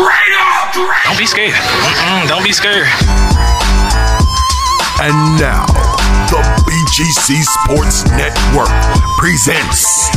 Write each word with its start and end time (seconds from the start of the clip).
Straight 0.00 0.34
up! 0.40 0.72
Don't 1.04 1.18
be 1.18 1.26
scared. 1.26 1.52
Mm-mm, 1.52 2.26
don't 2.26 2.42
be 2.42 2.52
scared. 2.52 2.88
And 4.96 5.12
now, 5.36 5.66
the 6.32 6.40
BGC 6.64 7.44
Sports 7.44 8.08
Network 8.16 8.72
presents 9.18 10.08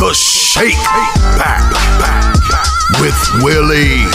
The 0.00 0.14
Shake 0.14 0.80
Back 1.36 1.60
with 3.00 3.18
Willie 3.44 4.08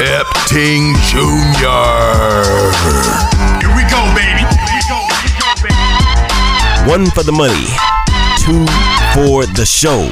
Epting 0.00 0.96
Jr. 1.12 1.92
Here 3.60 3.74
we 3.76 3.84
go, 3.92 4.00
baby. 4.16 4.48
One 6.88 7.04
for 7.10 7.22
the 7.22 7.32
money, 7.32 7.68
two 8.40 8.64
for 9.12 9.44
the 9.44 9.66
show, 9.66 10.08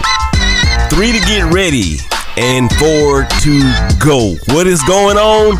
three 0.91 1.13
to 1.19 1.21
get 1.27 1.51
ready, 1.51 1.97
and 2.37 2.71
four 2.75 3.25
to 3.43 3.61
go. 3.99 4.35
What 4.55 4.67
is 4.67 4.83
going 4.83 5.17
on? 5.17 5.57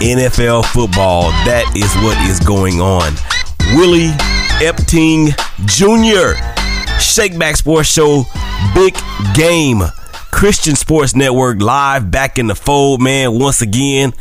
NFL 0.00 0.66
football. 0.66 1.30
That 1.44 1.70
is 1.76 1.92
what 2.02 2.18
is 2.28 2.40
going 2.40 2.80
on. 2.80 3.14
Willie 3.76 4.10
Epting 4.60 5.28
Jr. 5.66 6.38
Shakeback 6.98 7.56
Sports 7.56 7.88
Show, 7.88 8.24
big 8.74 8.96
game. 9.34 9.82
Christian 10.30 10.74
Sports 10.74 11.14
Network 11.14 11.60
live 11.62 12.10
back 12.10 12.38
in 12.38 12.46
the 12.48 12.54
fold, 12.54 13.00
man. 13.00 13.38
Once 13.38 13.62
again, 13.62 14.12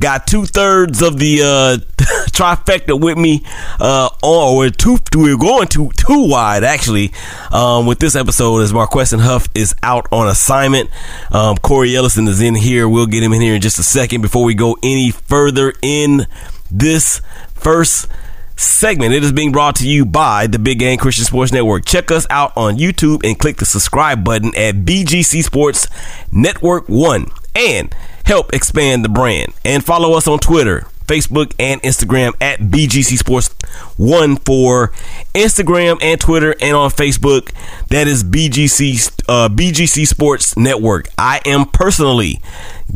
got 0.00 0.26
two 0.26 0.44
thirds 0.44 1.02
of 1.02 1.18
the 1.18 1.42
uh, 1.42 1.78
trifecta 2.32 2.98
with 2.98 3.18
me. 3.18 3.44
Uh, 3.78 4.08
or 4.22 4.56
we're 4.58 5.36
going 5.36 5.68
to 5.68 5.90
two 5.96 6.28
wide 6.28 6.64
actually. 6.64 7.12
Um, 7.50 7.86
with 7.86 7.98
this 7.98 8.16
episode, 8.16 8.60
as 8.60 8.72
MarQueston 8.72 9.20
Huff 9.20 9.48
is 9.54 9.74
out 9.82 10.06
on 10.10 10.28
assignment. 10.28 10.90
Um, 11.30 11.56
Cory 11.56 11.94
Ellison 11.96 12.26
is 12.28 12.40
in 12.40 12.54
here. 12.54 12.88
We'll 12.88 13.06
get 13.06 13.22
him 13.22 13.32
in 13.32 13.40
here 13.40 13.54
in 13.54 13.60
just 13.60 13.78
a 13.78 13.82
second. 13.82 14.22
Before 14.22 14.44
we 14.44 14.54
go 14.54 14.76
any 14.82 15.10
further 15.10 15.72
in 15.82 16.26
this 16.70 17.20
first 17.54 18.08
segment. 18.56 19.12
It 19.12 19.24
is 19.24 19.32
being 19.32 19.52
brought 19.52 19.76
to 19.76 19.88
you 19.88 20.04
by 20.04 20.46
the 20.46 20.58
Big 20.58 20.78
Game 20.78 20.98
Christian 20.98 21.24
Sports 21.24 21.52
Network. 21.52 21.84
Check 21.84 22.10
us 22.10 22.26
out 22.30 22.52
on 22.56 22.76
YouTube 22.76 23.24
and 23.24 23.38
click 23.38 23.56
the 23.56 23.66
subscribe 23.66 24.24
button 24.24 24.48
at 24.56 24.76
BGC 24.76 25.42
Sports 25.42 25.88
Network 26.30 26.88
1 26.88 27.26
and 27.54 27.94
help 28.24 28.52
expand 28.52 29.04
the 29.04 29.08
brand. 29.08 29.52
And 29.64 29.84
follow 29.84 30.14
us 30.14 30.26
on 30.26 30.38
Twitter, 30.38 30.86
Facebook, 31.06 31.54
and 31.58 31.82
Instagram 31.82 32.32
at 32.40 32.60
BGC 32.60 33.18
Sports 33.18 33.54
1 33.96 34.36
for 34.36 34.88
Instagram 35.34 35.98
and 36.02 36.20
Twitter 36.20 36.54
and 36.60 36.76
on 36.76 36.90
Facebook. 36.90 37.52
That 37.88 38.06
is 38.08 38.24
BGC 38.24 39.24
uh, 39.28 39.48
BGC 39.48 40.06
Sports 40.06 40.56
Network. 40.56 41.08
I 41.18 41.40
am 41.46 41.66
personally 41.66 42.40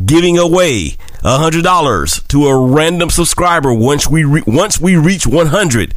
giving 0.04 0.38
away 0.38 0.96
hundred 1.27 1.64
dollars 1.64 2.22
to 2.28 2.46
a 2.46 2.56
random 2.56 3.10
subscriber 3.10 3.72
once 3.72 4.06
we 4.08 4.24
re- 4.24 4.42
once 4.46 4.80
we 4.80 4.96
reach 4.96 5.27
100. 5.27 5.94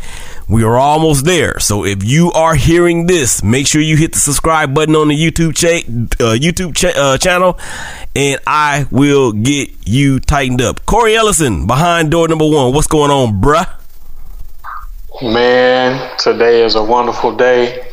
We 0.47 0.63
are 0.63 0.77
almost 0.77 1.25
there. 1.25 1.59
So 1.59 1.85
if 1.85 2.03
you 2.03 2.31
are 2.31 2.55
hearing 2.55 3.05
this, 3.05 3.43
make 3.43 3.67
sure 3.67 3.81
you 3.81 3.95
hit 3.95 4.13
the 4.13 4.19
subscribe 4.19 4.73
button 4.73 4.95
on 4.95 5.09
the 5.09 5.15
YouTube 5.15 5.55
cha- 5.55 5.85
uh, 6.23 6.33
YouTube 6.35 6.75
cha- 6.75 6.99
uh, 6.99 7.17
channel, 7.19 7.59
and 8.15 8.39
I 8.47 8.87
will 8.89 9.31
get 9.31 9.69
you 9.85 10.19
tightened 10.19 10.61
up. 10.61 10.83
Cory 10.87 11.15
Ellison 11.15 11.67
behind 11.67 12.09
door 12.09 12.27
number 12.27 12.47
one. 12.47 12.73
What's 12.73 12.87
going 12.87 13.11
on, 13.11 13.39
bruh? 13.39 13.69
Man, 15.21 16.17
today 16.17 16.63
is 16.63 16.73
a 16.75 16.83
wonderful 16.83 17.35
day. 17.35 17.85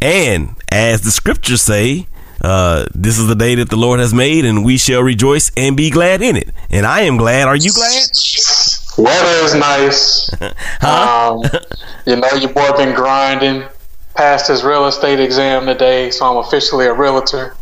And 0.00 0.54
as 0.70 1.02
the 1.02 1.10
scriptures 1.10 1.60
say, 1.60 2.06
uh, 2.40 2.86
this 2.94 3.18
is 3.18 3.26
the 3.26 3.34
day 3.34 3.54
that 3.56 3.70
the 3.70 3.76
Lord 3.76 4.00
has 4.00 4.14
made, 4.14 4.44
and 4.44 4.64
we 4.64 4.78
shall 4.78 5.02
rejoice 5.02 5.50
and 5.56 5.76
be 5.76 5.90
glad 5.90 6.22
in 6.22 6.36
it. 6.36 6.50
And 6.70 6.86
I 6.86 7.02
am 7.02 7.16
glad. 7.16 7.48
Are 7.48 7.56
you 7.56 7.72
glad? 7.72 8.08
Weather 8.96 9.44
is 9.44 9.54
nice. 9.54 10.30
Huh? 10.80 11.40
Um, 11.42 11.60
you 12.06 12.16
know, 12.16 12.28
your 12.34 12.52
boy 12.52 12.70
been 12.76 12.94
grinding. 12.94 13.64
Passed 14.14 14.48
his 14.48 14.64
real 14.64 14.86
estate 14.86 15.20
exam 15.20 15.66
today, 15.66 16.10
so 16.10 16.24
I'm 16.26 16.36
officially 16.38 16.86
a 16.86 16.92
realtor. 16.92 17.56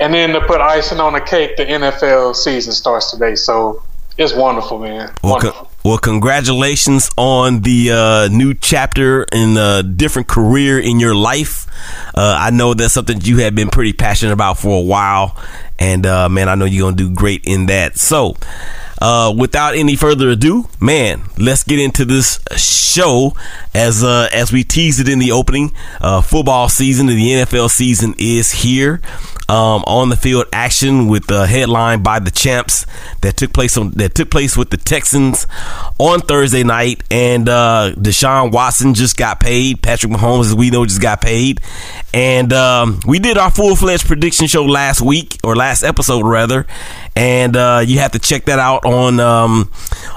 And 0.00 0.14
then 0.14 0.30
to 0.30 0.40
put 0.42 0.60
icing 0.60 1.00
on 1.00 1.12
the 1.12 1.20
cake, 1.20 1.56
the 1.56 1.64
NFL 1.64 2.36
season 2.36 2.72
starts 2.72 3.10
today. 3.10 3.34
So 3.34 3.82
it's 4.16 4.32
wonderful, 4.32 4.78
man. 4.78 5.12
Well, 5.22 5.34
Wonderful. 5.34 5.67
Well, 5.88 5.96
congratulations 5.96 7.08
on 7.16 7.62
the 7.62 7.90
uh, 7.90 8.28
new 8.28 8.52
chapter 8.52 9.24
in 9.32 9.56
a 9.56 9.82
different 9.82 10.28
career 10.28 10.78
in 10.78 11.00
your 11.00 11.14
life. 11.14 11.66
Uh, 12.14 12.36
I 12.38 12.50
know 12.50 12.74
that's 12.74 12.92
something 12.92 13.22
you 13.22 13.38
have 13.38 13.54
been 13.54 13.70
pretty 13.70 13.94
passionate 13.94 14.34
about 14.34 14.58
for 14.58 14.78
a 14.78 14.82
while, 14.82 15.42
and 15.78 16.04
uh, 16.04 16.28
man, 16.28 16.50
I 16.50 16.56
know 16.56 16.66
you're 16.66 16.86
gonna 16.86 16.96
do 16.96 17.14
great 17.14 17.46
in 17.46 17.66
that. 17.66 17.96
So, 17.96 18.36
uh, 19.00 19.32
without 19.34 19.76
any 19.76 19.96
further 19.96 20.28
ado, 20.28 20.68
man, 20.78 21.22
let's 21.38 21.64
get 21.64 21.78
into 21.78 22.04
this 22.04 22.38
show. 22.58 23.32
As 23.72 24.04
uh, 24.04 24.28
as 24.30 24.52
we 24.52 24.64
teased 24.64 25.00
it 25.00 25.08
in 25.08 25.18
the 25.18 25.32
opening, 25.32 25.72
uh, 26.02 26.20
football 26.20 26.68
season 26.68 27.08
and 27.08 27.16
the 27.16 27.30
NFL 27.30 27.70
season 27.70 28.14
is 28.18 28.50
here. 28.52 29.00
Um, 29.48 29.82
on 29.86 30.10
the 30.10 30.16
field 30.16 30.44
action 30.52 31.08
with 31.08 31.26
the 31.26 31.46
headline 31.46 32.02
by 32.02 32.18
the 32.18 32.30
champs 32.30 32.84
that 33.22 33.38
took 33.38 33.54
place 33.54 33.78
on 33.78 33.92
that 33.92 34.14
took 34.14 34.30
place 34.30 34.58
with 34.58 34.68
the 34.68 34.76
Texans 34.76 35.46
on 35.98 36.20
Thursday 36.20 36.64
night, 36.64 37.02
and 37.10 37.48
uh, 37.48 37.92
Deshaun 37.96 38.52
Watson 38.52 38.92
just 38.92 39.16
got 39.16 39.40
paid. 39.40 39.82
Patrick 39.82 40.12
Mahomes, 40.12 40.46
as 40.46 40.54
we 40.54 40.68
know, 40.68 40.84
just 40.84 41.00
got 41.00 41.22
paid, 41.22 41.62
and 42.12 42.52
um, 42.52 43.00
we 43.06 43.18
did 43.18 43.38
our 43.38 43.50
full 43.50 43.74
fledged 43.74 44.06
prediction 44.06 44.48
show 44.48 44.66
last 44.66 45.00
week 45.00 45.38
or 45.42 45.56
last 45.56 45.82
episode 45.82 46.26
rather, 46.26 46.66
and 47.16 47.56
uh, 47.56 47.82
you 47.86 48.00
have 48.00 48.12
to 48.12 48.18
check 48.18 48.44
that 48.44 48.58
out 48.58 48.84
on 48.84 49.18
um, 49.18 49.70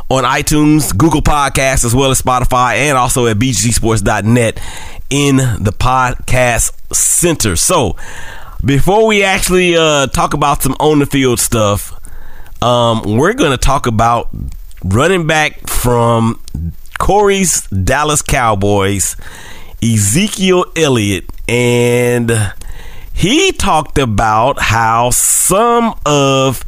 on 0.09 0.25
iTunes, 0.25 0.95
Google 0.97 1.21
Podcasts, 1.21 1.85
as 1.85 1.95
well 1.95 2.11
as 2.11 2.21
Spotify, 2.21 2.75
and 2.75 2.97
also 2.97 3.27
at 3.27 3.37
bgsports.net 3.37 4.59
in 5.09 5.37
the 5.37 5.71
podcast 5.71 6.73
center. 6.93 7.55
So 7.55 7.95
before 8.63 9.07
we 9.07 9.23
actually 9.23 9.75
uh, 9.75 10.07
talk 10.07 10.33
about 10.33 10.61
some 10.61 10.75
on 10.79 10.99
the 10.99 11.05
field 11.05 11.39
stuff, 11.39 11.97
um, 12.61 13.01
we're 13.17 13.33
going 13.33 13.51
to 13.51 13.57
talk 13.57 13.87
about 13.87 14.29
running 14.83 15.25
back 15.25 15.67
from 15.67 16.39
Cory's 16.99 17.67
Dallas 17.67 18.21
Cowboys, 18.21 19.15
Ezekiel 19.83 20.65
Elliott, 20.75 21.25
and 21.47 22.31
he 23.13 23.51
talked 23.51 23.97
about 23.97 24.59
how 24.61 25.09
some 25.09 25.95
of 26.05 26.63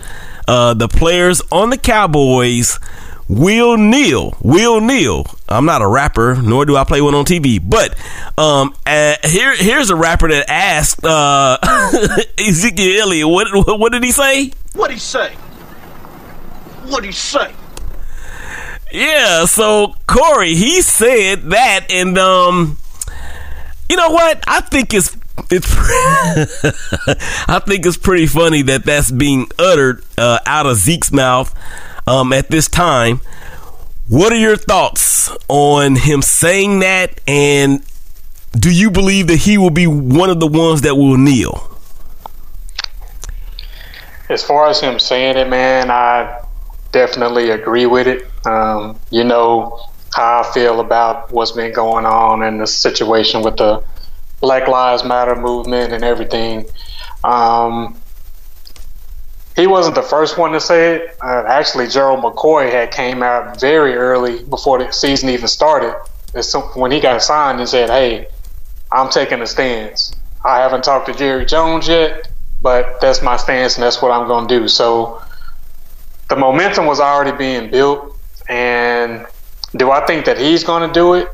uh, 0.48 0.74
the 0.74 0.88
players 0.88 1.42
on 1.52 1.70
the 1.70 1.78
Cowboys 1.78 2.80
will 3.28 3.78
kneel. 3.78 4.38
Will 4.42 4.82
kneel. 4.82 5.26
I'm 5.48 5.66
not 5.66 5.82
a 5.82 5.88
rapper, 5.88 6.36
nor 6.42 6.66
do 6.66 6.76
I 6.76 6.84
play 6.84 7.02
one 7.02 7.16
on 7.16 7.26
TV. 7.26 7.60
But 7.64 7.98
um, 8.38 8.76
uh, 8.86 9.16
here, 9.24 9.56
here's 9.56 9.90
a 9.90 9.96
rapper 9.96 10.30
that 10.30 10.50
asked 10.50 11.04
uh, 11.04 11.58
Ezekiel 12.40 13.02
Elliott, 13.02 13.28
what, 13.28 13.80
what 13.80 13.92
did 13.92 14.04
he 14.04 14.12
say? 14.12 14.52
What 14.74 14.90
did 14.90 14.96
he 14.96 15.00
say? 15.00 15.34
What 16.86 17.02
did 17.02 17.08
he 17.08 17.14
say? 17.14 17.54
Yeah, 18.92 19.46
so 19.46 19.96
Cory, 20.06 20.54
he 20.54 20.82
said 20.84 21.50
that, 21.50 21.88
and 21.90 22.16
um, 22.20 22.78
you 23.90 23.98
know 23.98 24.12
what? 24.12 24.44
I 24.48 24.62
think 24.62 24.94
it's 24.94 25.18
it's 25.50 25.68
I 27.48 27.60
think 27.66 27.88
it's 27.88 27.98
pretty 27.98 28.28
funny 28.28 28.62
that 28.64 28.86
that's 28.86 29.10
being 29.10 29.48
uttered 29.58 30.04
uh, 30.16 30.40
out 30.46 30.68
of 30.68 30.78
Zeke's 30.78 31.12
mouth 31.12 31.56
um, 32.08 32.34
at 32.34 32.50
this 32.50 32.68
time. 32.68 33.22
What 34.08 34.34
are 34.34 34.38
your 34.38 34.58
thoughts 34.58 35.36
on 35.48 35.96
him 35.96 36.22
saying 36.22 36.80
that, 36.80 37.22
and 37.28 37.84
do 38.52 38.72
you 38.72 38.92
believe 38.92 39.28
that 39.28 39.38
he 39.38 39.58
will 39.58 39.70
be 39.70 39.88
one 39.88 40.30
of 40.30 40.40
the 40.40 40.48
ones 40.48 40.82
that 40.82 40.96
will 40.96 41.18
kneel? 41.18 41.70
As 44.30 44.44
far 44.44 44.68
as 44.68 44.80
him 44.80 45.00
saying 45.00 45.38
it, 45.38 45.50
man, 45.50 45.90
I 45.90 46.44
definitely 46.92 47.50
agree 47.50 47.86
with 47.86 48.08
it. 48.08 48.28
Um, 48.46 49.00
you 49.10 49.24
know 49.24 49.80
how 50.14 50.42
I 50.42 50.54
feel 50.54 50.80
about 50.80 51.32
what's 51.32 51.52
been 51.52 51.74
going 51.74 52.06
on 52.06 52.44
and 52.44 52.60
the 52.60 52.68
situation 52.68 53.42
with 53.42 53.58
the 53.58 53.84
Black 54.42 54.68
Lives 54.68 55.04
Matter 55.04 55.36
movement 55.36 55.94
and 55.94 56.04
everything. 56.04 56.66
Um, 57.24 57.98
he 59.56 59.68
wasn't 59.68 59.96
the 59.96 60.02
first 60.02 60.38
one 60.38 60.52
to 60.54 60.60
say 60.60 60.96
it. 60.96 61.18
Uh, 61.22 61.44
actually, 61.46 61.88
Gerald 61.88 62.24
McCoy 62.24 62.72
had 62.72 62.92
came 62.92 63.22
out 63.22 63.60
very 63.60 63.94
early 63.96 64.44
before 64.44 64.80
the 64.80 64.92
season 64.92 65.30
even 65.30 65.48
started. 65.48 65.96
When 66.74 66.92
he 66.92 67.00
got 67.00 67.22
signed 67.22 67.60
and 67.60 67.70
said, 67.70 67.90
"Hey, 67.90 68.28
I'm 68.92 69.10
taking 69.10 69.42
a 69.42 69.48
stance. 69.48 70.16
I 70.44 70.58
haven't 70.58 70.84
talked 70.84 71.06
to 71.06 71.14
Jerry 71.14 71.46
Jones 71.46 71.88
yet, 71.88 72.30
but 72.62 73.00
that's 73.00 73.22
my 73.22 73.38
stance 73.38 73.76
and 73.76 73.84
that's 73.84 74.02
what 74.02 74.12
I'm 74.12 74.28
going 74.28 74.48
to 74.48 74.60
do." 74.60 74.68
So 74.68 75.22
the 76.30 76.36
momentum 76.36 76.88
was 76.88 77.00
already 77.00 77.38
being 77.38 77.70
built, 77.70 78.18
and 78.50 79.28
do 79.76 79.92
I 79.92 80.04
think 80.08 80.26
that 80.26 80.40
he's 80.40 80.64
going 80.64 80.88
to 80.88 80.94
do 80.94 81.14
it? 81.14 81.28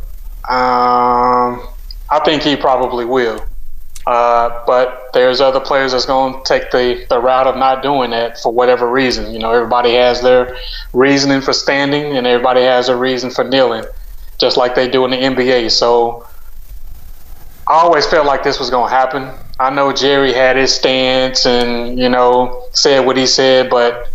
Um, 0.50 1.68
I 2.10 2.20
think 2.26 2.44
he 2.44 2.58
probably 2.58 3.06
will. 3.06 3.46
Uh, 4.08 4.64
but 4.66 5.10
there's 5.14 5.42
other 5.42 5.60
players 5.60 5.92
that's 5.92 6.06
going 6.06 6.34
to 6.34 6.42
take 6.44 6.72
the, 6.72 7.06
the 7.10 7.20
route 7.20 7.48
of 7.48 7.58
not 7.58 7.84
doing 7.84 8.12
that 8.12 8.40
for 8.40 8.52
whatever 8.52 8.90
reason. 8.90 9.32
You 9.32 9.40
know, 9.40 9.52
everybody 9.52 9.94
has 9.94 10.22
their 10.22 10.58
reasoning 10.94 11.42
for 11.42 11.54
standing 11.54 12.18
and 12.18 12.26
everybody 12.26 12.62
has 12.62 12.90
a 12.90 12.96
reason 12.96 13.30
for 13.30 13.44
kneeling, 13.44 13.84
just 14.40 14.58
like 14.58 14.74
they 14.74 14.90
do 14.90 15.06
in 15.06 15.12
the 15.12 15.18
NBA. 15.18 15.70
So 15.72 16.26
I 17.68 17.82
always 17.82 18.06
felt 18.08 18.26
like 18.26 18.44
this 18.44 18.60
was 18.60 18.70
going 18.70 18.90
to 18.90 18.96
happen. 18.96 19.32
I 19.60 19.70
know 19.70 19.92
Jerry 19.92 20.34
had 20.34 20.56
his 20.56 20.74
stance 20.74 21.46
and, 21.46 22.00
you 22.00 22.10
know, 22.10 22.64
said 22.72 23.06
what 23.06 23.18
he 23.18 23.28
said, 23.28 23.70
but 23.70 24.10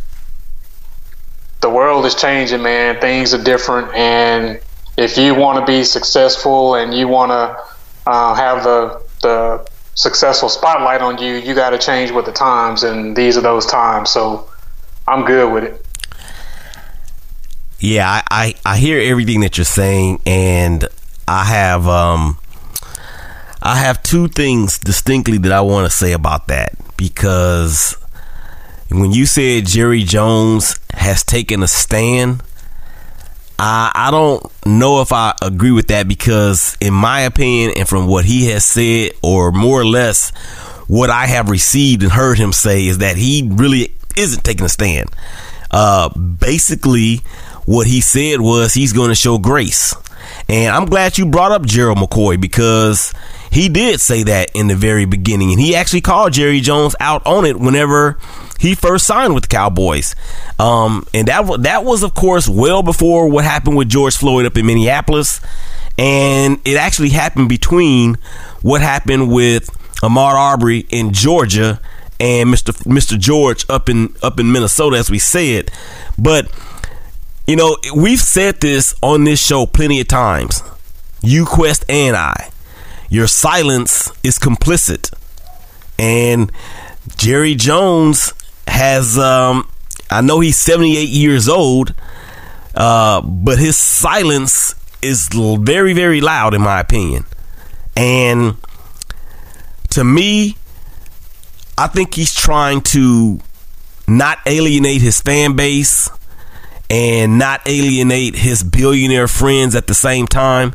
the 1.60 1.70
world 1.70 2.04
is 2.04 2.14
changing, 2.14 2.62
man. 2.62 3.00
Things 3.00 3.32
are 3.32 3.42
different. 3.42 3.94
And 3.94 4.60
if 4.96 5.16
you 5.18 5.34
want 5.34 5.60
to 5.60 5.66
be 5.70 5.84
successful 5.84 6.74
and 6.74 6.92
you 6.92 7.06
want 7.06 7.30
to 7.30 8.10
uh, 8.10 8.34
have 8.34 8.64
the, 8.64 9.02
the 9.22 9.73
successful 9.94 10.48
spotlight 10.48 11.00
on 11.00 11.18
you, 11.18 11.34
you 11.34 11.54
got 11.54 11.70
to 11.70 11.78
change 11.78 12.10
with 12.10 12.26
the 12.26 12.32
times. 12.32 12.82
And 12.82 13.16
these 13.16 13.36
are 13.36 13.42
those 13.42 13.66
times. 13.66 14.10
So 14.10 14.50
I'm 15.06 15.24
good 15.24 15.52
with 15.52 15.64
it. 15.64 15.86
Yeah, 17.78 18.08
I, 18.08 18.22
I, 18.30 18.54
I 18.64 18.76
hear 18.78 18.98
everything 19.00 19.40
that 19.40 19.58
you're 19.58 19.64
saying, 19.64 20.22
and 20.24 20.88
I 21.28 21.44
have 21.44 21.86
um, 21.86 22.38
I 23.60 23.76
have 23.76 24.02
two 24.02 24.28
things 24.28 24.78
distinctly 24.78 25.38
that 25.38 25.52
I 25.52 25.60
want 25.60 25.90
to 25.90 25.94
say 25.94 26.12
about 26.12 26.46
that 26.48 26.74
because 26.96 27.96
when 28.90 29.12
you 29.12 29.26
said 29.26 29.66
Jerry 29.66 30.02
Jones 30.02 30.78
has 30.94 31.24
taken 31.24 31.62
a 31.62 31.68
stand, 31.68 32.42
I 33.58 33.90
I 33.94 34.10
don't 34.10 34.44
know 34.66 35.00
if 35.00 35.12
I 35.12 35.34
agree 35.42 35.70
with 35.70 35.88
that 35.88 36.08
because 36.08 36.76
in 36.80 36.94
my 36.94 37.20
opinion 37.20 37.72
and 37.76 37.88
from 37.88 38.06
what 38.06 38.24
he 38.24 38.46
has 38.50 38.64
said 38.64 39.12
or 39.22 39.52
more 39.52 39.80
or 39.80 39.86
less 39.86 40.32
what 40.86 41.10
I 41.10 41.26
have 41.26 41.48
received 41.48 42.02
and 42.02 42.12
heard 42.12 42.38
him 42.38 42.52
say 42.52 42.86
is 42.86 42.98
that 42.98 43.16
he 43.16 43.48
really 43.50 43.94
isn't 44.16 44.44
taking 44.44 44.66
a 44.66 44.68
stand. 44.68 45.10
Uh, 45.70 46.08
basically, 46.18 47.16
what 47.64 47.86
he 47.86 48.00
said 48.00 48.40
was 48.40 48.74
he's 48.74 48.92
going 48.92 49.08
to 49.08 49.14
show 49.14 49.38
grace. 49.38 49.94
And 50.48 50.74
I'm 50.74 50.86
glad 50.86 51.18
you 51.18 51.26
brought 51.26 51.52
up 51.52 51.64
Gerald 51.64 51.98
McCoy 51.98 52.40
because 52.40 53.14
he 53.50 53.68
did 53.68 54.00
say 54.00 54.24
that 54.24 54.50
in 54.54 54.68
the 54.68 54.76
very 54.76 55.04
beginning, 55.04 55.52
and 55.52 55.60
he 55.60 55.74
actually 55.74 56.00
called 56.00 56.32
Jerry 56.32 56.60
Jones 56.60 56.94
out 57.00 57.26
on 57.26 57.44
it 57.44 57.58
whenever 57.58 58.18
he 58.60 58.74
first 58.74 59.06
signed 59.06 59.34
with 59.34 59.44
the 59.44 59.48
Cowboys. 59.48 60.14
Um, 60.58 61.06
and 61.12 61.28
that 61.28 61.62
that 61.62 61.84
was, 61.84 62.02
of 62.02 62.14
course, 62.14 62.48
well 62.48 62.82
before 62.82 63.28
what 63.28 63.44
happened 63.44 63.76
with 63.76 63.88
George 63.88 64.16
Floyd 64.16 64.46
up 64.46 64.56
in 64.56 64.66
Minneapolis, 64.66 65.40
and 65.98 66.60
it 66.64 66.76
actually 66.76 67.10
happened 67.10 67.48
between 67.48 68.16
what 68.62 68.80
happened 68.80 69.32
with 69.32 69.68
Ahmaud 70.02 70.34
Arbery 70.34 70.86
in 70.90 71.12
Georgia 71.12 71.80
and 72.20 72.48
Mr. 72.52 72.72
Mr. 72.84 73.18
George 73.18 73.66
up 73.68 73.88
in 73.88 74.14
up 74.22 74.40
in 74.40 74.50
Minnesota, 74.50 74.96
as 74.96 75.10
we 75.10 75.18
said. 75.18 75.70
But 76.18 76.50
you 77.46 77.56
know, 77.56 77.76
we've 77.94 78.20
said 78.20 78.60
this 78.60 78.94
on 79.02 79.24
this 79.24 79.44
show 79.44 79.66
plenty 79.66 80.00
of 80.00 80.08
times. 80.08 80.62
You 81.22 81.46
Quest 81.46 81.84
and 81.88 82.16
I 82.16 82.50
your 83.14 83.28
silence 83.28 84.10
is 84.24 84.40
complicit. 84.40 85.12
And 85.98 86.50
Jerry 87.16 87.54
Jones 87.54 88.32
has, 88.66 89.18
um, 89.18 89.68
I 90.10 90.20
know 90.20 90.40
he's 90.40 90.56
78 90.56 91.08
years 91.08 91.48
old, 91.48 91.94
uh, 92.74 93.20
but 93.20 93.58
his 93.58 93.76
silence 93.76 94.74
is 95.02 95.28
very, 95.32 95.92
very 95.92 96.20
loud, 96.20 96.54
in 96.54 96.62
my 96.62 96.80
opinion. 96.80 97.24
And 97.96 98.56
to 99.90 100.02
me, 100.02 100.56
I 101.76 101.86
think 101.86 102.14
he's 102.14 102.34
trying 102.34 102.80
to 102.82 103.40
not 104.06 104.38
alienate 104.46 105.00
his 105.00 105.20
fan 105.20 105.56
base 105.56 106.10
and 106.94 107.40
not 107.40 107.60
alienate 107.66 108.36
his 108.36 108.62
billionaire 108.62 109.26
friends 109.26 109.74
at 109.74 109.88
the 109.88 109.94
same 109.94 110.28
time. 110.28 110.72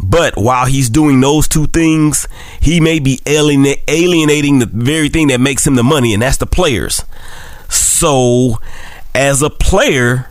But 0.00 0.36
while 0.36 0.66
he's 0.66 0.90
doing 0.90 1.20
those 1.20 1.46
two 1.46 1.68
things, 1.68 2.26
he 2.60 2.80
may 2.80 2.98
be 2.98 3.20
alienating 3.24 4.58
the 4.58 4.66
very 4.66 5.08
thing 5.08 5.28
that 5.28 5.40
makes 5.40 5.64
him 5.64 5.76
the 5.76 5.84
money, 5.84 6.12
and 6.12 6.20
that's 6.20 6.38
the 6.38 6.46
players. 6.46 7.04
So, 7.68 8.58
as 9.14 9.42
a 9.42 9.50
player, 9.50 10.28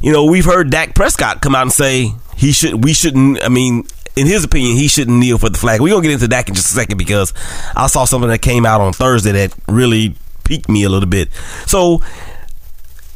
you 0.00 0.10
know, 0.10 0.24
we've 0.24 0.46
heard 0.46 0.70
Dak 0.70 0.96
Prescott 0.96 1.40
come 1.42 1.54
out 1.54 1.62
and 1.62 1.72
say 1.72 2.12
he 2.36 2.50
should, 2.50 2.82
we 2.82 2.92
shouldn't. 2.92 3.40
I 3.44 3.48
mean, 3.48 3.86
in 4.16 4.26
his 4.26 4.42
opinion, 4.42 4.76
he 4.76 4.88
shouldn't 4.88 5.16
kneel 5.16 5.38
for 5.38 5.48
the 5.48 5.58
flag. 5.58 5.80
We're 5.80 5.90
gonna 5.90 6.02
get 6.02 6.10
into 6.10 6.26
Dak 6.26 6.48
in 6.48 6.56
just 6.56 6.72
a 6.72 6.74
second 6.74 6.98
because 6.98 7.32
I 7.76 7.86
saw 7.86 8.04
something 8.04 8.30
that 8.30 8.42
came 8.42 8.66
out 8.66 8.80
on 8.80 8.94
Thursday 8.94 9.30
that 9.30 9.54
really 9.68 10.16
piqued 10.42 10.68
me 10.68 10.82
a 10.82 10.88
little 10.88 11.08
bit. 11.08 11.28
So, 11.66 12.02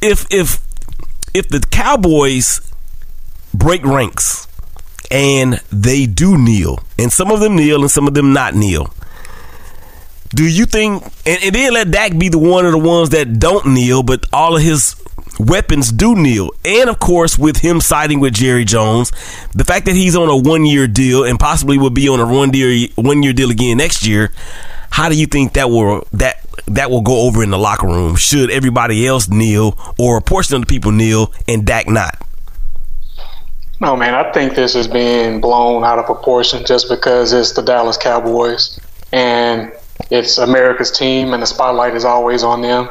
if 0.01 0.27
if 0.31 0.61
if 1.35 1.49
the 1.49 1.61
Cowboys 1.61 2.73
break 3.53 3.85
ranks 3.85 4.49
and 5.11 5.61
they 5.71 6.07
do 6.07 6.39
kneel, 6.39 6.79
and 6.99 7.13
some 7.13 7.31
of 7.31 7.41
them 7.41 7.57
kneel 7.57 7.83
and 7.83 7.91
some 7.91 8.09
of 8.09 8.15
them 8.15 8.33
not 8.33 8.55
kneel, 8.55 8.95
do 10.35 10.45
you 10.49 10.67
think, 10.67 11.03
and, 11.27 11.43
and 11.43 11.55
then 11.55 11.75
let 11.75 11.91
Dak 11.91 12.17
be 12.19 12.29
the 12.29 12.39
one 12.39 12.65
of 12.65 12.73
the 12.73 12.79
ones 12.79 13.11
that 13.11 13.39
don't 13.39 13.67
kneel, 13.67 14.03
but 14.03 14.25
all 14.33 14.57
of 14.57 14.63
his 14.63 14.97
weapons 15.39 15.93
do 15.93 16.15
kneel. 16.15 16.51
And 16.65 16.89
of 16.89 16.99
course, 16.99 17.39
with 17.39 17.59
him 17.59 17.81
siding 17.81 18.21
with 18.21 18.35
Jerry 18.35 18.65
Jones, 18.65 19.11
the 19.55 19.65
fact 19.65 19.87
that 19.87 19.95
he's 19.95 20.17
on 20.17 20.29
a 20.29 20.37
one 20.37 20.65
year 20.65 20.87
deal 20.87 21.25
and 21.25 21.39
possibly 21.39 21.79
will 21.79 21.91
be 21.91 22.09
on 22.09 22.21
a 22.21 22.27
one 22.27 22.53
year 22.53 22.89
one 22.97 23.23
year 23.23 23.33
deal 23.33 23.51
again 23.51 23.79
next 23.79 24.07
year, 24.07 24.33
how 24.95 25.09
do 25.09 25.17
you 25.17 25.27
think 25.27 25.55
that 25.55 25.71
will 25.71 26.07
that 26.13 26.37
that 26.69 26.89
will 26.89 27.01
go 27.01 27.27
over 27.27 27.43
in 27.43 27.51
the 27.51 27.59
locker 27.59 27.89
room? 27.89 28.15
Should 28.15 28.49
everybody 28.49 29.05
else 29.09 29.29
kneel 29.29 29.77
or 29.99 30.19
a 30.19 30.21
portion 30.23 30.55
of 30.55 30.61
the 30.61 30.67
people 30.67 30.93
kneel 30.93 31.33
and 31.49 31.67
Dak 31.67 31.89
not? 31.89 32.17
No, 33.81 33.97
man, 33.97 34.15
I 34.15 34.31
think 34.31 34.55
this 34.55 34.77
is 34.77 34.87
being 34.87 35.41
blown 35.41 35.83
out 35.83 35.99
of 35.99 36.07
proportion 36.07 36.65
just 36.65 36.89
because 36.89 37.33
it's 37.33 37.55
the 37.55 37.63
Dallas 37.63 37.97
Cowboys 37.97 38.79
and 39.13 39.73
it's 40.13 40.39
America's 40.39 40.93
team 40.93 41.35
and 41.35 41.43
the 41.43 41.47
spotlight 41.49 41.97
is 41.97 42.05
always 42.05 42.45
on 42.45 42.63
them. 42.63 42.89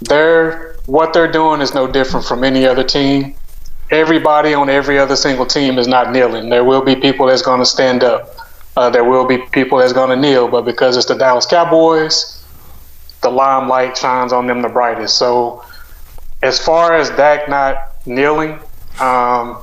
They're 0.00 0.74
what 0.86 1.12
they're 1.12 1.30
doing 1.30 1.60
is 1.60 1.72
no 1.72 1.86
different 1.86 2.26
from 2.26 2.42
any 2.42 2.66
other 2.66 2.82
team. 2.82 3.36
Everybody 3.92 4.54
on 4.54 4.68
every 4.68 4.98
other 4.98 5.14
single 5.14 5.46
team 5.46 5.78
is 5.78 5.86
not 5.86 6.10
kneeling. 6.10 6.48
There 6.48 6.64
will 6.64 6.82
be 6.82 6.96
people 6.96 7.26
that's 7.26 7.42
going 7.42 7.60
to 7.60 7.66
stand 7.66 8.02
up. 8.02 8.37
Uh, 8.76 8.90
there 8.90 9.04
will 9.04 9.26
be 9.26 9.38
people 9.38 9.78
that's 9.78 9.92
going 9.92 10.10
to 10.10 10.16
kneel, 10.16 10.48
but 10.48 10.62
because 10.62 10.96
it's 10.96 11.06
the 11.06 11.14
Dallas 11.14 11.46
Cowboys, 11.46 12.44
the 13.22 13.30
limelight 13.30 13.96
shines 13.96 14.32
on 14.32 14.46
them 14.46 14.62
the 14.62 14.68
brightest. 14.68 15.18
So, 15.18 15.64
as 16.42 16.58
far 16.58 16.94
as 16.94 17.10
Dak 17.10 17.48
not 17.48 17.76
kneeling, 18.06 18.52
um, 19.00 19.62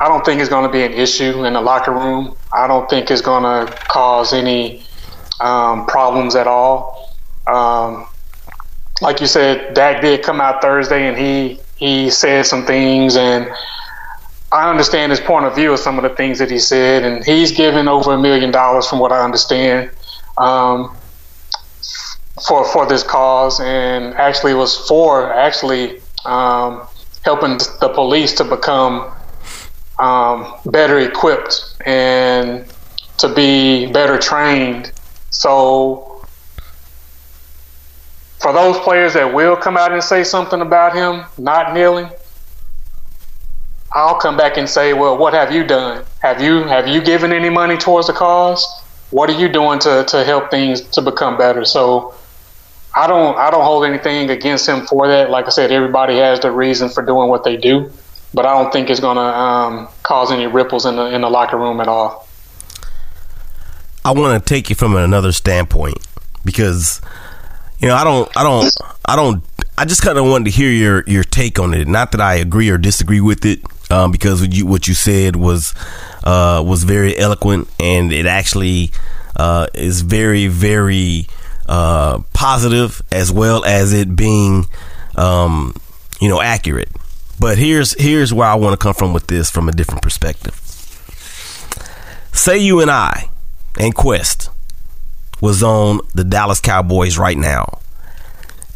I 0.00 0.08
don't 0.08 0.24
think 0.24 0.40
it's 0.40 0.48
going 0.48 0.64
to 0.64 0.72
be 0.72 0.82
an 0.82 0.92
issue 0.92 1.44
in 1.44 1.52
the 1.52 1.60
locker 1.60 1.92
room. 1.92 2.36
I 2.52 2.66
don't 2.66 2.88
think 2.88 3.10
it's 3.10 3.20
going 3.20 3.44
to 3.44 3.72
cause 3.88 4.32
any 4.32 4.82
um, 5.40 5.86
problems 5.86 6.34
at 6.34 6.46
all. 6.46 7.16
Um, 7.46 8.06
like 9.00 9.20
you 9.20 9.26
said, 9.26 9.74
Dak 9.74 10.00
did 10.00 10.22
come 10.22 10.40
out 10.40 10.62
Thursday 10.62 11.08
and 11.08 11.16
he 11.16 11.60
he 11.76 12.10
said 12.10 12.46
some 12.46 12.64
things 12.64 13.16
and 13.16 13.50
I 14.52 14.68
understand 14.68 15.10
his 15.10 15.20
point 15.20 15.46
of 15.46 15.54
view 15.54 15.72
of 15.72 15.78
some 15.78 15.96
of 15.98 16.02
the 16.02 16.14
things 16.14 16.38
that 16.38 16.50
he 16.50 16.58
said, 16.58 17.04
and 17.04 17.24
he's 17.24 17.52
given 17.52 17.88
over 17.88 18.12
a 18.12 18.20
million 18.20 18.50
dollars, 18.50 18.86
from 18.86 18.98
what 18.98 19.10
I 19.10 19.24
understand, 19.24 19.90
um, 20.36 20.94
for 22.46 22.64
for 22.66 22.86
this 22.86 23.02
cause, 23.02 23.60
and 23.60 24.12
actually 24.14 24.52
was 24.52 24.76
for 24.86 25.32
actually 25.32 26.02
um, 26.26 26.86
helping 27.24 27.56
the 27.80 27.90
police 27.94 28.34
to 28.34 28.44
become 28.44 29.10
um, 29.98 30.54
better 30.66 30.98
equipped 30.98 31.76
and 31.86 32.66
to 33.18 33.34
be 33.34 33.90
better 33.90 34.18
trained. 34.18 34.92
So, 35.30 36.26
for 38.38 38.52
those 38.52 38.78
players 38.80 39.14
that 39.14 39.32
will 39.32 39.56
come 39.56 39.78
out 39.78 39.92
and 39.92 40.02
say 40.02 40.24
something 40.24 40.60
about 40.60 40.94
him 40.94 41.24
not 41.38 41.72
kneeling, 41.72 42.10
I'll 43.94 44.16
come 44.16 44.36
back 44.36 44.56
and 44.56 44.68
say, 44.68 44.92
well, 44.94 45.16
what 45.18 45.34
have 45.34 45.52
you 45.52 45.64
done? 45.64 46.04
Have 46.20 46.40
you 46.40 46.64
have 46.64 46.88
you 46.88 47.02
given 47.02 47.32
any 47.32 47.50
money 47.50 47.76
towards 47.76 48.06
the 48.06 48.12
cause? 48.12 48.66
What 49.10 49.28
are 49.28 49.38
you 49.38 49.48
doing 49.48 49.78
to, 49.80 50.04
to 50.08 50.24
help 50.24 50.50
things 50.50 50.80
to 50.90 51.02
become 51.02 51.36
better? 51.36 51.64
So 51.64 52.14
I 52.94 53.06
don't 53.06 53.36
I 53.36 53.50
don't 53.50 53.64
hold 53.64 53.84
anything 53.84 54.30
against 54.30 54.68
him 54.68 54.86
for 54.86 55.08
that. 55.08 55.30
Like 55.30 55.46
I 55.46 55.50
said, 55.50 55.70
everybody 55.70 56.16
has 56.16 56.40
the 56.40 56.50
reason 56.50 56.88
for 56.88 57.04
doing 57.04 57.28
what 57.28 57.44
they 57.44 57.56
do, 57.56 57.90
but 58.32 58.46
I 58.46 58.60
don't 58.60 58.72
think 58.72 58.88
it's 58.90 59.00
going 59.00 59.16
to 59.16 59.22
um, 59.22 59.88
cause 60.02 60.32
any 60.32 60.46
ripples 60.46 60.86
in 60.86 60.96
the 60.96 61.06
in 61.06 61.20
the 61.20 61.30
locker 61.30 61.58
room 61.58 61.80
at 61.80 61.88
all. 61.88 62.26
I 64.04 64.12
want 64.12 64.42
to 64.42 64.48
take 64.48 64.68
you 64.68 64.74
from 64.74 64.96
another 64.96 65.32
standpoint 65.32 65.98
because 66.44 67.00
you 67.78 67.88
know 67.88 67.94
I 67.94 68.04
don't 68.04 68.36
I 68.36 68.42
don't 68.42 68.74
I 69.06 69.16
don't 69.16 69.44
I 69.82 69.84
just 69.84 70.00
kind 70.00 70.16
of 70.16 70.26
wanted 70.26 70.44
to 70.44 70.50
hear 70.52 70.70
your 70.70 71.02
your 71.08 71.24
take 71.24 71.58
on 71.58 71.74
it. 71.74 71.88
Not 71.88 72.12
that 72.12 72.20
I 72.20 72.36
agree 72.36 72.70
or 72.70 72.78
disagree 72.78 73.20
with 73.20 73.44
it, 73.44 73.58
um, 73.90 74.12
because 74.12 74.40
what 74.40 74.54
you, 74.54 74.64
what 74.64 74.86
you 74.86 74.94
said 74.94 75.34
was 75.34 75.74
uh, 76.22 76.62
was 76.64 76.84
very 76.84 77.18
eloquent 77.18 77.68
and 77.80 78.12
it 78.12 78.24
actually 78.24 78.92
uh, 79.34 79.66
is 79.74 80.02
very, 80.02 80.46
very 80.46 81.26
uh, 81.66 82.20
positive, 82.32 83.02
as 83.10 83.32
well 83.32 83.64
as 83.64 83.92
it 83.92 84.14
being, 84.14 84.68
um, 85.16 85.74
you 86.20 86.28
know, 86.28 86.40
accurate. 86.40 86.90
But 87.40 87.58
here's 87.58 88.00
here's 88.00 88.32
where 88.32 88.46
I 88.46 88.54
want 88.54 88.78
to 88.78 88.80
come 88.80 88.94
from 88.94 89.12
with 89.12 89.26
this 89.26 89.50
from 89.50 89.68
a 89.68 89.72
different 89.72 90.00
perspective. 90.00 90.54
Say 92.30 92.56
you 92.58 92.80
and 92.80 92.88
I 92.88 93.30
and 93.80 93.92
Quest 93.96 94.48
was 95.40 95.60
on 95.60 96.02
the 96.14 96.22
Dallas 96.22 96.60
Cowboys 96.60 97.18
right 97.18 97.36
now. 97.36 97.80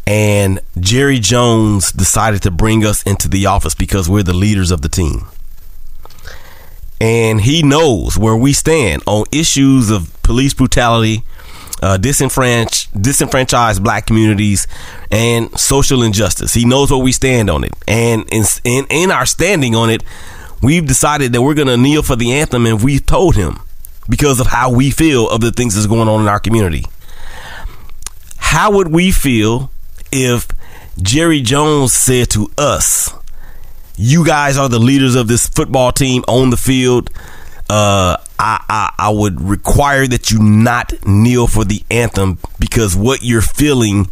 And 0.07 0.61
Jerry 0.79 1.19
Jones 1.19 1.91
decided 1.91 2.41
to 2.43 2.51
bring 2.51 2.85
us 2.85 3.03
into 3.03 3.27
the 3.27 3.45
office 3.45 3.75
because 3.75 4.09
we're 4.09 4.23
the 4.23 4.33
leaders 4.33 4.71
of 4.71 4.81
the 4.81 4.87
team. 4.87 5.27
And 7.01 7.41
he 7.41 7.61
knows 7.61 8.17
where 8.17 8.35
we 8.35 8.53
stand 8.53 9.03
on 9.05 9.25
issues 9.33 9.91
of 9.91 10.17
police 10.23 10.53
brutality, 10.53 11.23
uh, 11.83 11.97
disenfranch- 11.99 12.87
disenfranchised 12.99 13.83
black 13.83 14.07
communities, 14.07 14.65
and 15.11 15.59
social 15.59 16.01
injustice. 16.01 16.53
He 16.53 16.63
knows 16.63 16.89
where 16.89 17.03
we 17.03 17.11
stand 17.11 17.49
on 17.49 17.65
it. 17.65 17.73
And 17.85 18.25
in, 18.31 18.45
in, 18.63 18.85
in 18.89 19.11
our 19.11 19.25
standing 19.25 19.75
on 19.75 19.89
it, 19.89 20.03
we've 20.63 20.87
decided 20.87 21.33
that 21.33 21.41
we're 21.41 21.53
going 21.53 21.67
to 21.67 21.77
kneel 21.77 22.01
for 22.01 22.15
the 22.15 22.31
anthem, 22.31 22.65
and 22.65 22.81
we've 22.81 23.05
told 23.05 23.35
him 23.35 23.59
because 24.07 24.39
of 24.39 24.47
how 24.47 24.71
we 24.71 24.89
feel 24.89 25.29
of 25.29 25.41
the 25.41 25.51
things 25.51 25.75
that's 25.75 25.85
going 25.85 26.07
on 26.07 26.21
in 26.21 26.29
our 26.29 26.39
community. 26.39 26.85
How 28.37 28.71
would 28.71 28.87
we 28.87 29.11
feel 29.11 29.69
if 30.11 30.47
Jerry 31.01 31.41
Jones 31.41 31.93
said 31.93 32.29
to 32.31 32.51
us, 32.57 33.13
"You 33.95 34.25
guys 34.25 34.57
are 34.57 34.69
the 34.69 34.79
leaders 34.79 35.15
of 35.15 35.27
this 35.27 35.47
football 35.47 35.91
team 35.91 36.23
on 36.27 36.49
the 36.49 36.57
field. 36.57 37.09
Uh, 37.69 38.17
I, 38.39 38.63
I 38.69 38.93
I 38.97 39.09
would 39.09 39.41
require 39.41 40.07
that 40.07 40.31
you 40.31 40.39
not 40.41 40.93
kneel 41.05 41.47
for 41.47 41.65
the 41.65 41.83
anthem 41.91 42.37
because 42.59 42.95
what 42.95 43.23
you're 43.23 43.41
feeling, 43.41 44.09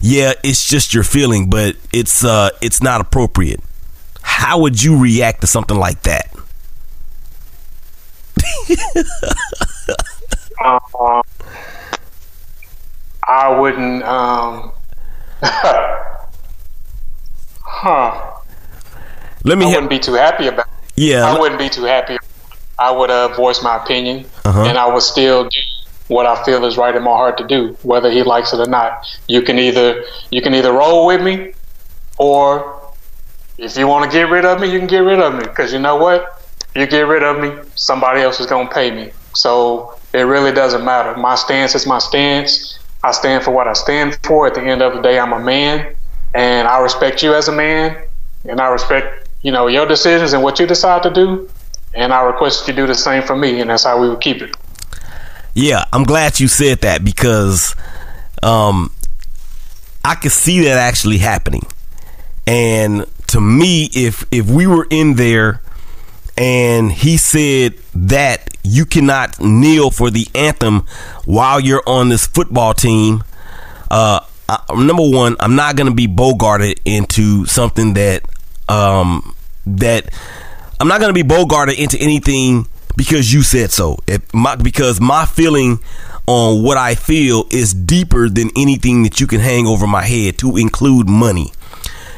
yeah, 0.00 0.32
it's 0.42 0.66
just 0.66 0.94
your 0.94 1.04
feeling, 1.04 1.50
but 1.50 1.76
it's 1.92 2.24
uh 2.24 2.50
it's 2.60 2.82
not 2.82 3.00
appropriate." 3.00 3.60
How 4.26 4.58
would 4.58 4.82
you 4.82 5.00
react 5.00 5.42
to 5.42 5.46
something 5.46 5.76
like 5.76 6.02
that? 6.02 6.34
Um, 10.64 10.80
I 13.26 13.58
wouldn't. 13.58 14.02
Um, 14.02 14.72
huh. 17.62 18.40
Let 19.44 19.58
me 19.58 19.66
I 19.66 19.68
wouldn't 19.68 19.90
be 19.90 19.98
too 19.98 20.14
happy 20.14 20.46
about. 20.46 20.66
It. 20.66 20.72
yeah. 20.96 21.24
I 21.26 21.38
wouldn't 21.38 21.58
be 21.58 21.68
too 21.68 21.84
happy. 21.84 22.16
I 22.78 22.90
would 22.90 23.10
uh, 23.10 23.28
voice 23.34 23.62
my 23.62 23.76
opinion, 23.82 24.26
Uh-huh. 24.44 24.64
and 24.64 24.76
I 24.78 24.92
would 24.92 25.02
still 25.02 25.44
do 25.48 25.60
what 26.08 26.26
I 26.26 26.42
feel 26.44 26.64
is 26.64 26.76
right 26.76 26.94
in 26.94 27.02
my 27.02 27.10
heart 27.12 27.38
to 27.38 27.46
do, 27.46 27.76
whether 27.82 28.10
he 28.10 28.22
likes 28.22 28.52
it 28.52 28.58
or 28.60 28.66
not. 28.66 29.06
You 29.28 29.42
can 29.42 29.58
either 29.58 30.04
you 30.30 30.42
can 30.42 30.54
either 30.54 30.72
roll 30.72 31.06
with 31.06 31.22
me, 31.22 31.52
or 32.18 32.80
if 33.58 33.76
you 33.76 33.86
want 33.86 34.10
to 34.10 34.16
get 34.16 34.28
rid 34.30 34.44
of 34.44 34.60
me, 34.60 34.70
you 34.72 34.78
can 34.78 34.88
get 34.88 34.98
rid 35.00 35.20
of 35.20 35.34
me. 35.34 35.40
Because 35.44 35.72
you 35.72 35.78
know 35.78 35.96
what? 35.96 36.40
You 36.74 36.86
get 36.86 37.02
rid 37.06 37.22
of 37.22 37.38
me, 37.40 37.52
somebody 37.76 38.20
else 38.22 38.40
is 38.40 38.46
gonna 38.46 38.68
pay 38.68 38.90
me. 38.90 39.12
So 39.34 39.96
it 40.12 40.22
really 40.22 40.52
doesn't 40.52 40.84
matter. 40.84 41.16
My 41.16 41.36
stance 41.36 41.74
is 41.74 41.86
my 41.86 41.98
stance. 42.00 42.78
I 43.04 43.12
stand 43.12 43.44
for 43.44 43.50
what 43.50 43.68
I 43.68 43.74
stand 43.74 44.18
for. 44.22 44.46
At 44.46 44.54
the 44.54 44.62
end 44.62 44.80
of 44.80 44.94
the 44.94 45.02
day, 45.02 45.18
I'm 45.18 45.32
a 45.32 45.38
man, 45.38 45.94
and 46.34 46.66
I 46.66 46.80
respect 46.80 47.22
you 47.22 47.34
as 47.34 47.48
a 47.48 47.52
man, 47.52 48.02
and 48.44 48.60
I 48.60 48.68
respect 48.68 49.28
you 49.42 49.52
know 49.52 49.66
your 49.66 49.86
decisions 49.86 50.32
and 50.32 50.42
what 50.42 50.58
you 50.58 50.66
decide 50.66 51.02
to 51.02 51.10
do. 51.10 51.50
And 51.92 52.12
I 52.12 52.22
request 52.22 52.66
you 52.66 52.74
do 52.74 52.86
the 52.86 52.94
same 52.94 53.22
for 53.22 53.36
me, 53.36 53.60
and 53.60 53.70
that's 53.70 53.84
how 53.84 54.00
we 54.00 54.08
would 54.08 54.20
keep 54.20 54.42
it. 54.42 54.56
Yeah, 55.54 55.84
I'm 55.92 56.02
glad 56.02 56.40
you 56.40 56.48
said 56.48 56.80
that 56.80 57.04
because 57.04 57.76
um, 58.42 58.90
I 60.04 60.14
could 60.16 60.32
see 60.32 60.64
that 60.64 60.78
actually 60.78 61.18
happening. 61.18 61.66
And 62.46 63.06
to 63.28 63.40
me, 63.40 63.90
if 63.94 64.24
if 64.30 64.48
we 64.48 64.66
were 64.66 64.86
in 64.90 65.14
there 65.14 65.60
and 66.36 66.90
he 66.90 67.16
said 67.16 67.74
that 67.94 68.53
you 68.64 68.86
cannot 68.86 69.38
kneel 69.40 69.90
for 69.90 70.10
the 70.10 70.26
anthem 70.34 70.80
while 71.26 71.60
you're 71.60 71.82
on 71.86 72.08
this 72.08 72.26
football 72.26 72.74
team, 72.74 73.22
uh, 73.90 74.20
I, 74.48 74.64
number 74.74 75.08
one, 75.08 75.36
I'm 75.38 75.54
not 75.54 75.76
going 75.76 75.88
to 75.88 75.94
be 75.94 76.08
bogarted 76.08 76.80
into 76.84 77.46
something 77.46 77.94
that 77.94 78.24
um, 78.68 79.34
that 79.66 80.10
I'm 80.80 80.88
not 80.88 81.00
going 81.00 81.14
to 81.14 81.24
be 81.24 81.28
bogarted 81.28 81.78
into 81.78 81.98
anything 81.98 82.66
because 82.96 83.32
you 83.32 83.42
said 83.42 83.70
so. 83.70 83.98
If 84.06 84.32
my, 84.34 84.56
because 84.56 85.00
my 85.00 85.26
feeling 85.26 85.78
on 86.26 86.62
what 86.62 86.76
I 86.76 86.94
feel 86.94 87.44
is 87.50 87.74
deeper 87.74 88.28
than 88.28 88.50
anything 88.56 89.02
that 89.02 89.20
you 89.20 89.26
can 89.26 89.40
hang 89.40 89.66
over 89.66 89.86
my 89.86 90.04
head 90.04 90.38
to 90.38 90.56
include 90.56 91.08
money. 91.08 91.52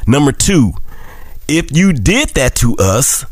Number 0.05 0.31
two, 0.31 0.73
if 1.47 1.75
you 1.75 1.93
did 1.93 2.29
that 2.29 2.55
to 2.55 2.75
us, 2.77 3.25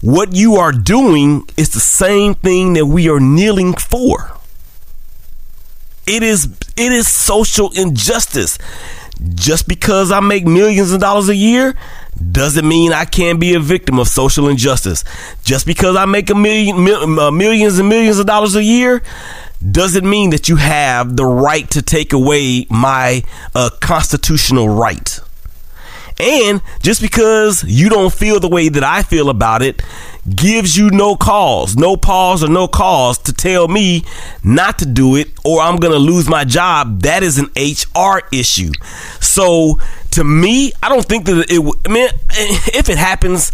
what 0.00 0.34
you 0.34 0.56
are 0.56 0.72
doing 0.72 1.48
is 1.56 1.70
the 1.70 1.80
same 1.80 2.34
thing 2.34 2.74
that 2.74 2.86
we 2.86 3.08
are 3.08 3.20
kneeling 3.20 3.74
for. 3.74 4.32
It 6.06 6.22
is 6.22 6.46
it 6.76 6.92
is 6.92 7.08
social 7.08 7.70
injustice. 7.72 8.58
Just 9.34 9.66
because 9.66 10.12
I 10.12 10.20
make 10.20 10.46
millions 10.46 10.92
of 10.92 11.00
dollars 11.00 11.28
a 11.28 11.34
year 11.34 11.74
doesn't 12.30 12.66
mean 12.66 12.92
I 12.92 13.04
can't 13.04 13.40
be 13.40 13.54
a 13.54 13.60
victim 13.60 13.98
of 13.98 14.06
social 14.06 14.48
injustice. 14.48 15.02
Just 15.42 15.66
because 15.66 15.96
I 15.96 16.04
make 16.04 16.30
a 16.30 16.36
million 16.36 16.84
mil, 16.84 17.18
uh, 17.20 17.30
millions 17.32 17.78
and 17.80 17.88
millions 17.88 18.20
of 18.20 18.26
dollars 18.26 18.54
a 18.54 18.62
year 18.62 19.02
doesn't 19.68 20.08
mean 20.08 20.30
that 20.30 20.48
you 20.48 20.56
have 20.56 21.16
the 21.16 21.24
right 21.24 21.68
to 21.72 21.82
take 21.82 22.12
away 22.12 22.66
my 22.70 23.24
uh, 23.56 23.70
constitutional 23.80 24.68
right. 24.68 25.20
And 26.20 26.60
just 26.82 27.00
because 27.00 27.62
you 27.64 27.88
don't 27.88 28.12
feel 28.12 28.40
the 28.40 28.48
way 28.48 28.68
that 28.68 28.82
I 28.82 29.02
feel 29.02 29.30
about 29.30 29.62
it 29.62 29.82
gives 30.34 30.76
you 30.76 30.90
no 30.90 31.14
cause, 31.16 31.76
no 31.76 31.96
pause 31.96 32.42
or 32.42 32.48
no 32.48 32.66
cause 32.66 33.18
to 33.18 33.32
tell 33.32 33.68
me 33.68 34.02
not 34.42 34.78
to 34.80 34.86
do 34.86 35.14
it 35.16 35.28
or 35.44 35.60
I'm 35.60 35.76
going 35.76 35.92
to 35.92 35.98
lose 35.98 36.28
my 36.28 36.44
job. 36.44 37.02
That 37.02 37.22
is 37.22 37.38
an 37.38 37.50
HR 37.56 38.20
issue. 38.32 38.72
So 39.20 39.78
to 40.12 40.24
me, 40.24 40.72
I 40.82 40.88
don't 40.88 41.04
think 41.04 41.26
that 41.26 41.46
it, 41.48 41.80
I 41.86 41.92
mean, 41.92 42.08
if 42.74 42.88
it 42.88 42.98
happens, 42.98 43.52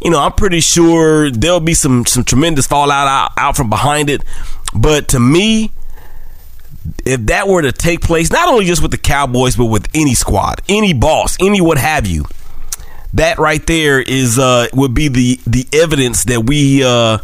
you 0.00 0.10
know, 0.10 0.20
I'm 0.20 0.32
pretty 0.32 0.60
sure 0.60 1.30
there'll 1.30 1.60
be 1.60 1.74
some, 1.74 2.06
some 2.06 2.24
tremendous 2.24 2.66
fallout 2.66 3.08
out, 3.08 3.32
out 3.36 3.56
from 3.56 3.68
behind 3.68 4.08
it. 4.08 4.22
But 4.74 5.08
to 5.08 5.20
me, 5.20 5.70
if 7.04 7.26
that 7.26 7.48
were 7.48 7.62
to 7.62 7.72
take 7.72 8.00
place, 8.00 8.30
not 8.30 8.48
only 8.48 8.64
just 8.64 8.82
with 8.82 8.90
the 8.90 8.98
Cowboys, 8.98 9.56
but 9.56 9.66
with 9.66 9.88
any 9.94 10.14
squad, 10.14 10.60
any 10.68 10.92
boss, 10.92 11.36
any 11.40 11.60
what 11.60 11.78
have 11.78 12.06
you, 12.06 12.24
that 13.14 13.38
right 13.38 13.64
there 13.66 14.00
is 14.00 14.38
uh, 14.38 14.68
would 14.72 14.94
be 14.94 15.08
the 15.08 15.40
the 15.46 15.66
evidence 15.72 16.24
that 16.24 16.42
we 16.42 16.84
uh, 16.84 17.18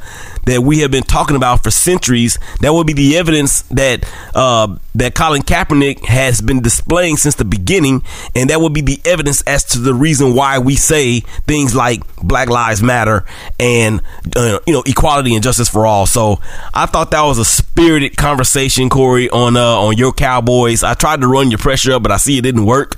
that 0.45 0.63
we 0.63 0.81
have 0.81 0.91
been 0.91 1.03
talking 1.03 1.37
about 1.37 1.63
for 1.63 1.71
centuries. 1.71 2.39
That 2.61 2.73
would 2.73 2.87
be 2.87 2.93
the 2.93 3.17
evidence 3.17 3.63
that 3.63 4.05
uh, 4.35 4.77
that 4.95 5.15
Colin 5.15 5.43
Kaepernick 5.43 6.05
has 6.07 6.41
been 6.41 6.61
displaying 6.61 7.17
since 7.17 7.35
the 7.37 7.45
beginning, 7.45 8.03
and 8.35 8.51
that 8.51 8.61
would 8.61 8.73
be 8.73 8.81
the 8.81 9.01
evidence 9.05 9.43
as 9.43 9.65
to 9.65 9.79
the 9.79 9.95
reason 9.95 10.35
why 10.35 10.59
we 10.59 10.77
say 10.77 11.21
things 11.21 11.75
like 11.75 12.03
Black 12.17 12.49
Lives 12.49 12.83
Matter 12.83 13.25
and 13.61 14.01
uh, 14.37 14.59
you 14.67 14.73
know 14.73 14.83
equality 14.87 15.35
and 15.35 15.43
justice 15.45 15.69
for 15.69 15.87
all. 15.87 16.07
So 16.07 16.41
I 16.75 16.87
thought 16.87 17.11
that 17.13 17.23
was 17.23 17.39
a 17.39 17.45
spirited 17.45 18.17
conversation, 18.17 18.89
Cory, 18.89 19.31
on 19.31 19.57
uh, 19.57 19.61
on 19.61 19.97
your 19.97 20.13
Cowboys. 20.13 20.83
I 20.83 20.95
tried 20.95 21.21
to 21.21 21.29
run 21.29 21.51
your 21.51 21.59
pressure 21.59 21.93
up, 21.93 22.03
but 22.03 22.13
I 22.13 22.17
see 22.17 22.39
it 22.39 22.43
didn't 22.43 22.67
work. 22.67 22.97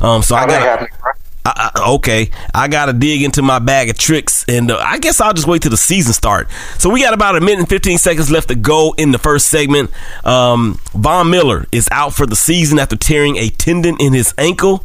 Um, 0.00 0.22
so 0.22 0.36
I 0.36 0.40
How 0.40 0.46
that 0.46 0.90
got? 1.00 1.15
I, 1.46 1.70
I, 1.72 1.90
okay, 1.94 2.30
I 2.52 2.66
got 2.66 2.86
to 2.86 2.92
dig 2.92 3.22
into 3.22 3.40
my 3.40 3.60
bag 3.60 3.88
of 3.88 3.96
tricks, 3.96 4.44
and 4.48 4.68
uh, 4.68 4.78
I 4.78 4.98
guess 4.98 5.20
I'll 5.20 5.32
just 5.32 5.46
wait 5.46 5.62
till 5.62 5.70
the 5.70 5.76
season 5.76 6.12
start. 6.12 6.50
So 6.78 6.90
we 6.90 7.00
got 7.02 7.14
about 7.14 7.36
a 7.36 7.40
minute 7.40 7.60
and 7.60 7.68
15 7.68 7.98
seconds 7.98 8.32
left 8.32 8.48
to 8.48 8.56
go 8.56 8.94
in 8.98 9.12
the 9.12 9.18
first 9.18 9.46
segment. 9.46 9.90
Um, 10.26 10.80
Von 10.92 11.30
Miller 11.30 11.66
is 11.70 11.88
out 11.92 12.14
for 12.14 12.26
the 12.26 12.34
season 12.34 12.80
after 12.80 12.96
tearing 12.96 13.36
a 13.36 13.48
tendon 13.48 13.96
in 14.00 14.12
his 14.12 14.34
ankle. 14.36 14.84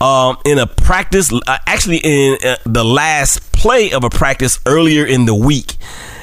Um, 0.00 0.38
in 0.44 0.60
a 0.60 0.68
practice, 0.68 1.32
uh, 1.32 1.58
actually 1.66 1.98
in 2.04 2.38
uh, 2.44 2.58
the 2.64 2.84
last 2.84 3.52
play 3.52 3.90
of 3.90 4.04
a 4.04 4.10
practice 4.10 4.60
earlier 4.66 5.04
in 5.04 5.24
the 5.24 5.34
week. 5.34 5.74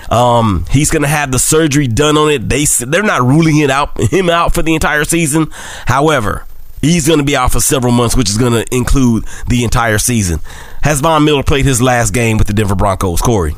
Um, 0.09 0.65
he's 0.71 0.89
gonna 0.89 1.09
have 1.09 1.33
the 1.33 1.39
surgery 1.39 1.87
done 1.87 2.17
on 2.17 2.31
it. 2.31 2.47
They 2.47 2.63
they're 2.63 3.03
not 3.03 3.23
ruling 3.23 3.57
it 3.57 3.69
out 3.69 3.99
him 3.99 4.29
out 4.29 4.53
for 4.53 4.61
the 4.61 4.73
entire 4.73 5.03
season. 5.03 5.47
However, 5.87 6.45
he's 6.85 7.07
gonna 7.07 7.23
be 7.23 7.35
out 7.35 7.51
for 7.51 7.59
several 7.59 7.91
months, 7.91 8.15
which 8.15 8.29
is 8.29 8.37
gonna 8.37 8.65
include 8.71 9.25
the 9.47 9.63
entire 9.63 9.97
season. 9.97 10.39
Has 10.83 11.01
Von 11.01 11.23
Miller 11.25 11.43
played 11.43 11.65
his 11.65 11.81
last 11.81 12.13
game 12.13 12.37
with 12.37 12.47
the 12.47 12.53
Denver 12.53 12.75
Broncos, 12.75 13.21
Cory? 13.21 13.55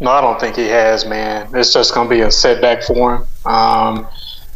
No, 0.00 0.10
I 0.10 0.20
don't 0.20 0.38
think 0.38 0.56
he 0.56 0.66
has, 0.66 1.06
man. 1.06 1.48
It's 1.54 1.72
just 1.72 1.94
going 1.94 2.08
to 2.08 2.14
be 2.14 2.20
a 2.20 2.30
setback 2.30 2.82
for 2.82 3.16
him. 3.16 3.50
Um, 3.50 4.06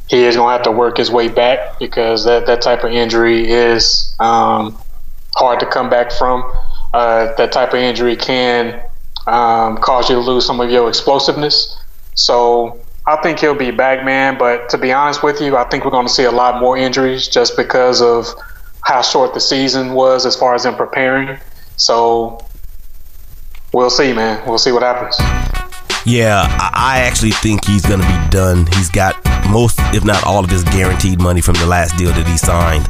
he 0.08 0.24
is 0.24 0.36
going 0.36 0.48
to 0.48 0.52
have 0.52 0.62
to 0.64 0.72
work 0.72 0.98
his 0.98 1.10
way 1.10 1.28
back 1.28 1.78
because 1.78 2.24
that, 2.24 2.46
that 2.46 2.60
type 2.60 2.84
of 2.84 2.92
injury 2.92 3.50
is 3.50 4.14
um, 4.20 4.76
hard 5.34 5.60
to 5.60 5.66
come 5.66 5.88
back 5.88 6.12
from. 6.12 6.44
Uh, 6.92 7.34
that 7.36 7.52
type 7.52 7.70
of 7.70 7.80
injury 7.80 8.16
can 8.16 8.82
um, 9.26 9.78
cause 9.78 10.10
you 10.10 10.16
to 10.16 10.20
lose 10.20 10.44
some 10.44 10.60
of 10.60 10.70
your 10.70 10.88
explosiveness. 10.88 11.80
So 12.14 12.80
I 13.10 13.20
think 13.22 13.40
he'll 13.40 13.56
be 13.56 13.72
back, 13.72 14.04
man. 14.04 14.38
But 14.38 14.68
to 14.68 14.78
be 14.78 14.92
honest 14.92 15.20
with 15.20 15.40
you, 15.40 15.56
I 15.56 15.64
think 15.64 15.84
we're 15.84 15.90
going 15.90 16.06
to 16.06 16.12
see 16.12 16.24
a 16.24 16.30
lot 16.30 16.60
more 16.60 16.78
injuries 16.78 17.26
just 17.26 17.56
because 17.56 18.00
of 18.00 18.26
how 18.82 19.02
short 19.02 19.34
the 19.34 19.40
season 19.40 19.94
was 19.94 20.24
as 20.26 20.36
far 20.36 20.54
as 20.54 20.62
them 20.62 20.76
preparing. 20.76 21.36
So 21.74 22.38
we'll 23.72 23.90
see, 23.90 24.12
man. 24.12 24.46
We'll 24.46 24.58
see 24.58 24.70
what 24.70 24.82
happens. 24.82 25.16
Yeah, 26.06 26.46
I 26.72 27.00
actually 27.00 27.32
think 27.32 27.64
he's 27.64 27.84
going 27.84 28.00
to 28.00 28.06
be 28.06 28.28
done. 28.30 28.66
He's 28.74 28.90
got 28.90 29.16
most, 29.50 29.80
if 29.92 30.04
not 30.04 30.24
all, 30.24 30.44
of 30.44 30.50
his 30.50 30.62
guaranteed 30.62 31.20
money 31.20 31.40
from 31.40 31.56
the 31.56 31.66
last 31.66 31.98
deal 31.98 32.12
that 32.12 32.26
he 32.28 32.38
signed. 32.38 32.88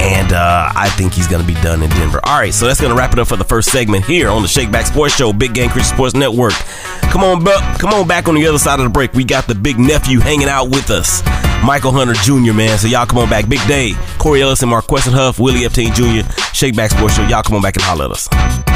And 0.00 0.32
uh, 0.32 0.70
I 0.74 0.88
think 0.90 1.12
he's 1.12 1.26
going 1.26 1.40
to 1.40 1.46
be 1.46 1.60
done 1.60 1.82
in 1.82 1.90
Denver. 1.90 2.20
All 2.24 2.38
right, 2.38 2.54
so 2.54 2.66
that's 2.66 2.80
going 2.80 2.92
to 2.92 2.96
wrap 2.98 3.12
it 3.12 3.18
up 3.18 3.28
for 3.28 3.36
the 3.36 3.44
first 3.44 3.70
segment 3.70 4.04
here 4.04 4.28
on 4.28 4.42
the 4.42 4.48
Shakeback 4.48 4.86
Sports 4.86 5.14
Show, 5.14 5.32
Big 5.32 5.54
Game 5.54 5.70
Christian 5.70 5.96
Sports 5.96 6.14
Network. 6.14 6.52
Come 7.10 7.24
on, 7.24 7.44
come 7.78 7.92
on 7.92 8.06
back 8.06 8.28
on 8.28 8.34
the 8.34 8.46
other 8.46 8.58
side 8.58 8.78
of 8.78 8.84
the 8.84 8.90
break. 8.90 9.12
We 9.14 9.24
got 9.24 9.46
the 9.46 9.54
big 9.54 9.78
nephew 9.78 10.20
hanging 10.20 10.48
out 10.48 10.66
with 10.66 10.90
us, 10.90 11.22
Michael 11.64 11.92
Hunter 11.92 12.14
Jr. 12.14 12.52
Man, 12.52 12.78
so 12.78 12.86
y'all 12.86 13.06
come 13.06 13.18
on 13.18 13.30
back. 13.30 13.48
Big 13.48 13.66
day. 13.66 13.94
Cory 14.18 14.42
Ellis 14.42 14.62
and 14.62 14.70
MarQueston 14.70 15.12
Huff, 15.12 15.38
Willie 15.40 15.60
Epting 15.60 15.94
Jr. 15.94 16.28
Shakeback 16.52 16.90
Sports 16.90 17.16
Show. 17.16 17.26
Y'all 17.26 17.42
come 17.42 17.56
on 17.56 17.62
back 17.62 17.76
and 17.76 17.82
holler 17.82 18.04
at 18.04 18.10
us. 18.12 18.67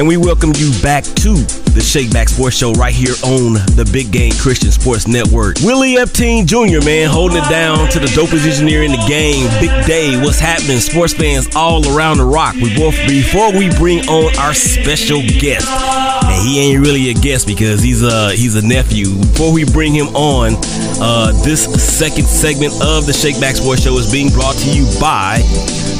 And 0.00 0.08
we 0.08 0.16
welcome 0.16 0.54
you 0.56 0.72
back 0.80 1.04
to 1.04 1.59
the 1.74 1.80
Shakeback 1.80 2.28
Sports 2.28 2.56
Show 2.56 2.72
right 2.72 2.92
here 2.92 3.14
on 3.22 3.54
the 3.76 3.88
Big 3.92 4.10
Game 4.10 4.32
Christian 4.32 4.72
Sports 4.72 5.06
Network. 5.06 5.56
Willie 5.62 5.94
Epting 5.96 6.46
Jr., 6.46 6.84
man, 6.84 7.08
holding 7.08 7.38
it 7.38 7.48
down 7.48 7.88
to 7.90 8.00
the 8.00 8.06
dopest 8.08 8.46
engineer 8.46 8.82
in 8.82 8.90
the 8.90 9.04
game. 9.06 9.46
Big 9.60 9.86
day. 9.86 10.20
What's 10.20 10.40
happening? 10.40 10.78
Sports 10.80 11.14
fans 11.14 11.54
all 11.54 11.86
around 11.94 12.18
the 12.18 12.24
rock. 12.24 12.54
We 12.56 12.74
both 12.74 12.96
before 13.06 13.52
we 13.52 13.70
bring 13.76 14.00
on 14.08 14.36
our 14.38 14.54
special 14.54 15.22
guest. 15.22 15.68
And 15.68 16.48
he 16.48 16.60
ain't 16.60 16.80
really 16.80 17.10
a 17.10 17.14
guest 17.14 17.46
because 17.46 17.82
he's 17.82 18.02
a 18.02 18.32
he's 18.32 18.56
a 18.56 18.66
nephew. 18.66 19.14
Before 19.16 19.52
we 19.52 19.64
bring 19.64 19.94
him 19.94 20.08
on, 20.16 20.54
uh, 21.00 21.32
this 21.44 21.64
second 21.82 22.26
segment 22.26 22.72
of 22.82 23.06
the 23.06 23.12
Shakeback 23.12 23.54
Sports 23.54 23.82
Show 23.82 23.96
is 23.98 24.10
being 24.10 24.30
brought 24.30 24.56
to 24.56 24.70
you 24.70 24.86
by 24.98 25.38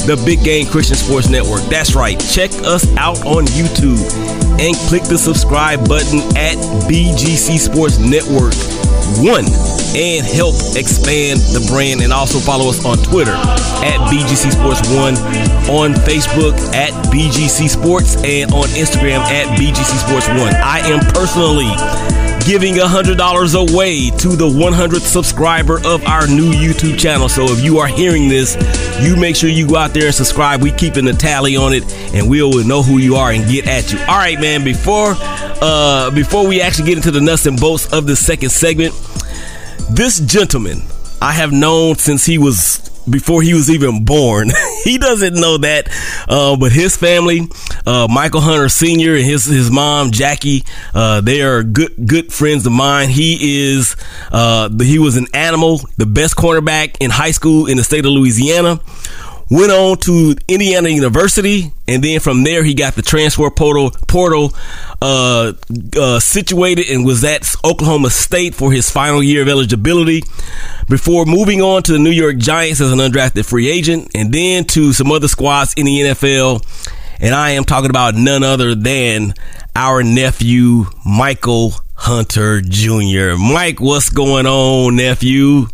the 0.07 0.21
Big 0.25 0.43
Game 0.43 0.67
Christian 0.67 0.97
Sports 0.97 1.29
Network. 1.29 1.63
That's 1.71 1.95
right. 1.95 2.19
Check 2.19 2.51
us 2.65 2.87
out 2.97 3.25
on 3.25 3.45
YouTube 3.47 4.01
and 4.61 4.77
click 4.89 5.05
the 5.05 5.17
subscribe 5.17 5.60
button 5.61 6.21
at 6.41 6.57
BGC 6.89 7.59
Sports 7.59 7.99
Network 7.99 8.57
1 9.21 9.45
and 9.93 10.25
help 10.25 10.57
expand 10.73 11.37
the 11.53 11.61
brand 11.69 12.01
and 12.01 12.13
also 12.13 12.39
follow 12.41 12.71
us 12.71 12.81
on 12.87 12.97
Twitter 13.05 13.37
at 13.85 14.01
BGC 14.09 14.57
Sports 14.57 14.81
1, 14.89 15.21
on 15.69 15.93
Facebook 16.09 16.57
at 16.73 16.93
BGC 17.13 17.69
Sports, 17.69 18.17
and 18.25 18.51
on 18.53 18.65
Instagram 18.73 19.21
at 19.29 19.59
BGC 19.59 20.01
Sports 20.01 20.29
1. 20.29 20.39
I 20.65 20.81
am 20.89 21.01
personally 21.13 21.69
giving 22.47 22.75
$100 22.75 23.73
away 23.73 24.11
to 24.11 24.29
the 24.29 24.49
100th 24.49 25.01
subscriber 25.01 25.79
of 25.85 26.05
our 26.05 26.27
new 26.27 26.53
YouTube 26.53 26.99
channel. 26.99 27.29
So 27.29 27.45
if 27.45 27.63
you 27.63 27.79
are 27.79 27.87
hearing 27.87 28.29
this, 28.29 28.57
you 29.03 29.17
make 29.17 29.37
sure 29.37 29.49
you 29.49 29.67
go 29.67 29.77
out 29.77 29.93
there 29.93 30.07
and 30.07 30.15
subscribe. 30.15 30.63
We 30.63 30.73
keeping 30.73 31.05
the 31.05 31.13
tally 31.13 31.57
on 31.57 31.73
it 31.73 31.85
and 32.15 32.29
we'll 32.29 32.65
know 32.65 32.83
who 32.83 32.99
you 32.99 33.17
are 33.17 33.31
and 33.33 33.49
get 33.49 33.67
at 33.67 33.93
you. 33.93 33.99
All 34.01 34.19
right, 34.19 34.41
man, 34.41 34.65
before 34.65 35.15
uh 35.63 36.11
before 36.13 36.47
we 36.47 36.61
actually 36.61 36.87
get 36.87 36.97
into 36.97 37.11
the 37.11 37.21
nuts 37.21 37.47
and 37.47 37.59
bolts 37.61 37.93
of 37.93 38.07
the 38.07 38.17
second 38.17 38.51
segment, 38.51 38.95
this 39.91 40.21
gentleman 40.21 40.83
I 41.23 41.33
have 41.33 41.53
known 41.53 41.97
since 41.97 42.25
he 42.25 42.39
was 42.39 42.90
before 43.09 43.43
he 43.43 43.55
was 43.55 43.71
even 43.71 44.05
born. 44.05 44.51
he 44.85 44.99
doesn't 44.99 45.35
know 45.35 45.59
that, 45.59 45.89
uh, 46.29 46.57
but 46.57 46.73
his 46.73 46.97
family, 46.97 47.49
uh, 47.87 48.09
Michael 48.11 48.41
Hunter 48.41 48.69
Sr. 48.69 49.15
and 49.15 49.25
his 49.25 49.45
his 49.45 49.71
mom 49.71 50.11
Jackie, 50.11 50.65
uh, 50.95 51.21
they 51.21 51.43
are 51.43 51.63
good 51.63 51.95
good 52.07 52.33
friends 52.33 52.67
of 52.67 52.73
mine. 52.73 53.09
He 53.09 53.69
is 53.71 53.97
uh, 54.31 54.69
he 54.81 54.99
was 54.99 55.17
an 55.17 55.27
animal, 55.35 55.81
the 55.97 56.07
best 56.07 56.37
cornerback 56.37 56.97
in 57.01 57.11
high 57.11 57.33
school 57.33 57.67
in 57.67 57.77
the 57.77 57.85
state 57.85 58.05
of 58.05 58.13
Louisiana 58.13 58.81
went 59.51 59.73
on 59.73 59.99
to 59.99 60.37
Indiana 60.49 60.89
University, 60.89 61.73
and 61.89 62.03
then 62.03 62.21
from 62.21 62.45
there 62.45 62.63
he 62.63 62.73
got 62.73 62.95
the 62.95 63.03
transfer 63.03 63.51
portal 63.51 63.91
portal 64.07 64.55
uh, 65.03 65.53
uh, 65.97 66.21
situated 66.21 66.89
and 66.89 67.05
was 67.05 67.25
at 67.25 67.53
Oklahoma 67.65 68.11
State 68.11 68.55
for 68.55 68.73
his 68.73 68.91
final 68.91 69.23
year 69.23 69.43
of 69.43 69.49
eligibility 69.49 70.23
before 70.89 71.27
moving 71.27 71.61
on 71.61 71.83
to 71.83 71.93
the 71.93 71.99
New 71.99 72.11
York 72.11 72.39
Giants 72.39 72.81
as 72.81 72.93
an 72.93 72.99
undrafted 72.99 73.45
free 73.45 73.69
agent, 73.69 74.11
and 74.15 74.33
then 74.33 74.65
to 74.67 74.93
some 74.93 75.11
other 75.11 75.29
squads 75.29 75.75
in 75.75 75.87
the 75.87 76.01
NFL. 76.01 76.65
And 77.23 77.35
I 77.35 77.51
am 77.51 77.65
talking 77.65 77.91
about 77.91 78.15
none 78.15 78.43
other 78.43 78.75
than 78.75 79.35
our 79.77 80.03
nephew 80.03 80.87
Michael 81.05 81.75
Hunter 81.95 82.63
Jr. 82.63 83.37
Mike, 83.37 83.79
what's 83.79 84.09
going 84.09 84.47
on, 84.47 84.97
nephew? 84.97 85.67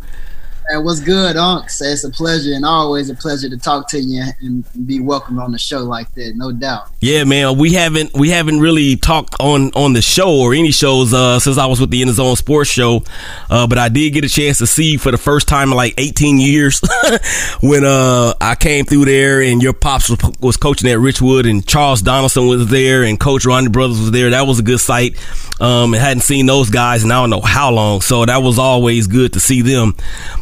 Man, 0.68 0.84
what's 0.84 1.00
good, 1.00 1.36
Unks? 1.36 1.80
It's 1.80 2.02
a 2.02 2.10
pleasure 2.10 2.52
and 2.52 2.64
always 2.64 3.08
a 3.08 3.14
pleasure 3.14 3.48
to 3.48 3.56
talk 3.56 3.88
to 3.90 4.00
you 4.00 4.24
and 4.40 4.64
be 4.86 5.00
welcome 5.00 5.38
on 5.38 5.52
the 5.52 5.58
show 5.58 5.80
like 5.80 6.12
that, 6.14 6.32
no 6.34 6.50
doubt. 6.50 6.88
Yeah, 7.00 7.24
man. 7.24 7.56
We 7.56 7.74
haven't 7.74 8.14
we 8.14 8.30
haven't 8.30 8.58
really 8.58 8.96
talked 8.96 9.36
on 9.38 9.70
on 9.74 9.92
the 9.92 10.02
show 10.02 10.40
or 10.40 10.54
any 10.54 10.72
shows 10.72 11.14
uh, 11.14 11.38
since 11.38 11.58
I 11.58 11.66
was 11.66 11.80
with 11.80 11.90
the 11.90 12.02
In 12.02 12.08
the 12.08 12.14
Zone 12.14 12.34
Sports 12.34 12.70
Show, 12.70 13.04
uh, 13.48 13.66
but 13.68 13.78
I 13.78 13.88
did 13.88 14.10
get 14.10 14.24
a 14.24 14.28
chance 14.28 14.58
to 14.58 14.66
see 14.66 14.96
for 14.96 15.12
the 15.12 15.18
first 15.18 15.46
time 15.46 15.70
in 15.70 15.76
like 15.76 15.94
18 15.98 16.38
years 16.38 16.80
when 17.60 17.84
uh, 17.84 18.34
I 18.40 18.56
came 18.56 18.86
through 18.86 19.04
there 19.04 19.42
and 19.42 19.62
your 19.62 19.72
pops 19.72 20.08
was, 20.08 20.18
was, 20.40 20.56
coaching 20.56 20.90
at 20.90 20.98
Richwood 20.98 21.48
and 21.48 21.66
Charles 21.66 22.02
Donaldson 22.02 22.48
was 22.48 22.66
there 22.68 23.04
and 23.04 23.20
Coach 23.20 23.46
Ronnie 23.46 23.68
Brothers 23.68 24.00
was 24.00 24.10
there. 24.10 24.30
That 24.30 24.46
was 24.46 24.58
a 24.58 24.62
good 24.62 24.80
sight. 24.80 25.16
Um, 25.58 25.94
and 25.94 26.02
hadn't 26.02 26.20
seen 26.20 26.44
those 26.44 26.68
guys 26.68 27.02
and 27.02 27.10
I 27.10 27.22
don't 27.22 27.30
know 27.30 27.40
how 27.40 27.70
long, 27.70 28.02
so 28.02 28.26
that 28.26 28.42
was 28.42 28.58
always 28.58 29.06
good 29.06 29.32
to 29.34 29.40
see 29.40 29.62
them. 29.62 29.94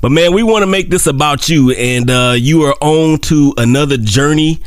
But 0.02 0.10
man, 0.14 0.32
we 0.32 0.44
want 0.44 0.62
to 0.62 0.66
make 0.66 0.88
this 0.88 1.06
about 1.06 1.48
you, 1.48 1.72
and 1.72 2.08
uh, 2.08 2.34
you 2.38 2.62
are 2.62 2.76
on 2.80 3.18
to 3.18 3.52
another 3.56 3.96
journey 3.96 4.60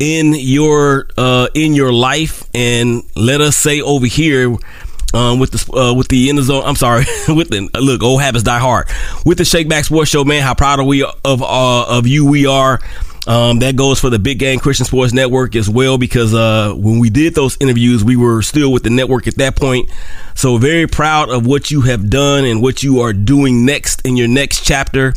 in 0.00 0.34
your 0.34 1.06
uh, 1.16 1.48
in 1.54 1.72
your 1.74 1.92
life, 1.92 2.42
and 2.52 3.04
let 3.14 3.40
us 3.40 3.56
say 3.56 3.80
over 3.80 4.06
here. 4.06 4.56
Um, 5.14 5.38
with 5.38 5.52
the 5.52 5.72
uh, 5.74 5.94
with 5.94 6.08
the 6.08 6.28
in 6.28 6.36
the 6.36 6.42
zone, 6.42 6.64
I'm 6.66 6.76
sorry. 6.76 7.06
with 7.28 7.48
the 7.48 7.70
look, 7.80 8.02
old 8.02 8.20
habits 8.20 8.44
die 8.44 8.58
hard. 8.58 8.88
With 9.24 9.38
the 9.38 9.44
Shakeback 9.44 9.84
Sports 9.84 10.10
Show, 10.10 10.22
man, 10.22 10.42
how 10.42 10.52
proud 10.52 10.80
are 10.80 10.84
we 10.84 11.02
of 11.02 11.42
uh, 11.42 11.84
of 11.86 12.06
you? 12.06 12.26
We 12.26 12.44
are. 12.46 12.80
Um, 13.28 13.58
that 13.58 13.76
goes 13.76 14.00
for 14.00 14.08
the 14.08 14.18
Big 14.18 14.38
Game 14.38 14.58
Christian 14.58 14.86
Sports 14.86 15.12
Network 15.12 15.54
as 15.54 15.68
well, 15.68 15.98
because 15.98 16.32
uh, 16.32 16.72
when 16.74 16.98
we 16.98 17.10
did 17.10 17.34
those 17.34 17.58
interviews, 17.60 18.02
we 18.02 18.16
were 18.16 18.40
still 18.40 18.72
with 18.72 18.84
the 18.84 18.90
network 18.90 19.26
at 19.26 19.34
that 19.34 19.54
point. 19.54 19.90
So 20.34 20.56
very 20.56 20.86
proud 20.86 21.28
of 21.28 21.46
what 21.46 21.70
you 21.70 21.82
have 21.82 22.08
done 22.08 22.46
and 22.46 22.62
what 22.62 22.82
you 22.82 23.00
are 23.00 23.12
doing 23.12 23.66
next 23.66 24.00
in 24.06 24.16
your 24.16 24.28
next 24.28 24.64
chapter. 24.64 25.12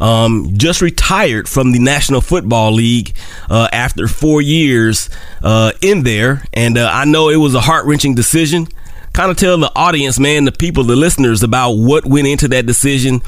Um, 0.00 0.54
just 0.54 0.80
retired 0.80 1.48
from 1.48 1.70
the 1.70 1.78
National 1.78 2.20
Football 2.20 2.72
League 2.72 3.14
uh, 3.48 3.68
after 3.72 4.08
four 4.08 4.42
years 4.42 5.08
uh, 5.40 5.70
in 5.80 6.02
there, 6.02 6.42
and 6.52 6.76
uh, 6.76 6.90
I 6.92 7.04
know 7.04 7.28
it 7.28 7.36
was 7.36 7.54
a 7.54 7.60
heart 7.60 7.86
wrenching 7.86 8.16
decision. 8.16 8.66
Kind 9.12 9.30
of 9.30 9.36
tell 9.36 9.56
the 9.58 9.70
audience, 9.76 10.18
man, 10.18 10.46
the 10.46 10.52
people, 10.52 10.82
the 10.82 10.96
listeners, 10.96 11.44
about 11.44 11.74
what 11.74 12.04
went 12.06 12.26
into 12.26 12.48
that 12.48 12.66
decision 12.66 13.20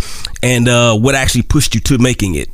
and 0.42 0.66
uh, 0.66 0.97
what 0.97 1.14
actually 1.14 1.42
pushed 1.42 1.77
you 1.77 1.81
to 1.83 1.99
making 1.99 2.35
it. 2.35 2.49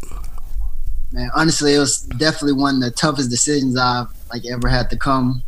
Man, 1.12 1.30
honestly, 1.34 1.74
it 1.74 1.78
was 1.78 2.02
definitely 2.02 2.52
one 2.52 2.76
of 2.76 2.80
the 2.82 2.90
toughest 2.90 3.30
decisions 3.30 3.76
I've 3.76 4.08
like 4.32 4.46
ever 4.46 4.68
had 4.68 4.90
to 4.90 4.96
come 4.96 5.42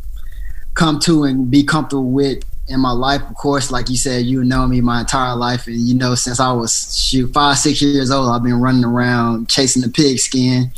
come 0.73 0.99
to 0.99 1.23
and 1.23 1.49
be 1.49 1.63
comfortable 1.63 2.09
with 2.09 2.43
in 2.67 2.79
my 2.79 2.91
life, 2.91 3.21
of 3.21 3.35
course, 3.35 3.71
like 3.71 3.89
you 3.89 3.97
said, 3.97 4.25
you 4.25 4.43
know 4.43 4.65
me 4.67 4.79
my 4.79 5.01
entire 5.01 5.35
life, 5.35 5.67
and 5.67 5.75
you 5.75 5.93
know 5.93 6.15
since 6.15 6.39
I 6.39 6.51
was 6.53 6.97
shoot 6.97 7.33
five, 7.33 7.57
six 7.57 7.81
years 7.81 8.09
old, 8.09 8.29
I've 8.29 8.43
been 8.43 8.61
running 8.61 8.85
around 8.85 9.49
chasing 9.49 9.81
the 9.81 9.89
pigskin. 9.89 10.71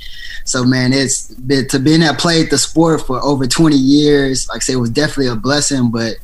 So 0.46 0.64
man, 0.64 0.94
it's 0.94 1.34
been 1.36 1.68
to 1.70 1.80
being 1.80 2.00
that 2.00 2.20
played 2.20 2.50
the 2.50 2.58
sport 2.58 3.02
for 3.02 3.22
over 3.24 3.46
20 3.46 3.76
years. 3.76 4.48
Like 4.50 4.58
I 4.58 4.60
say, 4.60 4.74
it 4.74 4.78
was 4.78 4.90
definitely 4.90 5.28
a 5.28 5.36
blessing, 5.36 5.92
but 5.92 6.16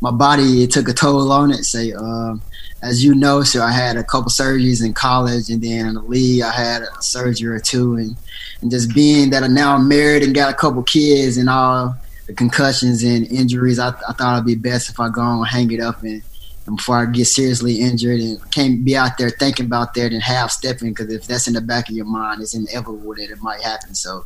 my 0.00 0.10
body 0.12 0.62
it 0.62 0.70
took 0.70 0.88
a 0.88 0.92
toll 0.92 1.32
on 1.32 1.50
it. 1.50 1.64
Say, 1.64 1.92
um, 1.92 2.40
as 2.82 3.04
you 3.04 3.14
know, 3.14 3.42
so 3.42 3.62
I 3.62 3.72
had 3.72 3.96
a 3.96 4.04
couple 4.04 4.30
surgeries 4.30 4.84
in 4.84 4.94
college, 4.94 5.50
and 5.50 5.62
then 5.62 5.86
in 5.86 5.94
the 5.94 6.02
league, 6.02 6.42
I 6.42 6.52
had 6.52 6.82
a 6.82 7.02
surgery 7.02 7.54
or 7.54 7.60
two, 7.60 7.96
and 7.96 8.16
and 8.60 8.70
just 8.70 8.94
being 8.94 9.30
that 9.30 9.42
I 9.42 9.46
now 9.46 9.74
I'm 9.74 9.88
married 9.88 10.22
and 10.22 10.34
got 10.34 10.52
a 10.52 10.56
couple 10.56 10.82
kids 10.82 11.36
and 11.36 11.48
all 11.48 11.96
the 12.26 12.34
concussions 12.34 13.02
and 13.02 13.26
injuries, 13.26 13.78
I, 13.78 13.88
I 14.08 14.12
thought 14.12 14.34
it'd 14.34 14.46
be 14.46 14.54
best 14.54 14.90
if 14.90 15.00
I 15.00 15.08
go 15.08 15.22
and 15.22 15.46
hang 15.46 15.70
it 15.70 15.80
up 15.80 16.02
and, 16.02 16.22
and 16.66 16.76
before 16.76 16.98
I 16.98 17.06
get 17.06 17.26
seriously 17.26 17.80
injured 17.80 18.20
and 18.20 18.50
can't 18.50 18.84
be 18.84 18.96
out 18.96 19.16
there 19.16 19.30
thinking 19.30 19.66
about 19.66 19.94
that 19.94 20.12
and 20.12 20.22
half 20.22 20.50
stepping 20.50 20.90
because 20.90 21.12
if 21.12 21.26
that's 21.26 21.46
in 21.46 21.54
the 21.54 21.60
back 21.60 21.88
of 21.88 21.94
your 21.94 22.04
mind, 22.04 22.42
it's 22.42 22.54
inevitable 22.54 23.14
that 23.14 23.30
it 23.30 23.42
might 23.42 23.62
happen. 23.62 23.94
So, 23.94 24.24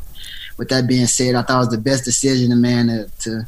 with 0.59 0.69
that 0.69 0.87
being 0.87 1.07
said, 1.07 1.35
I 1.35 1.43
thought 1.43 1.57
it 1.57 1.67
was 1.67 1.69
the 1.71 1.79
best 1.79 2.05
decision, 2.05 2.61
man, 2.61 2.89
to, 2.89 3.11
to 3.21 3.47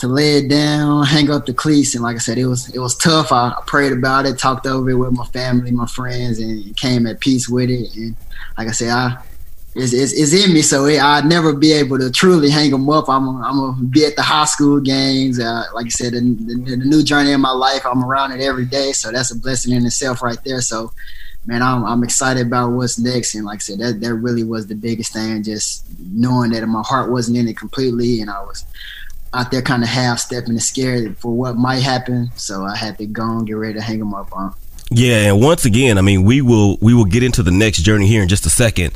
to 0.00 0.08
lay 0.08 0.38
it 0.38 0.48
down, 0.48 1.04
hang 1.06 1.30
up 1.30 1.46
the 1.46 1.54
cleats, 1.54 1.94
and 1.94 2.02
like 2.02 2.16
I 2.16 2.18
said, 2.18 2.38
it 2.38 2.46
was 2.46 2.74
it 2.74 2.78
was 2.78 2.96
tough. 2.96 3.32
I, 3.32 3.50
I 3.50 3.62
prayed 3.66 3.92
about 3.92 4.26
it, 4.26 4.38
talked 4.38 4.66
over 4.66 4.90
it 4.90 4.94
with 4.94 5.12
my 5.12 5.26
family, 5.26 5.70
my 5.70 5.86
friends, 5.86 6.38
and 6.38 6.76
came 6.76 7.06
at 7.06 7.20
peace 7.20 7.48
with 7.48 7.70
it. 7.70 7.94
And 7.96 8.16
like 8.58 8.68
I 8.68 8.72
said, 8.72 8.90
I 8.90 9.22
it's, 9.74 9.92
it's, 9.92 10.12
it's 10.12 10.32
in 10.32 10.52
me, 10.52 10.62
so 10.62 10.86
it, 10.86 11.00
I'd 11.00 11.26
never 11.26 11.52
be 11.52 11.72
able 11.72 11.96
to 11.98 12.10
truly 12.10 12.50
hang 12.50 12.72
them 12.72 12.90
up. 12.90 13.08
I'm 13.08 13.28
I'm 13.42 13.56
gonna 13.56 13.82
be 13.84 14.04
at 14.04 14.16
the 14.16 14.22
high 14.22 14.46
school 14.46 14.80
games. 14.80 15.38
Uh, 15.38 15.64
like 15.74 15.86
I 15.86 15.90
said, 15.90 16.12
the, 16.14 16.20
the, 16.20 16.76
the, 16.76 16.76
new 16.76 17.04
journey 17.04 17.30
in 17.30 17.40
my 17.40 17.52
life, 17.52 17.86
I'm 17.86 18.04
around 18.04 18.32
it 18.32 18.40
every 18.40 18.64
day, 18.64 18.90
so 18.90 19.12
that's 19.12 19.30
a 19.30 19.38
blessing 19.38 19.72
in 19.72 19.86
itself, 19.86 20.22
right 20.22 20.38
there. 20.44 20.60
So, 20.60 20.92
man, 21.46 21.62
I'm 21.62 21.84
I'm 21.84 22.02
excited 22.02 22.48
about 22.48 22.72
what's 22.72 22.98
next, 22.98 23.36
and 23.36 23.44
like 23.44 23.58
I 23.58 23.60
said, 23.60 23.78
that 23.78 24.00
that 24.00 24.14
really 24.14 24.42
was 24.42 24.66
the 24.66 24.74
biggest 24.74 25.12
thing, 25.12 25.44
just 25.44 25.86
knowing 26.00 26.50
that 26.50 26.66
my 26.66 26.82
heart 26.82 27.12
wasn't 27.12 27.38
in 27.38 27.46
it 27.46 27.56
completely, 27.56 28.20
and 28.20 28.28
I 28.28 28.40
was 28.42 28.64
out 29.32 29.50
there 29.50 29.62
kind 29.62 29.82
of 29.82 29.88
half 29.88 30.18
stepping 30.18 30.50
and 30.50 30.62
scared 30.62 31.16
for 31.18 31.32
what 31.32 31.56
might 31.56 31.82
happen. 31.82 32.30
So 32.36 32.64
I 32.64 32.76
had 32.76 32.98
to 32.98 33.06
go 33.06 33.22
and 33.22 33.46
get 33.46 33.54
ready 33.54 33.74
to 33.74 33.80
hang 33.80 33.98
them 33.98 34.14
up 34.14 34.32
on. 34.32 34.54
Yeah, 34.92 35.30
and 35.30 35.40
once 35.40 35.64
again, 35.64 35.98
I 35.98 36.00
mean, 36.00 36.24
we 36.24 36.42
will 36.42 36.76
we 36.80 36.94
will 36.94 37.04
get 37.04 37.22
into 37.22 37.44
the 37.44 37.52
next 37.52 37.82
journey 37.82 38.08
here 38.08 38.22
in 38.22 38.28
just 38.28 38.44
a 38.44 38.50
second. 38.50 38.92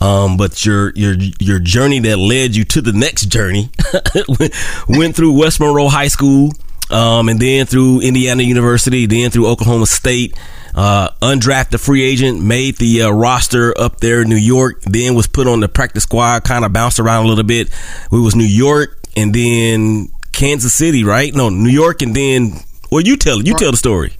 Um, 0.00 0.36
but 0.36 0.64
your 0.64 0.92
your 0.94 1.14
your 1.40 1.58
journey 1.58 1.98
that 2.00 2.16
led 2.16 2.54
you 2.54 2.64
to 2.66 2.80
the 2.80 2.92
next 2.92 3.26
journey 3.26 3.70
went 4.88 5.16
through 5.16 5.36
West 5.36 5.58
Monroe 5.58 5.88
High 5.88 6.06
School, 6.06 6.52
um, 6.90 7.28
and 7.28 7.40
then 7.40 7.66
through 7.66 8.02
Indiana 8.02 8.44
University, 8.44 9.06
then 9.06 9.30
through 9.30 9.48
Oklahoma 9.48 9.86
State. 9.86 10.38
Uh, 10.74 11.10
undrafted 11.20 11.78
free 11.78 12.02
agent, 12.02 12.42
made 12.42 12.76
the 12.76 13.02
uh, 13.02 13.10
roster 13.10 13.78
up 13.78 14.00
there 14.00 14.22
in 14.22 14.28
New 14.30 14.36
York, 14.36 14.80
then 14.84 15.14
was 15.14 15.26
put 15.26 15.46
on 15.46 15.60
the 15.60 15.68
practice 15.68 16.04
squad, 16.04 16.44
kind 16.44 16.64
of 16.64 16.72
bounced 16.72 16.98
around 16.98 17.26
a 17.26 17.28
little 17.28 17.44
bit. 17.44 17.68
We 18.10 18.18
was 18.22 18.34
New 18.34 18.44
York 18.44 19.01
and 19.16 19.34
then 19.34 20.08
Kansas 20.32 20.74
City, 20.74 21.04
right? 21.04 21.34
No, 21.34 21.48
New 21.48 21.70
York 21.70 22.02
and 22.02 22.14
then 22.14 22.52
well, 22.90 23.02
you 23.02 23.16
tell 23.16 23.42
you 23.42 23.54
tell 23.54 23.70
the 23.70 23.76
story. 23.76 24.12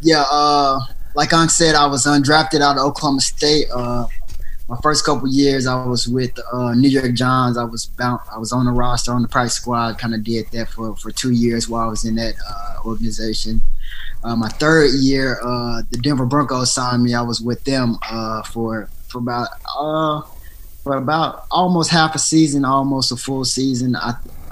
Yeah, 0.00 0.24
uh, 0.30 0.78
like 1.14 1.32
I 1.32 1.46
said, 1.48 1.74
I 1.74 1.86
was 1.86 2.06
undrafted 2.06 2.60
out 2.60 2.78
of 2.78 2.84
Oklahoma 2.84 3.20
State. 3.20 3.66
Uh, 3.74 4.06
my 4.68 4.76
first 4.82 5.04
couple 5.04 5.26
years, 5.28 5.66
I 5.66 5.84
was 5.84 6.06
with 6.06 6.38
uh, 6.52 6.74
New 6.74 6.88
York 6.88 7.12
Giants. 7.14 7.58
I 7.58 7.64
was 7.64 7.86
bound, 7.86 8.20
I 8.32 8.38
was 8.38 8.52
on 8.52 8.66
the 8.66 8.70
roster 8.70 9.12
on 9.12 9.22
the 9.22 9.28
practice 9.28 9.54
squad. 9.54 9.98
Kind 9.98 10.14
of 10.14 10.22
did 10.22 10.46
that 10.52 10.68
for, 10.68 10.94
for 10.96 11.10
two 11.10 11.32
years 11.32 11.68
while 11.68 11.86
I 11.86 11.88
was 11.88 12.04
in 12.04 12.14
that 12.16 12.34
uh, 12.48 12.86
organization. 12.86 13.62
Uh, 14.22 14.36
my 14.36 14.48
third 14.48 14.92
year, 14.94 15.40
uh, 15.42 15.82
the 15.90 15.98
Denver 15.98 16.26
Broncos 16.26 16.72
signed 16.72 17.02
me. 17.02 17.14
I 17.14 17.22
was 17.22 17.40
with 17.40 17.64
them 17.64 17.98
uh, 18.10 18.42
for 18.42 18.88
for 19.08 19.18
about 19.18 19.48
uh, 19.76 20.20
for 20.88 20.96
about 20.96 21.44
almost 21.50 21.90
half 21.90 22.14
a 22.14 22.18
season, 22.18 22.64
almost 22.64 23.12
a 23.12 23.16
full 23.16 23.44
season. 23.44 23.94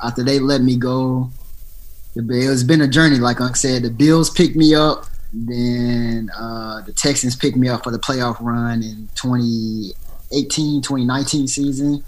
After 0.04 0.22
they 0.22 0.38
let 0.38 0.60
me 0.60 0.76
go, 0.76 1.30
it's 2.14 2.62
been 2.62 2.82
a 2.82 2.88
journey. 2.88 3.16
Like 3.16 3.40
I 3.40 3.50
said, 3.52 3.84
the 3.84 3.90
Bills 3.90 4.28
picked 4.28 4.54
me 4.54 4.74
up. 4.74 5.06
Then 5.32 6.26
the 6.26 6.92
Texans 6.94 7.36
picked 7.36 7.56
me 7.56 7.70
up 7.70 7.84
for 7.84 7.90
the 7.90 7.98
playoff 7.98 8.36
run 8.42 8.82
in 8.82 9.08
20 9.14 9.94
2018, 10.30 10.82
2019 10.82 11.48
season. 11.48 12.04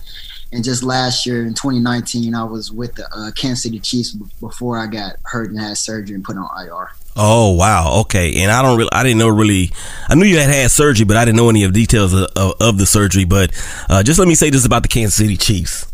And 0.52 0.62
just 0.62 0.82
last 0.82 1.24
year 1.24 1.46
in 1.46 1.54
2019, 1.54 2.34
I 2.34 2.44
was 2.44 2.70
with 2.70 2.96
the 2.96 3.08
uh, 3.14 3.30
Kansas 3.32 3.62
City 3.62 3.78
Chiefs 3.80 4.12
before 4.40 4.78
I 4.78 4.88
got 4.88 5.16
hurt 5.24 5.50
and 5.50 5.58
had 5.58 5.78
surgery 5.78 6.14
and 6.14 6.24
put 6.24 6.36
on 6.36 6.48
IR. 6.66 6.90
Oh 7.20 7.54
wow, 7.54 8.02
okay. 8.02 8.42
And 8.42 8.50
I 8.52 8.62
don't 8.62 8.78
really, 8.78 8.90
I 8.92 9.02
didn't 9.02 9.18
know 9.18 9.28
really. 9.28 9.72
I 10.08 10.14
knew 10.14 10.24
you 10.24 10.38
had 10.38 10.50
had 10.50 10.70
surgery, 10.70 11.04
but 11.04 11.16
I 11.16 11.24
didn't 11.24 11.36
know 11.36 11.50
any 11.50 11.64
of 11.64 11.74
the 11.74 11.80
details 11.80 12.14
of, 12.14 12.28
of, 12.36 12.54
of 12.60 12.78
the 12.78 12.86
surgery. 12.86 13.24
But 13.24 13.50
uh, 13.88 14.04
just 14.04 14.20
let 14.20 14.28
me 14.28 14.36
say 14.36 14.50
this 14.50 14.64
about 14.64 14.82
the 14.82 14.88
Kansas 14.88 15.16
City 15.16 15.36
Chiefs. 15.36 15.90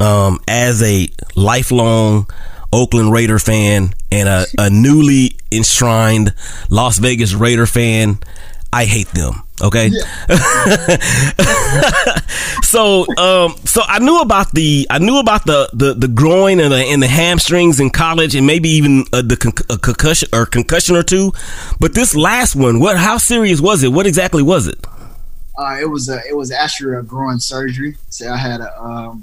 Um, 0.00 0.40
as 0.48 0.82
a 0.82 1.08
lifelong 1.36 2.26
Oakland 2.72 3.12
Raider 3.12 3.38
fan 3.38 3.92
and 4.10 4.28
a, 4.28 4.46
a 4.58 4.70
newly 4.70 5.36
enshrined 5.52 6.34
Las 6.70 6.96
Vegas 6.98 7.34
Raider 7.34 7.66
fan, 7.66 8.18
I 8.72 8.86
hate 8.86 9.08
them. 9.08 9.42
Okay. 9.60 9.90
Yeah. 9.92 10.28
so, 12.62 13.04
um, 13.16 13.54
so 13.64 13.82
I 13.86 13.98
knew 14.00 14.20
about 14.20 14.52
the 14.52 14.86
I 14.88 14.98
knew 14.98 15.18
about 15.18 15.44
the 15.44 15.68
the, 15.74 15.92
the 15.92 16.08
groin 16.08 16.58
and 16.58 16.72
the 16.72 16.78
and 16.78 17.02
the 17.02 17.06
hamstrings 17.06 17.78
in 17.78 17.90
college, 17.90 18.34
and 18.34 18.46
maybe 18.46 18.70
even 18.70 19.04
uh, 19.12 19.20
the 19.22 19.36
con- 19.36 19.52
a 19.68 19.78
concussion 19.78 20.30
or 20.32 20.46
concussion 20.46 20.96
or 20.96 21.02
two. 21.02 21.32
But 21.80 21.94
this 21.94 22.14
last 22.14 22.56
one, 22.56 22.80
what? 22.80 22.96
How 22.96 23.18
serious 23.18 23.60
was 23.60 23.82
it? 23.82 23.92
What 23.92 24.06
exactly 24.06 24.42
was 24.42 24.66
it? 24.66 24.86
Uh, 25.58 25.76
it 25.78 25.90
was 25.90 26.08
a 26.08 26.20
it 26.26 26.36
was 26.36 26.50
actually 26.50 26.96
a 26.96 27.02
groin 27.02 27.38
surgery. 27.38 27.96
So 28.08 28.32
I 28.32 28.38
had 28.38 28.62
a 28.62 28.82
um, 28.82 29.22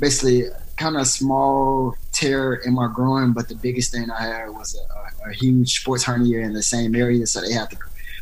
basically 0.00 0.44
kind 0.78 0.96
of 0.96 1.06
small 1.06 1.94
tear 2.12 2.54
in 2.54 2.72
my 2.74 2.90
groin, 2.92 3.34
but 3.34 3.48
the 3.48 3.56
biggest 3.56 3.92
thing 3.92 4.10
I 4.10 4.22
had 4.22 4.48
was 4.50 4.74
a, 4.74 5.26
a, 5.26 5.30
a 5.30 5.34
huge 5.34 5.80
sports 5.80 6.04
hernia 6.04 6.40
in 6.40 6.54
the 6.54 6.62
same 6.62 6.94
area, 6.94 7.26
so 7.26 7.40
they 7.40 7.52
had 7.52 7.70
to 7.70 7.76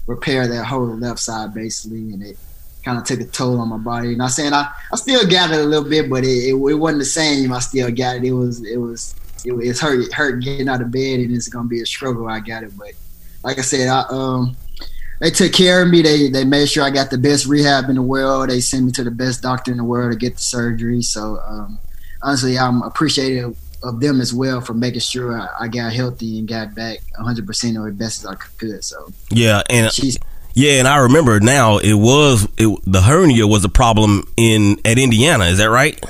repair 0.06 0.46
that 0.46 0.64
whole 0.64 0.86
left 0.96 1.18
side 1.18 1.54
basically, 1.54 2.12
and 2.12 2.22
it 2.22 2.36
kind 2.84 2.98
of 2.98 3.04
took 3.04 3.20
a 3.20 3.24
toll 3.24 3.60
on 3.60 3.68
my 3.68 3.78
body. 3.78 4.12
And 4.12 4.22
I'm 4.22 4.28
saying 4.28 4.52
I, 4.52 4.70
I 4.92 4.96
still 4.96 5.26
got 5.28 5.50
it 5.50 5.60
a 5.60 5.64
little 5.64 5.88
bit, 5.88 6.10
but 6.10 6.24
it, 6.24 6.48
it, 6.48 6.54
it 6.54 6.74
wasn't 6.74 7.00
the 7.00 7.06
same. 7.06 7.52
I 7.52 7.60
still 7.60 7.90
got 7.90 8.16
it. 8.16 8.24
It 8.24 8.32
was 8.32 8.64
it 8.64 8.76
was 8.76 9.14
it, 9.44 9.52
it's 9.52 9.80
hurt 9.80 10.00
it 10.00 10.12
hurt 10.12 10.42
getting 10.42 10.68
out 10.68 10.82
of 10.82 10.90
bed, 10.90 11.20
and 11.20 11.34
it's 11.34 11.48
gonna 11.48 11.68
be 11.68 11.80
a 11.80 11.86
struggle. 11.86 12.28
I 12.28 12.40
got 12.40 12.62
it, 12.62 12.76
but 12.76 12.92
like 13.42 13.58
I 13.58 13.62
said, 13.62 13.88
I 13.88 14.04
um 14.10 14.56
they 15.20 15.30
took 15.30 15.52
care 15.52 15.82
of 15.82 15.88
me. 15.88 16.02
They 16.02 16.28
they 16.28 16.44
made 16.44 16.68
sure 16.68 16.84
I 16.84 16.90
got 16.90 17.10
the 17.10 17.18
best 17.18 17.46
rehab 17.46 17.88
in 17.88 17.96
the 17.96 18.02
world. 18.02 18.50
They 18.50 18.60
sent 18.60 18.84
me 18.84 18.92
to 18.92 19.04
the 19.04 19.10
best 19.10 19.42
doctor 19.42 19.70
in 19.70 19.78
the 19.78 19.84
world 19.84 20.12
to 20.12 20.18
get 20.18 20.36
the 20.36 20.42
surgery. 20.42 21.02
So 21.02 21.38
um, 21.46 21.78
honestly, 22.22 22.58
I'm 22.58 22.82
appreciative 22.82 23.56
of 23.84 24.00
them 24.00 24.20
as 24.20 24.32
well 24.32 24.60
for 24.60 24.74
making 24.74 25.00
sure 25.00 25.38
I, 25.38 25.48
I 25.60 25.68
got 25.68 25.92
healthy 25.92 26.38
and 26.38 26.48
got 26.48 26.74
back 26.74 26.98
100 27.16 27.46
percent 27.46 27.76
or 27.76 27.88
as 27.88 27.94
best 27.94 28.24
as 28.24 28.26
I 28.26 28.34
could. 28.34 28.82
So 28.82 29.12
yeah, 29.30 29.62
and 29.68 29.92
she's. 29.92 30.18
Yeah, 30.56 30.78
and 30.78 30.86
I 30.86 30.98
remember 30.98 31.40
now 31.40 31.78
it 31.78 31.94
was 31.94 32.46
it, 32.56 32.78
the 32.86 33.02
hernia 33.02 33.44
was 33.44 33.64
a 33.64 33.68
problem 33.68 34.32
in 34.36 34.80
at 34.84 34.98
Indiana. 34.98 35.46
Is 35.46 35.58
that 35.58 35.68
right? 35.68 36.00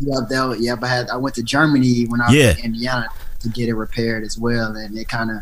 Yeah, 0.00 0.20
that, 0.28 0.56
yeah. 0.58 0.74
But 0.74 0.86
I, 0.86 0.94
had, 0.94 1.08
I 1.08 1.16
went 1.16 1.36
to 1.36 1.42
Germany 1.44 2.04
when 2.04 2.20
I 2.20 2.26
was 2.26 2.34
yeah. 2.34 2.50
in 2.58 2.64
Indiana 2.64 3.08
to 3.40 3.48
get 3.48 3.68
it 3.68 3.74
repaired 3.74 4.24
as 4.24 4.36
well, 4.36 4.74
and 4.74 4.98
it 4.98 5.08
kind 5.08 5.30
of, 5.30 5.36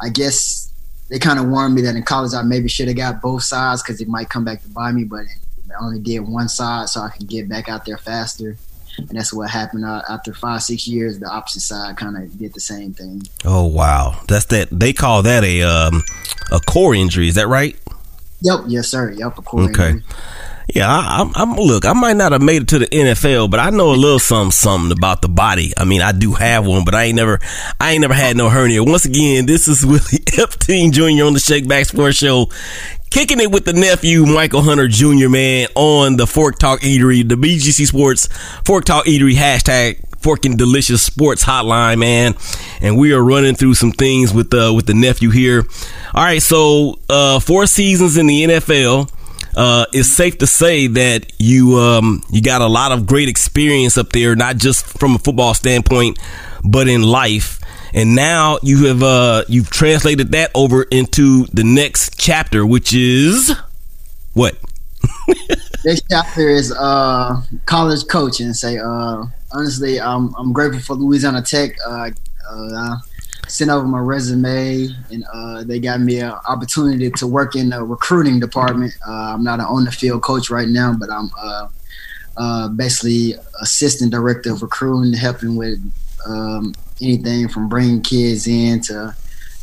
I 0.00 0.08
guess, 0.08 0.72
they 1.08 1.18
kind 1.18 1.40
of 1.40 1.48
warned 1.48 1.74
me 1.74 1.82
that 1.82 1.96
in 1.96 2.04
college 2.04 2.32
I 2.32 2.42
maybe 2.42 2.68
should 2.68 2.86
have 2.86 2.96
got 2.96 3.20
both 3.20 3.42
sides 3.42 3.82
because 3.82 4.00
it 4.00 4.06
might 4.06 4.28
come 4.28 4.44
back 4.44 4.62
to 4.62 4.68
buy 4.68 4.92
me, 4.92 5.02
but 5.02 5.24
I 5.24 5.84
only 5.84 5.98
did 5.98 6.20
one 6.20 6.48
side 6.48 6.88
so 6.88 7.00
I 7.00 7.08
can 7.10 7.26
get 7.26 7.48
back 7.48 7.68
out 7.68 7.84
there 7.84 7.96
faster 7.96 8.56
and 8.98 9.08
that's 9.10 9.32
what 9.32 9.50
happened 9.50 9.84
uh, 9.84 10.02
after 10.08 10.32
five 10.32 10.62
six 10.62 10.86
years. 10.86 11.18
The 11.18 11.28
opposite 11.28 11.60
side 11.60 11.96
kind 11.96 12.16
of 12.16 12.38
did 12.38 12.54
the 12.54 12.60
same 12.60 12.92
thing. 12.92 13.22
Oh 13.44 13.66
wow, 13.66 14.20
that's 14.28 14.46
that. 14.46 14.68
They 14.70 14.92
call 14.92 15.22
that 15.22 15.44
a 15.44 15.62
um, 15.62 16.02
a 16.52 16.60
core 16.60 16.94
injury. 16.94 17.28
Is 17.28 17.34
that 17.36 17.48
right? 17.48 17.76
Yep. 18.42 18.60
Yes, 18.66 18.88
sir. 18.88 19.10
Yep. 19.12 19.38
A 19.38 19.42
core 19.42 19.62
okay. 19.62 19.88
Injury. 19.90 20.04
Yeah, 20.74 20.88
I, 20.88 21.20
am 21.22 21.32
I'm, 21.34 21.56
look. 21.56 21.84
I 21.84 21.92
might 21.92 22.16
not 22.16 22.32
have 22.32 22.42
made 22.42 22.62
it 22.62 22.68
to 22.68 22.78
the 22.78 22.86
NFL, 22.86 23.50
but 23.50 23.60
I 23.60 23.70
know 23.70 23.92
a 23.92 23.96
little 23.96 24.18
something, 24.18 24.52
something 24.52 24.96
about 24.96 25.22
the 25.22 25.28
body. 25.28 25.72
I 25.76 25.84
mean, 25.84 26.00
I 26.00 26.12
do 26.12 26.32
have 26.32 26.66
one, 26.66 26.84
but 26.84 26.94
I 26.94 27.04
ain't 27.04 27.16
never, 27.16 27.40
I 27.80 27.92
ain't 27.92 28.02
never 28.02 28.14
had 28.14 28.36
no 28.36 28.48
hernia. 28.48 28.84
Once 28.84 29.04
again, 29.04 29.46
this 29.46 29.68
is 29.68 29.84
Willie 29.86 30.00
Epting 30.00 30.92
Jr. 30.92 31.24
on 31.24 31.32
the 31.32 31.40
Shake 31.40 31.66
Back 31.66 31.86
Sports 31.86 32.18
Show, 32.18 32.50
kicking 33.10 33.40
it 33.40 33.50
with 33.50 33.64
the 33.64 33.72
nephew 33.72 34.26
Michael 34.26 34.62
Hunter 34.62 34.86
Jr. 34.86 35.28
Man 35.28 35.68
on 35.74 36.16
the 36.16 36.26
Fork 36.26 36.58
Talk 36.58 36.80
Eatery, 36.80 37.28
the 37.28 37.34
BGC 37.34 37.86
Sports 37.86 38.28
Fork 38.64 38.84
Talk 38.84 39.06
Eatery 39.06 39.34
hashtag 39.34 40.04
Forking 40.20 40.56
Delicious 40.56 41.02
Sports 41.02 41.44
Hotline, 41.44 41.98
man. 41.98 42.34
And 42.80 42.98
we 42.98 43.12
are 43.14 43.22
running 43.22 43.54
through 43.54 43.74
some 43.74 43.92
things 43.92 44.32
with 44.32 44.52
uh 44.54 44.72
with 44.74 44.86
the 44.86 44.94
nephew 44.94 45.30
here. 45.30 45.66
All 46.14 46.22
right, 46.22 46.42
so 46.42 46.98
uh 47.08 47.40
four 47.40 47.66
seasons 47.66 48.16
in 48.16 48.26
the 48.26 48.44
NFL. 48.44 49.10
Uh, 49.56 49.86
it's 49.92 50.08
safe 50.08 50.38
to 50.38 50.46
say 50.46 50.86
that 50.86 51.32
you 51.38 51.76
um, 51.76 52.22
you 52.30 52.40
got 52.40 52.60
a 52.60 52.66
lot 52.66 52.92
of 52.92 53.06
great 53.06 53.28
experience 53.28 53.98
up 53.98 54.10
there, 54.10 54.36
not 54.36 54.56
just 54.56 54.86
from 54.98 55.16
a 55.16 55.18
football 55.18 55.54
standpoint, 55.54 56.18
but 56.64 56.88
in 56.88 57.02
life. 57.02 57.60
And 57.92 58.14
now 58.14 58.58
you 58.62 58.86
have 58.86 59.02
uh 59.02 59.44
you've 59.48 59.70
translated 59.70 60.32
that 60.32 60.50
over 60.54 60.82
into 60.84 61.46
the 61.46 61.64
next 61.64 62.18
chapter 62.18 62.64
which 62.64 62.94
is 62.94 63.52
what? 64.32 64.56
Next 65.84 66.04
chapter 66.08 66.48
is 66.48 66.72
uh 66.72 67.42
college 67.66 68.06
coaching. 68.06 68.52
Say 68.52 68.78
uh 68.78 69.24
honestly 69.52 70.00
i'm 70.00 70.32
i'm 70.36 70.52
grateful 70.52 70.80
for 70.80 70.94
louisiana 70.94 71.42
tech. 71.42 71.74
Uh, 71.84 72.10
uh 72.48 72.96
sent 73.50 73.70
over 73.70 73.86
my 73.86 73.98
resume 73.98 74.88
and 75.10 75.24
uh, 75.32 75.64
they 75.64 75.78
got 75.78 76.00
me 76.00 76.20
an 76.20 76.32
opportunity 76.48 77.10
to 77.10 77.26
work 77.26 77.56
in 77.56 77.70
the 77.70 77.82
recruiting 77.82 78.40
department 78.40 78.92
uh, 79.06 79.34
i'm 79.34 79.42
not 79.42 79.60
an 79.60 79.66
on 79.66 79.84
the 79.84 79.92
field 79.92 80.22
coach 80.22 80.50
right 80.50 80.68
now 80.68 80.94
but 80.98 81.10
i'm 81.10 81.30
uh, 81.38 81.68
uh 82.36 82.68
basically 82.68 83.34
assistant 83.60 84.10
director 84.10 84.52
of 84.52 84.62
recruiting 84.62 85.12
helping 85.12 85.56
with 85.56 85.78
um, 86.26 86.74
anything 87.00 87.48
from 87.48 87.68
bringing 87.68 88.02
kids 88.02 88.46
in 88.46 88.80
to, 88.80 89.14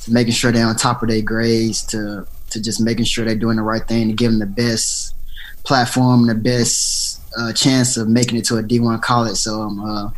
to 0.02 0.12
making 0.12 0.34
sure 0.34 0.52
they're 0.52 0.66
on 0.66 0.76
top 0.76 1.02
of 1.02 1.10
their 1.10 1.22
grades 1.22 1.86
to 1.86 2.28
to 2.50 2.62
just 2.62 2.82
making 2.82 3.06
sure 3.06 3.26
they're 3.26 3.36
doing 3.36 3.58
the 3.58 3.64
right 3.64 3.88
thing 3.88 4.08
to 4.08 4.14
give 4.14 4.32
them 4.32 4.40
the 4.40 4.46
best 4.46 5.14
platform 5.64 6.22
and 6.22 6.30
the 6.30 6.50
best 6.50 7.22
uh, 7.38 7.54
chance 7.54 7.98
of 7.98 8.08
making 8.08 8.38
it 8.38 8.46
to 8.46 8.58
a 8.58 8.64
D1 8.64 9.02
college. 9.02 9.38
So 9.38 9.62
I'm 9.62 9.80
uh, 9.80 10.10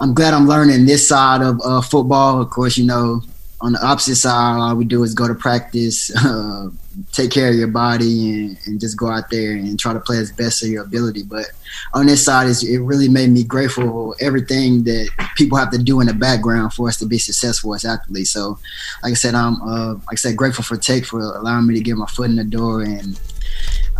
I'm 0.00 0.14
glad 0.14 0.32
I'm 0.32 0.48
learning 0.48 0.86
this 0.86 1.06
side 1.06 1.42
of 1.42 1.60
uh, 1.62 1.82
football. 1.82 2.40
Of 2.40 2.48
course, 2.48 2.78
you 2.78 2.86
know, 2.86 3.20
on 3.60 3.72
the 3.74 3.86
opposite 3.86 4.16
side, 4.16 4.58
all 4.58 4.74
we 4.74 4.86
do 4.86 5.02
is 5.02 5.12
go 5.12 5.28
to 5.28 5.34
practice, 5.34 6.10
uh, 6.24 6.70
take 7.12 7.30
care 7.30 7.50
of 7.50 7.56
your 7.56 7.68
body, 7.68 8.30
and, 8.30 8.58
and, 8.66 8.80
just 8.80 8.96
go 8.96 9.08
out 9.08 9.28
there 9.30 9.52
and 9.52 9.78
try 9.78 9.92
to 9.92 10.00
play 10.00 10.16
as 10.16 10.32
best 10.32 10.62
of 10.62 10.70
your 10.70 10.84
ability. 10.84 11.22
But 11.22 11.46
on 11.92 12.06
this 12.06 12.24
side, 12.24 12.46
is 12.46 12.64
it 12.64 12.78
really 12.78 13.08
made 13.08 13.30
me 13.30 13.44
grateful 13.44 13.84
for 13.84 14.16
everything 14.20 14.84
that 14.84 15.10
people 15.36 15.58
have 15.58 15.70
to 15.72 15.78
do 15.78 16.00
in 16.00 16.06
the 16.06 16.14
background 16.14 16.72
for 16.72 16.88
us 16.88 16.98
to 16.98 17.06
be 17.06 17.18
successful 17.18 17.74
as 17.74 17.84
athletes. 17.84 18.30
So, 18.30 18.58
like 19.02 19.12
I 19.12 19.14
said, 19.14 19.34
I'm 19.34 19.60
uh, 19.60 19.94
like 19.94 20.12
I 20.12 20.16
said, 20.16 20.36
grateful 20.36 20.64
for 20.64 20.78
Tech 20.78 21.04
for 21.04 21.20
allowing 21.20 21.66
me 21.66 21.74
to 21.74 21.80
get 21.80 21.96
my 21.96 22.06
foot 22.06 22.30
in 22.30 22.36
the 22.36 22.44
door 22.44 22.82
and 22.82 23.20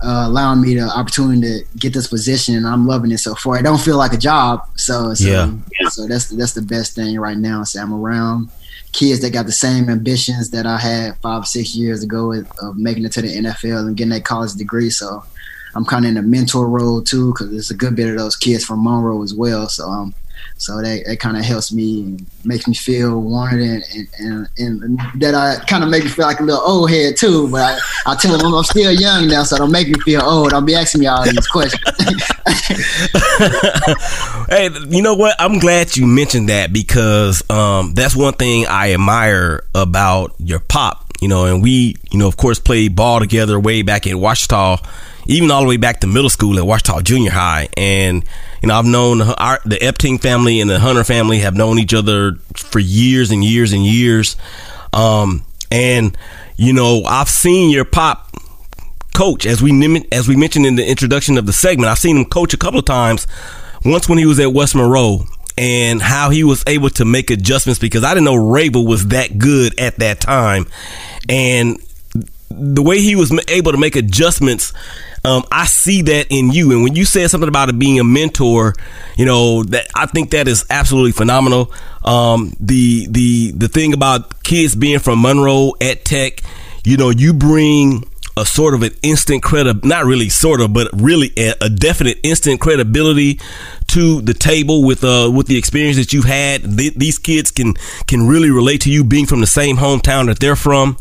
uh, 0.02 0.24
allowing 0.26 0.60
me 0.60 0.74
the 0.74 0.82
opportunity 0.82 1.40
to 1.40 1.78
get 1.78 1.92
this 1.92 2.06
position, 2.06 2.56
and 2.56 2.66
I'm 2.66 2.86
loving 2.86 3.10
it 3.12 3.18
so 3.18 3.34
far. 3.34 3.58
It 3.58 3.62
don't 3.62 3.80
feel 3.80 3.98
like 3.98 4.12
a 4.12 4.18
job, 4.18 4.66
so, 4.76 5.14
so 5.14 5.28
yeah. 5.28 5.52
So 5.90 6.06
that's 6.06 6.28
that's 6.28 6.54
the 6.54 6.62
best 6.62 6.94
thing 6.94 7.18
right 7.18 7.36
now. 7.36 7.64
So 7.64 7.80
I'm 7.80 7.92
around 7.92 8.50
kids 8.92 9.20
that 9.20 9.32
got 9.32 9.46
the 9.46 9.52
same 9.52 9.88
ambitions 9.88 10.50
that 10.50 10.66
I 10.66 10.78
had 10.78 11.16
five 11.18 11.46
six 11.46 11.76
years 11.76 12.02
ago 12.02 12.32
of 12.32 12.76
making 12.76 13.04
it 13.04 13.12
to 13.12 13.22
the 13.22 13.28
NFL 13.28 13.86
and 13.86 13.96
getting 13.96 14.10
that 14.10 14.24
college 14.24 14.54
degree. 14.54 14.90
So 14.90 15.22
I'm 15.74 15.84
kind 15.84 16.04
of 16.04 16.10
in 16.10 16.16
a 16.16 16.22
mentor 16.22 16.68
role 16.68 17.02
too, 17.02 17.32
because 17.32 17.50
there's 17.50 17.70
a 17.70 17.76
good 17.76 17.94
bit 17.94 18.10
of 18.10 18.18
those 18.18 18.36
kids 18.36 18.64
from 18.64 18.82
Monroe 18.82 19.22
as 19.22 19.34
well. 19.34 19.68
So 19.68 19.86
um, 19.86 20.14
so 20.56 20.82
that, 20.82 21.04
that 21.06 21.20
kind 21.20 21.36
of 21.36 21.44
helps 21.44 21.72
me 21.72 22.02
and 22.02 22.26
makes 22.44 22.68
me 22.68 22.74
feel 22.74 23.20
wanted 23.20 23.82
and, 24.18 24.48
and, 24.58 24.82
and, 24.82 25.00
that 25.20 25.34
I 25.34 25.62
kind 25.64 25.82
of 25.82 25.90
make 25.90 26.04
me 26.04 26.10
feel 26.10 26.26
like 26.26 26.40
a 26.40 26.42
little 26.42 26.60
old 26.60 26.90
head 26.90 27.16
too. 27.16 27.50
But 27.50 27.80
I, 28.06 28.12
I 28.12 28.16
tell 28.16 28.36
them 28.36 28.54
I'm 28.54 28.64
still 28.64 28.92
young 28.92 29.28
now, 29.28 29.42
so 29.42 29.56
don't 29.56 29.72
make 29.72 29.88
me 29.88 29.98
feel 30.00 30.22
old. 30.22 30.52
I'll 30.52 30.60
be 30.60 30.74
asking 30.74 31.00
me 31.00 31.06
all 31.06 31.24
these 31.24 31.46
questions. 31.46 31.82
hey, 34.48 34.68
you 34.88 35.02
know 35.02 35.14
what? 35.14 35.36
I'm 35.38 35.58
glad 35.58 35.96
you 35.96 36.06
mentioned 36.06 36.50
that 36.50 36.72
because 36.72 37.48
um, 37.50 37.94
that's 37.94 38.14
one 38.14 38.34
thing 38.34 38.66
I 38.66 38.92
admire 38.92 39.64
about 39.74 40.34
your 40.38 40.60
pop. 40.60 41.06
You 41.22 41.28
know, 41.28 41.44
and 41.44 41.62
we, 41.62 41.96
you 42.10 42.18
know, 42.18 42.28
of 42.28 42.36
course, 42.36 42.58
played 42.58 42.96
ball 42.96 43.20
together 43.20 43.60
way 43.60 43.82
back 43.82 44.06
in 44.06 44.18
Ouachita 44.18 44.78
even 45.26 45.50
all 45.50 45.62
the 45.62 45.68
way 45.68 45.76
back 45.76 46.00
to 46.00 46.06
middle 46.06 46.30
school 46.30 46.58
at 46.58 46.64
Ouachita 46.64 47.02
Junior 47.02 47.30
High. 47.30 47.68
And, 47.76 48.24
you 48.62 48.68
know, 48.68 48.74
I've 48.74 48.86
known 48.86 49.22
our, 49.22 49.60
the 49.64 49.76
Epting 49.76 50.20
family 50.20 50.60
and 50.60 50.68
the 50.68 50.78
Hunter 50.78 51.04
family 51.04 51.38
have 51.38 51.54
known 51.54 51.78
each 51.78 51.94
other 51.94 52.34
for 52.54 52.78
years 52.78 53.30
and 53.30 53.42
years 53.42 53.72
and 53.72 53.84
years. 53.84 54.36
Um, 54.92 55.44
and, 55.70 56.16
you 56.56 56.72
know, 56.72 57.02
I've 57.04 57.28
seen 57.28 57.70
your 57.70 57.84
pop 57.84 58.30
coach 59.14 59.46
as 59.46 59.62
we 59.62 60.06
as 60.12 60.28
we 60.28 60.36
mentioned 60.36 60.66
in 60.66 60.76
the 60.76 60.88
introduction 60.88 61.38
of 61.38 61.46
the 61.46 61.52
segment. 61.52 61.90
I've 61.90 61.98
seen 61.98 62.16
him 62.16 62.24
coach 62.24 62.54
a 62.54 62.58
couple 62.58 62.78
of 62.78 62.84
times. 62.84 63.26
Once 63.84 64.08
when 64.08 64.18
he 64.18 64.26
was 64.26 64.38
at 64.38 64.52
West 64.52 64.74
Monroe, 64.74 65.24
and 65.56 66.00
how 66.00 66.30
he 66.30 66.44
was 66.44 66.62
able 66.66 66.90
to 66.90 67.04
make 67.04 67.30
adjustments 67.30 67.78
because 67.78 68.04
I 68.04 68.14
didn't 68.14 68.24
know 68.24 68.34
Rabel 68.34 68.86
was 68.86 69.08
that 69.08 69.38
good 69.38 69.78
at 69.78 69.96
that 69.98 70.20
time, 70.20 70.66
and 71.28 71.78
the 72.50 72.82
way 72.82 73.00
he 73.00 73.14
was 73.14 73.32
able 73.48 73.72
to 73.72 73.78
make 73.78 73.96
adjustments 73.96 74.72
um, 75.24 75.44
I 75.50 75.66
see 75.66 76.02
that 76.02 76.28
in 76.30 76.50
you. 76.50 76.72
And 76.72 76.82
when 76.82 76.94
you 76.94 77.04
said 77.04 77.30
something 77.30 77.48
about 77.48 77.68
it 77.68 77.78
being 77.78 78.00
a 78.00 78.04
mentor, 78.04 78.74
you 79.16 79.26
know 79.26 79.62
that 79.64 79.86
I 79.94 80.06
think 80.06 80.30
that 80.30 80.48
is 80.48 80.64
absolutely 80.70 81.12
phenomenal. 81.12 81.72
Um, 82.04 82.54
the 82.58 83.06
the 83.08 83.50
the 83.52 83.68
thing 83.68 83.92
about 83.92 84.42
kids 84.42 84.74
being 84.74 84.98
from 84.98 85.20
Monroe 85.20 85.74
at 85.80 86.04
Tech, 86.04 86.40
you 86.84 86.96
know, 86.96 87.10
you 87.10 87.34
bring 87.34 88.04
a 88.36 88.46
sort 88.46 88.74
of 88.74 88.82
an 88.82 88.92
instant 89.02 89.42
credit, 89.42 89.84
not 89.84 90.04
really 90.06 90.30
sort 90.30 90.60
of, 90.60 90.72
but 90.72 90.88
really 90.94 91.32
a, 91.36 91.52
a, 91.60 91.68
definite 91.68 92.18
instant 92.22 92.60
credibility 92.60 93.38
to 93.88 94.22
the 94.22 94.32
table 94.32 94.84
with 94.84 95.02
uh 95.04 95.30
with 95.32 95.46
the 95.46 95.58
experience 95.58 95.98
that 95.98 96.12
you've 96.12 96.24
had. 96.24 96.62
Th- 96.78 96.94
these 96.94 97.18
kids 97.18 97.50
can 97.50 97.74
can 98.06 98.26
really 98.26 98.50
relate 98.50 98.82
to 98.82 98.90
you 98.90 99.04
being 99.04 99.26
from 99.26 99.40
the 99.40 99.46
same 99.46 99.76
hometown 99.76 100.26
that 100.26 100.38
they're 100.38 100.56
from 100.56 100.96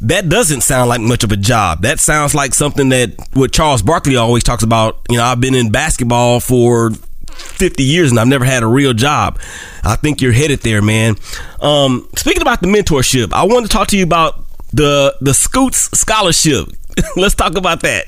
that 0.00 0.28
doesn't 0.28 0.60
sound 0.60 0.88
like 0.88 1.00
much 1.00 1.24
of 1.24 1.32
a 1.32 1.36
job. 1.36 1.82
That 1.82 1.98
sounds 1.98 2.34
like 2.34 2.54
something 2.54 2.90
that 2.90 3.14
what 3.32 3.52
Charles 3.52 3.82
Barkley 3.82 4.16
always 4.16 4.44
talks 4.44 4.62
about. 4.62 5.00
You 5.10 5.18
know, 5.18 5.24
I've 5.24 5.40
been 5.40 5.54
in 5.54 5.70
basketball 5.70 6.40
for 6.40 6.92
50 7.38 7.82
years 7.82 8.10
and 8.10 8.20
I've 8.20 8.28
never 8.28 8.44
had 8.44 8.62
a 8.62 8.66
real 8.66 8.92
job. 8.92 9.38
I 9.84 9.96
think 9.96 10.20
you're 10.20 10.32
headed 10.32 10.60
there, 10.60 10.82
man. 10.82 11.16
Um, 11.60 12.08
speaking 12.16 12.42
about 12.42 12.60
the 12.60 12.68
mentorship, 12.68 13.32
I 13.32 13.44
want 13.44 13.66
to 13.66 13.68
talk 13.68 13.88
to 13.88 13.96
you 13.96 14.04
about 14.04 14.44
the 14.72 15.16
the 15.20 15.34
Scoots 15.34 15.90
scholarship. 15.98 16.68
Let's 17.16 17.34
talk 17.34 17.56
about 17.56 17.80
that. 17.82 18.06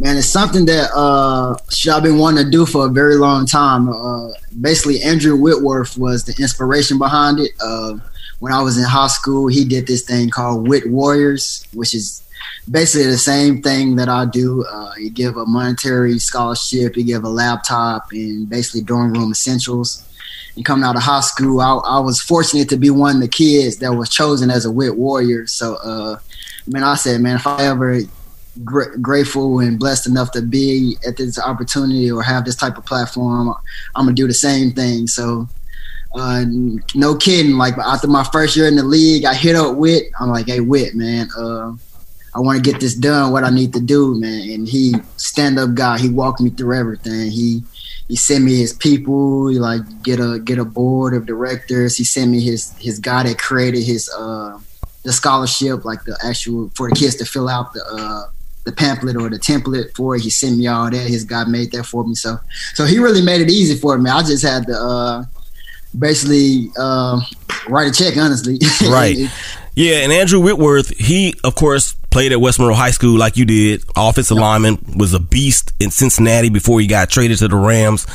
Man, 0.00 0.16
it's 0.16 0.28
something 0.28 0.64
that 0.66 0.90
uh, 0.94 1.56
I've 1.92 2.02
been 2.04 2.18
wanting 2.18 2.44
to 2.44 2.50
do 2.50 2.64
for 2.66 2.86
a 2.86 2.88
very 2.88 3.16
long 3.16 3.46
time. 3.46 3.88
Uh, 3.88 4.28
basically, 4.60 5.02
Andrew 5.02 5.36
Whitworth 5.36 5.98
was 5.98 6.22
the 6.22 6.40
inspiration 6.40 6.98
behind 6.98 7.40
it. 7.40 7.50
Uh, 7.60 7.98
when 8.40 8.52
I 8.52 8.62
was 8.62 8.78
in 8.78 8.84
high 8.84 9.08
school, 9.08 9.48
he 9.48 9.64
did 9.64 9.86
this 9.86 10.02
thing 10.02 10.30
called 10.30 10.68
Wit 10.68 10.88
Warriors, 10.90 11.66
which 11.72 11.94
is 11.94 12.22
basically 12.70 13.10
the 13.10 13.18
same 13.18 13.62
thing 13.62 13.96
that 13.96 14.08
I 14.08 14.26
do. 14.26 14.64
Uh, 14.64 14.92
you 14.96 15.10
give 15.10 15.36
a 15.36 15.46
monetary 15.46 16.18
scholarship, 16.18 16.96
you 16.96 17.04
give 17.04 17.24
a 17.24 17.28
laptop, 17.28 18.12
and 18.12 18.48
basically 18.48 18.82
dorm 18.82 19.12
room 19.12 19.32
essentials. 19.32 20.04
And 20.54 20.64
coming 20.64 20.84
out 20.84 20.96
of 20.96 21.02
high 21.02 21.20
school, 21.20 21.60
I, 21.60 21.74
I 21.76 21.98
was 22.00 22.20
fortunate 22.20 22.68
to 22.70 22.76
be 22.76 22.90
one 22.90 23.16
of 23.16 23.22
the 23.22 23.28
kids 23.28 23.78
that 23.78 23.92
was 23.92 24.08
chosen 24.08 24.50
as 24.50 24.64
a 24.64 24.70
Wit 24.70 24.96
Warrior. 24.96 25.46
So, 25.46 25.74
uh, 25.76 26.18
I 26.18 26.70
mean, 26.70 26.82
I 26.82 26.94
said, 26.94 27.20
man, 27.20 27.36
if 27.36 27.46
I 27.46 27.64
ever 27.64 28.00
gr- 28.64 28.96
grateful 29.00 29.60
and 29.60 29.78
blessed 29.78 30.06
enough 30.06 30.32
to 30.32 30.42
be 30.42 30.96
at 31.06 31.16
this 31.16 31.38
opportunity 31.38 32.10
or 32.10 32.22
have 32.22 32.44
this 32.44 32.56
type 32.56 32.76
of 32.76 32.84
platform, 32.86 33.54
I'm 33.94 34.06
gonna 34.06 34.14
do 34.14 34.26
the 34.26 34.34
same 34.34 34.72
thing. 34.72 35.06
So 35.06 35.48
uh, 36.14 36.44
no 36.94 37.16
kidding. 37.16 37.56
Like 37.56 37.76
after 37.78 38.08
my 38.08 38.24
first 38.24 38.56
year 38.56 38.66
in 38.66 38.76
the 38.76 38.82
league, 38.82 39.24
I 39.24 39.34
hit 39.34 39.56
up 39.56 39.76
Wit. 39.76 40.10
I'm 40.20 40.30
like, 40.30 40.46
hey, 40.46 40.60
Wit, 40.60 40.94
man, 40.94 41.28
uh, 41.36 41.72
I 42.34 42.40
want 42.40 42.62
to 42.62 42.70
get 42.70 42.80
this 42.80 42.94
done. 42.94 43.32
What 43.32 43.44
I 43.44 43.50
need 43.50 43.72
to 43.74 43.80
do, 43.80 44.18
man. 44.18 44.50
And 44.50 44.68
he 44.68 44.94
stand 45.16 45.58
up 45.58 45.74
guy. 45.74 45.98
He 45.98 46.08
walked 46.08 46.40
me 46.40 46.50
through 46.50 46.78
everything. 46.78 47.30
He 47.30 47.62
he 48.08 48.16
sent 48.16 48.44
me 48.44 48.56
his 48.56 48.72
people. 48.72 49.48
He 49.48 49.58
like 49.58 49.82
get 50.02 50.18
a 50.20 50.38
get 50.38 50.58
a 50.58 50.64
board 50.64 51.14
of 51.14 51.26
directors. 51.26 51.96
He 51.96 52.04
sent 52.04 52.30
me 52.30 52.40
his 52.40 52.72
his 52.78 52.98
guy 52.98 53.24
that 53.24 53.38
created 53.38 53.82
his 53.84 54.08
uh 54.10 54.58
the 55.04 55.12
scholarship, 55.12 55.84
like 55.84 56.04
the 56.04 56.18
actual 56.24 56.70
for 56.74 56.88
the 56.88 56.96
kids 56.96 57.16
to 57.16 57.24
fill 57.24 57.48
out 57.48 57.72
the 57.72 57.84
uh 57.84 58.30
the 58.64 58.72
pamphlet 58.72 59.16
or 59.16 59.30
the 59.30 59.38
template 59.38 59.94
for 59.94 60.14
it. 60.16 60.22
He 60.22 60.30
sent 60.30 60.58
me 60.58 60.66
all 60.66 60.90
that. 60.90 61.08
His 61.08 61.24
guy 61.24 61.44
made 61.44 61.72
that 61.72 61.84
for 61.84 62.04
me. 62.06 62.14
So 62.14 62.38
so 62.74 62.84
he 62.84 62.98
really 62.98 63.22
made 63.22 63.40
it 63.40 63.50
easy 63.50 63.76
for 63.78 63.96
me. 63.98 64.10
I 64.10 64.22
just 64.22 64.44
had 64.44 64.66
to 64.66 64.78
uh 64.78 65.24
basically 65.96 66.70
uh, 66.78 67.20
write 67.68 67.88
a 67.88 67.92
check, 67.92 68.16
honestly. 68.16 68.58
Right. 68.88 69.16
yeah, 69.74 69.96
and 69.98 70.12
Andrew 70.12 70.40
Whitworth, 70.40 70.96
he 70.96 71.34
of 71.44 71.54
course 71.54 71.94
played 72.10 72.32
at 72.32 72.40
West 72.40 72.58
Monroe 72.58 72.74
High 72.74 72.90
School 72.90 73.18
like 73.18 73.36
you 73.36 73.44
did. 73.44 73.84
Offensive 73.96 74.36
yep. 74.36 74.42
lineman 74.42 74.78
was 74.96 75.14
a 75.14 75.20
beast 75.20 75.72
in 75.80 75.90
Cincinnati 75.90 76.48
before 76.48 76.80
he 76.80 76.86
got 76.86 77.10
traded 77.10 77.38
to 77.38 77.48
the 77.48 77.56
Rams. 77.56 78.06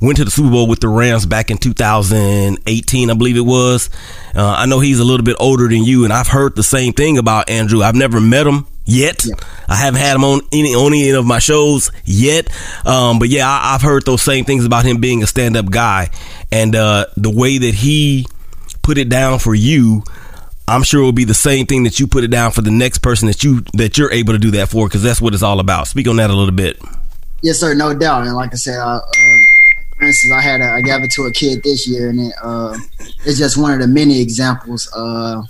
Went 0.00 0.18
to 0.18 0.24
the 0.24 0.30
Super 0.30 0.50
Bowl 0.50 0.66
with 0.66 0.80
the 0.80 0.88
Rams 0.88 1.26
back 1.26 1.50
in 1.50 1.58
2018, 1.58 3.10
I 3.10 3.14
believe 3.14 3.36
it 3.36 3.40
was. 3.40 3.90
Uh, 4.34 4.54
I 4.58 4.66
know 4.66 4.80
he's 4.80 4.98
a 4.98 5.04
little 5.04 5.24
bit 5.24 5.36
older 5.38 5.68
than 5.68 5.84
you, 5.84 6.04
and 6.04 6.12
I've 6.12 6.28
heard 6.28 6.56
the 6.56 6.62
same 6.62 6.92
thing 6.92 7.18
about 7.18 7.50
Andrew. 7.50 7.82
I've 7.82 7.94
never 7.94 8.20
met 8.20 8.46
him 8.46 8.66
yet. 8.84 9.24
Yeah. 9.24 9.34
I 9.68 9.76
haven't 9.76 10.00
had 10.00 10.16
him 10.16 10.24
on 10.24 10.40
any 10.52 10.74
on 10.74 10.92
any 10.92 11.10
of 11.10 11.24
my 11.24 11.38
shows 11.38 11.90
yet. 12.04 12.48
Um, 12.86 13.18
but 13.18 13.28
yeah, 13.28 13.48
I, 13.48 13.72
have 13.72 13.82
heard 13.82 14.04
those 14.04 14.22
same 14.22 14.44
things 14.44 14.64
about 14.64 14.84
him 14.84 15.00
being 15.00 15.22
a 15.22 15.26
stand 15.26 15.56
up 15.56 15.70
guy, 15.70 16.10
and 16.50 16.74
uh, 16.74 17.06
the 17.16 17.30
way 17.30 17.58
that 17.58 17.74
he 17.74 18.26
put 18.82 18.98
it 18.98 19.08
down 19.08 19.38
for 19.38 19.54
you. 19.54 20.02
I'm 20.72 20.82
sure 20.82 21.02
it 21.02 21.04
will 21.04 21.12
be 21.12 21.24
the 21.24 21.34
same 21.34 21.66
thing 21.66 21.82
that 21.84 22.00
you 22.00 22.06
put 22.06 22.24
it 22.24 22.28
down 22.28 22.50
for 22.50 22.62
the 22.62 22.70
next 22.70 22.98
person 22.98 23.28
that 23.28 23.44
you 23.44 23.60
that 23.74 23.98
you're 23.98 24.10
able 24.10 24.32
to 24.32 24.38
do 24.38 24.52
that 24.52 24.70
for 24.70 24.88
because 24.88 25.02
that's 25.02 25.20
what 25.20 25.34
it's 25.34 25.42
all 25.42 25.60
about. 25.60 25.86
Speak 25.86 26.08
on 26.08 26.16
that 26.16 26.30
a 26.30 26.34
little 26.34 26.54
bit. 26.54 26.80
Yes, 27.42 27.58
sir, 27.58 27.74
no 27.74 27.94
doubt. 27.94 28.26
And 28.26 28.34
like 28.34 28.52
I 28.52 28.56
said, 28.56 28.78
uh, 28.78 29.00
for 29.98 30.04
instance, 30.04 30.32
I 30.32 30.40
had 30.40 30.60
a, 30.62 30.72
I 30.72 30.80
gave 30.80 31.02
it 31.02 31.10
to 31.12 31.24
a 31.24 31.32
kid 31.32 31.62
this 31.62 31.86
year, 31.86 32.08
and 32.08 32.20
it, 32.20 32.34
uh, 32.42 32.76
it's 33.26 33.38
just 33.38 33.58
one 33.58 33.72
of 33.72 33.80
the 33.80 33.86
many 33.86 34.20
examples. 34.20 34.90
Uh, 34.96 35.42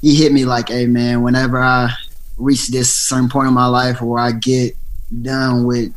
he 0.00 0.14
hit 0.14 0.32
me 0.32 0.46
like, 0.46 0.68
"Hey, 0.70 0.86
man, 0.86 1.22
whenever 1.22 1.58
I 1.58 1.90
reach 2.38 2.68
this 2.68 2.94
certain 2.94 3.28
point 3.28 3.48
in 3.48 3.54
my 3.54 3.66
life 3.66 4.00
where 4.00 4.20
I 4.20 4.32
get 4.32 4.74
done 5.20 5.64
with 5.66 5.92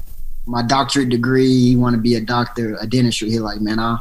my 0.45 0.61
doctorate 0.61 1.09
degree, 1.09 1.47
you 1.47 1.79
want 1.79 1.95
to 1.95 2.01
be 2.01 2.15
a 2.15 2.21
doctor, 2.21 2.77
a 2.79 2.87
dentistry. 2.87 3.29
He 3.29 3.39
like, 3.39 3.61
man, 3.61 3.79
I, 3.79 3.99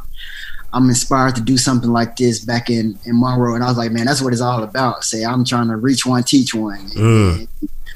I'm 0.75 0.89
inspired 0.89 1.37
to 1.37 1.41
do 1.41 1.57
something 1.57 1.91
like 1.91 2.17
this 2.17 2.45
back 2.45 2.69
in, 2.69 2.99
in 3.05 3.21
Monroe. 3.21 3.55
And 3.55 3.63
I 3.63 3.69
was 3.69 3.79
like, 3.79 3.93
man, 3.93 4.07
that's 4.07 4.21
what 4.21 4.33
it's 4.33 4.43
all 4.43 4.65
about. 4.65 5.05
Say, 5.05 5.25
I'm 5.25 5.45
trying 5.45 5.69
to 5.69 5.77
reach 5.77 6.05
one, 6.05 6.25
teach 6.25 6.53
one. 6.53 6.91
Mm. 6.91 7.49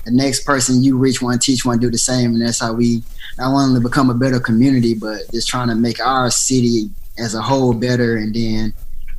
The 0.04 0.12
next 0.12 0.44
person 0.44 0.84
you 0.84 0.96
reach 0.96 1.20
one, 1.20 1.40
teach 1.40 1.64
one, 1.64 1.80
do 1.80 1.90
the 1.90 1.98
same. 1.98 2.34
And 2.34 2.40
that's 2.40 2.60
how 2.60 2.72
we 2.74 3.02
not 3.36 3.52
only 3.52 3.80
become 3.80 4.10
a 4.10 4.14
better 4.14 4.38
community, 4.38 4.94
but 4.94 5.22
just 5.32 5.48
trying 5.48 5.68
to 5.68 5.74
make 5.74 6.00
our 6.00 6.30
city 6.30 6.88
as 7.18 7.34
a 7.34 7.42
whole 7.42 7.74
better. 7.74 8.16
And 8.16 8.32
then 8.32 8.72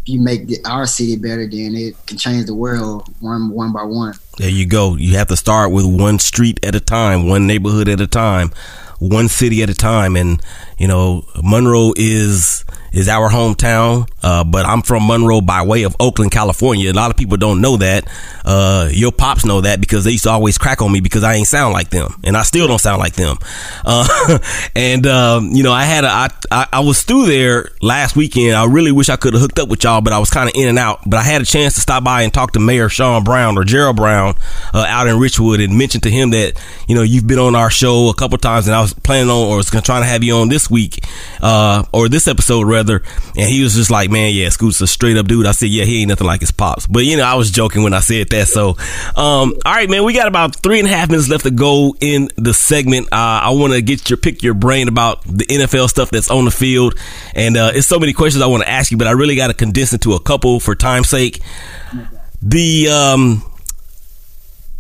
if 0.04 0.08
you 0.08 0.22
make 0.22 0.48
the, 0.48 0.60
our 0.64 0.88
city 0.88 1.18
better, 1.18 1.46
then 1.46 1.76
it 1.76 1.96
can 2.08 2.18
change 2.18 2.46
the 2.46 2.56
world 2.56 3.14
one 3.20 3.50
one 3.50 3.74
by 3.74 3.84
one. 3.84 4.14
There 4.38 4.50
you 4.50 4.66
go. 4.66 4.96
You 4.96 5.18
have 5.18 5.28
to 5.28 5.36
start 5.36 5.74
with 5.74 5.86
one 5.86 6.20
street 6.20 6.64
at 6.64 6.76
a 6.76 6.80
time, 6.80 7.28
one 7.28 7.46
neighborhood 7.46 7.90
at 7.90 8.00
a 8.00 8.08
time. 8.08 8.52
One 9.00 9.28
city 9.28 9.64
at 9.64 9.70
a 9.70 9.74
time. 9.74 10.16
And 10.16 10.42
you 10.78 10.88
know, 10.88 11.26
Monroe 11.42 11.94
is 11.96 12.64
is 12.92 13.08
our 13.08 13.30
hometown, 13.30 14.10
uh, 14.24 14.44
but 14.44 14.66
I'm 14.66 14.82
from 14.82 15.06
Monroe 15.06 15.42
by 15.42 15.62
way 15.62 15.84
of 15.84 15.96
Oakland, 16.00 16.32
California. 16.32 16.92
A 16.92 16.94
lot 16.94 17.12
of 17.12 17.18
people 17.18 17.38
don't 17.38 17.62
know 17.62 17.78
that. 17.78 18.08
Uh, 18.44 18.90
your 18.92 19.12
pops 19.12 19.46
know 19.46 19.62
that 19.62 19.80
because 19.80 20.04
they 20.06 20.12
used 20.12 20.24
to 20.24 20.32
always 20.32 20.58
crack 20.58 20.82
on 20.82 20.92
me 20.92 21.00
because 21.02 21.24
I 21.24 21.36
ain't 21.36 21.48
sound 21.48 21.74
like 21.74 21.90
them, 21.90 22.20
and 22.24 22.36
I 22.36 22.44
still 22.44 22.68
don't 22.68 22.80
sound 22.80 23.00
like 23.00 23.14
them. 23.14 23.38
Uh, 23.86 24.40
and 24.76 25.06
um, 25.06 25.52
you 25.52 25.64
know, 25.64 25.72
I 25.72 25.84
had 25.84 26.04
a, 26.04 26.08
I, 26.08 26.30
I, 26.52 26.68
I 26.74 26.80
was 26.80 27.04
through 27.04 27.28
there 27.28 27.70
last 27.82 28.16
weekend. 28.16 28.56
I 28.56 28.66
really 28.66 28.92
wish 28.92 29.10
I 29.10 29.18
could 29.18 29.34
have 29.34 29.42
hooked 29.42 29.60
up 29.60 29.70
with 29.70 29.84
y'all, 29.84 30.02
but 30.02 30.14
I 30.14 30.20
was 30.20 30.30
kind 30.30 30.50
of 30.50 30.56
in 30.56 30.68
and 30.68 30.80
out. 30.80 31.02
But 31.06 31.18
I 31.18 31.24
had 31.24 31.42
a 31.42 31.46
chance 31.46 31.76
to 31.76 31.82
stop 31.82 32.04
by 32.04 32.24
and 32.24 32.34
talk 32.34 32.54
to 32.54 32.60
Mayor 32.60 32.90
Sean 32.90 33.24
Brown 33.24 33.58
or 33.58 33.64
Gerald 33.64 33.98
Brown 33.98 34.36
uh, 34.74 34.86
out 34.88 35.08
in 35.08 35.16
Richwood 35.18 35.64
and 35.64 35.78
mention 35.78 36.02
to 36.02 36.10
him 36.10 36.32
that 36.32 36.60
you 36.88 36.96
know 36.96 37.04
you've 37.04 37.28
been 37.28 37.40
on 37.40 37.56
our 37.56 37.70
show 37.70 38.10
a 38.10 38.14
couple 38.16 38.38
times, 38.38 38.68
and 38.68 38.76
I 38.76 38.82
was 38.82 38.89
planning 38.94 39.30
on 39.30 39.48
or 39.48 39.58
was 39.58 39.70
trying 39.70 40.02
to 40.02 40.08
have 40.08 40.24
you 40.24 40.36
on 40.36 40.50
this 40.50 40.70
week 40.70 41.04
uh, 41.42 41.84
or 41.92 42.10
this 42.10 42.28
episode 42.28 42.68
rather. 42.68 43.02
And 43.38 43.50
he 43.50 43.64
was 43.64 43.76
just 43.76 43.92
like, 43.92 44.10
man, 44.10 44.34
yeah, 44.34 44.50
Scoot's 44.50 44.82
a 44.82 44.88
straight 44.88 45.18
up 45.18 45.28
dude. 45.28 45.46
I 45.46 45.52
said, 45.52 45.70
yeah, 45.70 45.86
he 45.86 46.02
ain't 46.02 46.10
nothing 46.10 46.28
like 46.28 46.42
his 46.42 46.52
pops. 46.52 46.88
But 46.88 47.06
you 47.06 47.18
know, 47.18 47.24
I 47.24 47.36
was 47.36 47.52
joking 47.52 47.84
when 47.84 47.94
I 47.94 48.00
said 48.00 48.30
that. 48.30 48.48
So, 48.48 48.70
um, 49.16 49.54
all 49.66 49.74
right, 49.74 49.90
man, 49.90 50.04
we 50.04 50.14
got 50.14 50.28
about 50.28 50.56
three 50.56 50.80
and 50.80 50.88
a 50.88 50.92
half 50.92 51.10
minutes 51.10 51.30
left 51.30 51.44
to 51.44 51.52
go 51.52 51.96
in 52.00 52.30
the 52.36 52.54
segment. 52.54 53.08
Uh, 53.12 53.42
I 53.44 53.52
want 53.52 53.74
to 53.74 53.82
get 53.82 54.10
your 54.10 54.18
pick 54.18 54.44
your 54.44 54.54
brain 54.54 54.88
about 54.88 55.24
the 55.24 55.46
NFL 55.46 55.90
stuff 55.90 56.10
that's 56.10 56.30
on 56.30 56.46
the 56.46 56.52
field, 56.52 56.96
and 57.36 57.58
uh, 57.58 57.72
it's 57.74 57.88
so 57.88 58.00
many 58.00 58.14
questions 58.14 58.42
I 58.42 58.48
want 58.48 58.64
to 58.64 58.70
ask 58.70 58.92
you, 58.92 58.98
but 58.98 59.08
I 59.08 59.12
really 59.12 59.36
got 59.36 59.48
to 59.48 59.54
condense 59.54 59.94
into 59.94 60.14
a 60.14 60.20
couple 60.20 60.60
for 60.60 60.76
time's 60.76 61.10
sake. 61.10 61.42
The 62.42 62.88
um, 62.90 63.44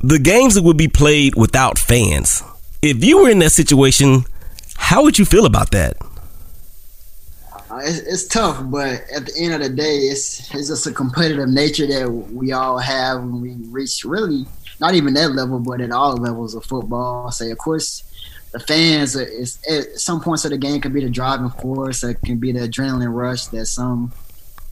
the 0.02 0.19
games 0.19 0.56
that 0.56 0.63
would 0.63 0.78
be 0.78 0.88
played 0.88 1.36
without 1.36 1.78
fans. 1.78 2.43
If 2.82 3.04
you 3.04 3.24
were 3.24 3.30
in 3.30 3.39
that 3.39 3.52
situation, 3.52 4.24
how 4.76 5.04
would 5.04 5.20
you 5.20 5.26
feel 5.26 5.46
about 5.46 5.72
that? 5.72 5.98
Uh, 7.70 7.82
it's, 7.84 8.00
it's 8.00 8.28
tough, 8.28 8.63
but 8.72 9.04
at 9.13 9.26
the 9.26 9.34
end 9.38 9.54
of 9.54 9.62
the 9.62 9.70
day, 9.70 9.98
it's 9.98 10.54
it's 10.56 10.70
just 10.70 10.88
a 10.88 10.92
competitive 10.92 11.50
nature 11.50 11.86
that 11.86 12.10
we 12.10 12.52
all 12.54 12.78
have 12.78 13.20
when 13.20 13.42
we 13.42 13.56
reach 13.68 14.04
really 14.06 14.46
not 14.80 14.96
even 14.96 15.13
that 15.15 15.34
level, 15.34 15.60
but 15.60 15.82
at 15.82 15.92
all 15.92 16.15
levels 16.15 16.56
of 16.56 16.63
football. 16.63 17.30
Say, 17.32 17.52
of 17.52 17.58
course, 17.58 18.04
the 18.54 18.60
fans 18.60 19.15
is 19.15 19.60
at 19.70 20.00
some 20.00 20.22
points 20.22 20.46
of 20.46 20.52
the 20.52 20.58
game 20.58 20.80
can 20.80 20.94
be 20.94 21.04
the 21.04 21.10
driving 21.10 21.50
force, 21.50 22.04
it 22.04 22.22
can 22.24 22.38
be 22.38 22.54
the 22.54 22.62
adrenaline 22.62 23.13
rush 23.13 23.48
that 23.48 23.65
some 23.65 24.13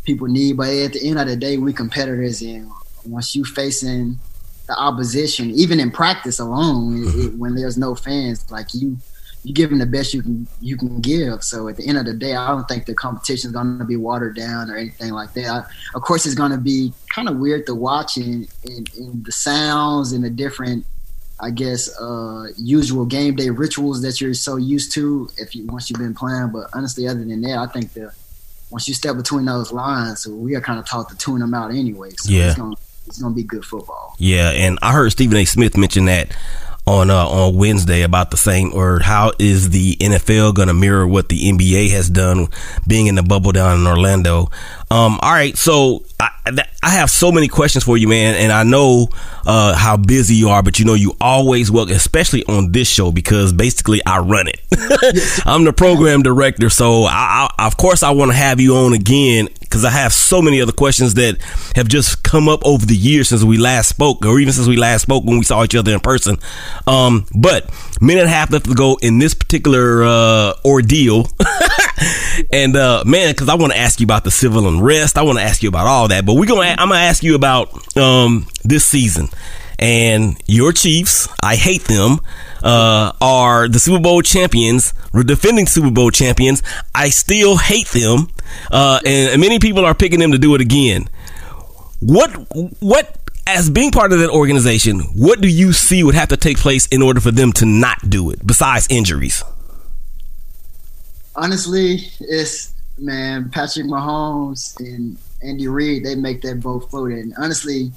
people 0.06 0.28
need. 0.28 0.56
But 0.56 0.70
at 0.70 0.93
the 0.93 1.08
end 1.08 1.20
of 1.20 1.28
the 1.28 1.36
day, 1.36 1.58
we 1.58 1.74
competitors, 1.74 2.41
and 2.41 2.72
once 3.06 3.36
you 3.36 3.43
facing 3.43 4.17
the 4.67 4.77
opposition, 4.77 5.51
even 5.51 5.80
in 5.80 5.91
practice 5.91 6.39
alone, 6.39 7.03
it, 7.03 7.25
it, 7.25 7.34
when 7.36 7.56
there's 7.56 7.77
no 7.77 7.95
fans, 7.95 8.49
like 8.51 8.73
you 8.73 8.97
you 9.43 9.53
give 9.53 9.69
them 9.69 9.80
the 9.80 9.86
best 9.86 10.13
you 10.13 10.21
can 10.21 10.45
you 10.60 10.75
can 10.75 10.99
give. 10.99 11.41
So 11.41 11.69
at 11.69 11.77
the 11.77 11.88
end 11.88 11.97
of 11.97 12.06
the 12.06 12.13
day, 12.13 12.36
I 12.36 12.47
don't 12.49 12.67
think 12.67 12.86
the 12.86 12.93
competition 12.93 13.49
is 13.49 13.53
going 13.53 13.80
to 13.80 13.86
be 13.86 13.95
watered 13.95 14.36
down 14.36 14.69
or 14.69 14.75
anything 14.75 15.13
like 15.13 15.34
that. 15.34 15.47
I, 15.47 15.63
of 15.95 16.01
course, 16.01 16.25
it's 16.25 16.36
going 16.36 16.51
to 16.51 16.58
be 16.58 16.93
kind 17.13 17.30
of 17.30 17.38
weird 17.38 17.65
to 17.67 17.75
watch 17.75 18.17
in, 18.17 18.47
in, 18.63 18.86
in, 18.97 19.23
the 19.23 19.32
sounds 19.32 20.12
and 20.12 20.23
the 20.23 20.30
different, 20.30 20.86
I 21.39 21.51
guess, 21.51 21.97
uh, 21.99 22.47
usual 22.58 23.06
game 23.06 23.36
day 23.36 23.49
rituals 23.49 24.01
that 24.01 24.19
you're 24.19 24.34
so 24.34 24.58
used 24.58 24.91
to 24.95 25.30
if 25.38 25.56
you 25.56 25.65
once 25.67 25.89
you've 25.89 25.99
been 25.99 26.15
playing. 26.15 26.49
But 26.49 26.67
honestly, 26.73 27.08
other 27.08 27.23
than 27.23 27.39
that, 27.41 27.58
I 27.58 27.67
think 27.67 27.93
that 27.93 28.13
once 28.69 28.86
you 28.89 28.93
step 28.93 29.15
between 29.15 29.45
those 29.45 29.71
lines, 29.71 30.23
so 30.23 30.34
we 30.34 30.56
are 30.56 30.62
kind 30.62 30.77
of 30.77 30.86
taught 30.86 31.08
to 31.10 31.15
tune 31.15 31.39
them 31.39 31.53
out 31.53 31.71
anyway. 31.71 32.10
So 32.17 32.34
yeah. 32.34 32.47
it's 32.47 32.56
going 32.56 32.75
it's 33.08 33.20
to 33.20 33.30
be 33.30 33.43
good 33.43 33.65
football. 33.65 34.15
Yeah, 34.17 34.52
and 34.52 34.78
I 34.82 34.93
heard 34.93 35.12
Stephen 35.12 35.38
A. 35.38 35.46
Smith 35.46 35.78
mention 35.78 36.06
that 36.06 36.36
on 36.88 37.10
uh, 37.10 37.28
on 37.28 37.56
Wednesday 37.56 38.04
about 38.04 38.32
the 38.32 38.38
same 38.38 38.72
or 38.74 39.00
how 39.00 39.34
is 39.38 39.70
the 39.70 39.96
NFL 39.98 40.54
going 40.56 40.70
to 40.70 40.74
mirror 40.74 41.06
what 41.06 41.30
the 41.30 41.52
NBA 41.52 41.91
has 41.91 42.10
done 42.10 42.48
being 42.88 43.08
in 43.08 43.15
the 43.15 43.24
bubble 43.24 43.52
down 43.52 43.80
in 43.80 43.88
Orlando. 43.88 44.50
Um, 44.89 45.19
all 45.21 45.32
right, 45.32 45.58
so 45.58 46.06
I, 46.19 46.30
I 46.82 46.89
have 46.89 47.12
so 47.12 47.32
many 47.32 47.50
questions 47.50 47.84
for 47.84 47.97
you, 47.97 48.08
man, 48.08 48.36
and 48.36 48.54
I 48.54 48.63
know 48.63 49.10
uh, 49.45 49.76
how 49.76 49.97
busy 49.97 50.36
you 50.36 50.50
are, 50.50 50.63
but 50.63 50.80
you 50.80 50.86
know 50.86 50.93
you 50.93 51.13
always 51.19 51.69
welcome, 51.69 51.95
especially 51.95 52.45
on 52.45 52.71
this 52.71 52.88
show 52.88 53.12
because 53.12 53.52
basically 53.52 54.02
I 54.06 54.19
run 54.19 54.47
it. 54.47 54.62
I'm 55.45 55.65
the 55.65 55.73
program 55.73 56.23
director, 56.23 56.69
so 56.69 57.04
I, 57.04 57.50
I, 57.58 57.67
of 57.67 57.76
course 57.76 58.02
I 58.02 58.12
want 58.12 58.32
to 58.32 58.38
have 58.38 58.62
you 58.62 58.78
on 58.78 58.93
again 58.93 59.50
because 59.60 59.84
I 59.84 59.89
have 59.89 60.13
so 60.13 60.41
many 60.41 60.62
other 60.62 60.71
questions 60.71 61.15
that 61.15 61.41
have 61.76 61.89
just 61.89 62.23
come 62.23 62.47
up 62.47 62.65
over 62.65 62.86
the 62.86 62.95
years 62.95 63.28
since 63.28 63.43
we 63.43 63.58
last 63.58 63.89
spoke, 63.89 64.26
or 64.26 64.39
even 64.39 64.54
since 64.54 64.67
we 64.67 64.78
last 64.78 65.02
spoke 65.02 65.26
when 65.26 65.38
we 65.38 65.43
saw 65.43 65.63
each 65.63 65.76
other 65.76 65.93
in 65.93 66.00
person. 66.00 66.38
Um, 66.88 67.26
but 67.36 67.69
minute 68.02 68.21
and 68.21 68.30
a 68.30 68.34
half 68.34 68.52
left 68.52 68.65
to 68.65 68.73
go 68.73 68.97
in 69.02 69.19
this 69.19 69.34
particular 69.34 70.04
uh, 70.04 70.54
ordeal. 70.63 71.28
and 72.52 72.76
uh, 72.78 73.04
man, 73.06 73.34
because 73.34 73.50
I 73.50 73.56
want 73.56 73.73
to 73.73 73.80
ask 73.80 74.00
you 74.00 74.06
about 74.06 74.23
the 74.23 74.32
civil 74.32 74.67
unrest, 74.78 75.18
I 75.18 75.24
want 75.24 75.38
to 75.40 75.44
ask 75.44 75.63
you 75.63 75.70
about 75.70 75.88
all 75.88 76.08
that. 76.10 76.26
But 76.26 76.36
we're 76.36 76.46
gonna, 76.46 76.76
I'm 76.78 76.90
gonna 76.90 76.96
ask 76.96 77.24
you 77.24 77.36
about 77.36 77.98
um, 77.98 78.48
this 78.63 78.86
season 78.86 79.30
and 79.80 80.42
your 80.48 80.72
Chiefs. 80.72 81.28
I 81.44 81.56
hate 81.56 81.84
them. 81.84 82.20
Uh, 82.63 83.12
are 83.22 83.68
the 83.70 83.78
Super 83.78 84.02
Bowl 84.02 84.24
champions, 84.24 84.94
defending 85.26 85.68
Super 85.68 85.92
Bowl 85.92 86.10
champions. 86.10 86.63
I 86.94 87.10
still 87.10 87.56
hate 87.56 87.88
them, 87.90 88.30
uh, 88.72 89.00
and 89.06 89.40
many 89.40 89.60
people 89.60 89.86
are 89.86 89.94
picking 89.94 90.20
them 90.20 90.32
to 90.32 90.40
do 90.40 90.56
it 90.56 90.62
again. 90.62 91.08
What 92.00 92.32
what 92.80 93.16
as 93.46 93.70
being 93.70 93.92
part 93.92 94.12
of 94.12 94.20
that 94.20 94.32
organization, 94.32 95.02
what 95.16 95.40
do 95.40 95.48
you 95.48 95.72
see 95.72 96.04
would 96.04 96.16
have 96.16 96.30
to 96.30 96.38
take 96.38 96.58
place 96.58 96.88
in 96.88 97.04
order 97.04 97.22
for 97.22 97.32
them 97.32 97.54
to 97.54 97.66
not 97.66 98.10
do 98.10 98.32
it, 98.32 98.46
besides 98.46 98.88
injuries? 98.90 99.44
Honestly, 101.36 102.00
it's 102.20 102.74
man, 102.98 103.50
Patrick 103.50 103.86
Mahomes 103.86 104.80
and 104.80 105.18
Andy 105.42 105.68
Reid, 105.68 106.04
they 106.04 106.16
make 106.16 106.42
that 106.42 106.58
vote 106.58 106.90
float. 106.90 107.12
And 107.12 107.34
honestly, 107.38 107.92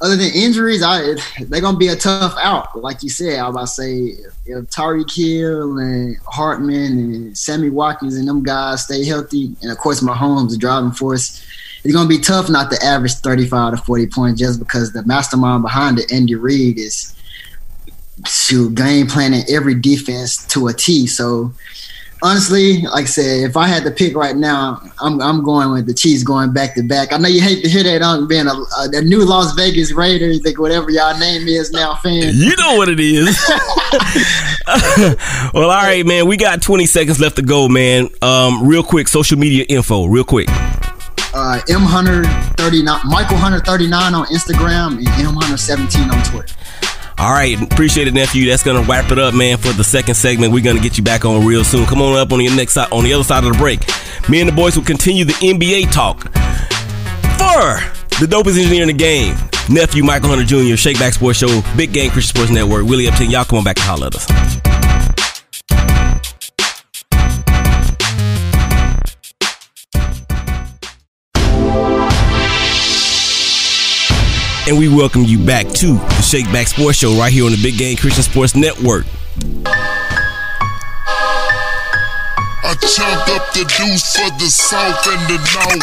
other 0.00 0.16
than 0.16 0.32
injuries, 0.34 0.82
I 0.82 1.14
they're 1.46 1.60
gonna 1.60 1.78
be 1.78 1.88
a 1.88 1.96
tough 1.96 2.34
out. 2.38 2.76
Like 2.76 3.02
you 3.02 3.08
said, 3.08 3.38
I 3.38 3.48
about 3.48 3.60
to 3.60 3.66
say 3.68 3.98
if, 3.98 4.34
if 4.46 5.14
Hill 5.14 5.78
and 5.78 6.16
Hardman 6.26 6.98
and 6.98 7.38
Sammy 7.38 7.70
Watkins 7.70 8.16
and 8.16 8.26
them 8.26 8.42
guys 8.42 8.82
stay 8.84 9.04
healthy, 9.04 9.54
and 9.62 9.70
of 9.70 9.78
course 9.78 10.00
Mahomes, 10.00 10.50
the 10.50 10.56
driving 10.58 10.90
force, 10.90 11.46
it's 11.84 11.94
gonna 11.94 12.08
be 12.08 12.18
tough 12.18 12.50
not 12.50 12.70
to 12.72 12.84
average 12.84 13.14
thirty 13.14 13.46
five 13.46 13.76
to 13.76 13.82
forty 13.84 14.08
points 14.08 14.40
just 14.40 14.58
because 14.58 14.92
the 14.92 15.04
mastermind 15.04 15.62
behind 15.62 16.00
it, 16.00 16.12
Andy 16.12 16.34
Reid, 16.34 16.78
is 16.78 17.14
shoot 18.26 18.74
game 18.74 19.06
planning 19.06 19.44
every 19.48 19.74
defense 19.74 20.44
to 20.48 20.66
a 20.66 20.72
T. 20.72 21.06
So 21.06 21.52
honestly, 22.22 22.82
like 22.82 23.02
I 23.02 23.06
said, 23.06 23.50
if 23.50 23.56
I 23.56 23.66
had 23.66 23.82
to 23.84 23.90
pick 23.90 24.16
right 24.16 24.36
now, 24.36 24.80
I'm 25.00 25.20
I'm 25.20 25.42
going 25.42 25.72
with 25.72 25.86
the 25.86 25.94
Chiefs 25.94 26.22
going 26.22 26.52
back 26.52 26.74
to 26.76 26.82
back. 26.82 27.12
I 27.12 27.18
know 27.18 27.28
you 27.28 27.42
hate 27.42 27.62
to 27.64 27.68
hear 27.68 27.82
that 27.82 28.02
on 28.02 28.28
being 28.28 28.46
a, 28.46 28.52
a, 28.52 28.88
a 28.94 29.02
new 29.02 29.24
Las 29.24 29.54
Vegas 29.54 29.92
Raiders, 29.92 30.40
think 30.42 30.58
whatever 30.58 30.90
y'all 30.90 31.18
name 31.18 31.48
is 31.48 31.72
now, 31.72 31.94
fan. 31.96 32.32
You 32.34 32.56
know 32.56 32.76
what 32.76 32.88
it 32.88 33.00
is. 33.00 33.38
well, 35.52 35.70
all 35.70 35.82
right, 35.82 36.06
man. 36.06 36.26
We 36.26 36.36
got 36.36 36.62
20 36.62 36.86
seconds 36.86 37.20
left 37.20 37.36
to 37.36 37.42
go, 37.42 37.68
man. 37.68 38.08
Um, 38.22 38.66
real 38.66 38.82
quick, 38.82 39.08
social 39.08 39.38
media 39.38 39.64
info, 39.68 40.06
real 40.06 40.24
quick. 40.24 40.48
Uh, 41.34 41.60
M 41.68 41.80
Hunter 41.80 42.24
39, 42.56 43.00
Michael 43.06 43.38
Hunter 43.38 43.60
39 43.60 44.14
on 44.14 44.26
Instagram, 44.26 44.98
and 44.98 45.08
M 45.08 45.34
Hunter 45.34 45.56
17 45.56 46.10
on 46.10 46.22
Twitter. 46.24 46.54
All 47.22 47.30
right, 47.30 47.56
appreciate 47.62 48.08
it, 48.08 48.14
nephew. 48.14 48.48
That's 48.50 48.64
gonna 48.64 48.82
wrap 48.82 49.12
it 49.12 49.18
up, 49.20 49.32
man. 49.32 49.56
For 49.56 49.72
the 49.72 49.84
second 49.84 50.16
segment, 50.16 50.52
we're 50.52 50.64
gonna 50.64 50.80
get 50.80 50.98
you 50.98 51.04
back 51.04 51.24
on 51.24 51.46
real 51.46 51.62
soon. 51.62 51.86
Come 51.86 52.02
on 52.02 52.18
up 52.18 52.32
on 52.32 52.40
the 52.40 52.48
next 52.48 52.72
side, 52.72 52.90
on 52.90 53.04
the 53.04 53.12
other 53.14 53.22
side 53.22 53.44
of 53.44 53.52
the 53.52 53.58
break. 53.58 53.80
Me 54.28 54.40
and 54.40 54.48
the 54.48 54.52
boys 54.52 54.76
will 54.76 54.82
continue 54.82 55.24
the 55.24 55.32
NBA 55.34 55.92
talk 55.92 56.24
for 57.38 58.18
the 58.18 58.26
dopest 58.26 58.58
engineer 58.58 58.82
in 58.82 58.88
the 58.88 58.92
game, 58.92 59.36
nephew 59.70 60.02
Michael 60.02 60.30
Hunter 60.30 60.44
Jr. 60.44 60.74
Shakeback 60.74 61.14
Sports 61.14 61.38
Show, 61.38 61.62
Big 61.76 61.92
Game 61.92 62.10
Christian 62.10 62.34
Sports 62.34 62.50
Network. 62.50 62.86
Willie 62.86 63.06
Epting, 63.06 63.30
y'all 63.30 63.44
come 63.44 63.58
on 63.58 63.64
back 63.64 63.76
and 63.76 63.86
holler 63.86 64.08
at 64.08 64.16
us. 64.16 64.71
And 74.68 74.78
we 74.78 74.88
welcome 74.88 75.24
you 75.24 75.44
back 75.44 75.66
to 75.82 75.94
the 75.94 76.22
Shakeback 76.22 76.68
Sports 76.68 76.98
Show 76.98 77.18
right 77.18 77.32
here 77.32 77.44
on 77.44 77.50
the 77.50 77.60
Big 77.60 77.76
Game 77.78 77.96
Christian 77.96 78.22
Sports 78.22 78.54
Network. 78.54 79.06
I 82.62 82.74
chunk 82.78 83.26
up 83.34 83.52
the 83.52 83.66
deuce 83.66 84.14
for 84.14 84.30
the 84.38 84.46
south 84.46 85.02
and 85.10 85.18
the 85.26 85.38
north. 85.50 85.82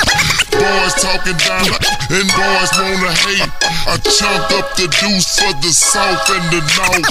Boys 0.55 0.95
talking 0.95 1.35
down 1.35 1.67
and 2.07 2.27
boys 2.31 2.71
wanna 2.79 3.11
hate. 3.19 3.51
I 3.83 3.99
chunk 3.99 4.47
up 4.55 4.71
the 4.79 4.87
deuce 4.87 5.37
for 5.37 5.51
the 5.59 5.73
south 5.75 6.29
and 6.31 6.47
the 6.47 6.63
north. 6.79 7.03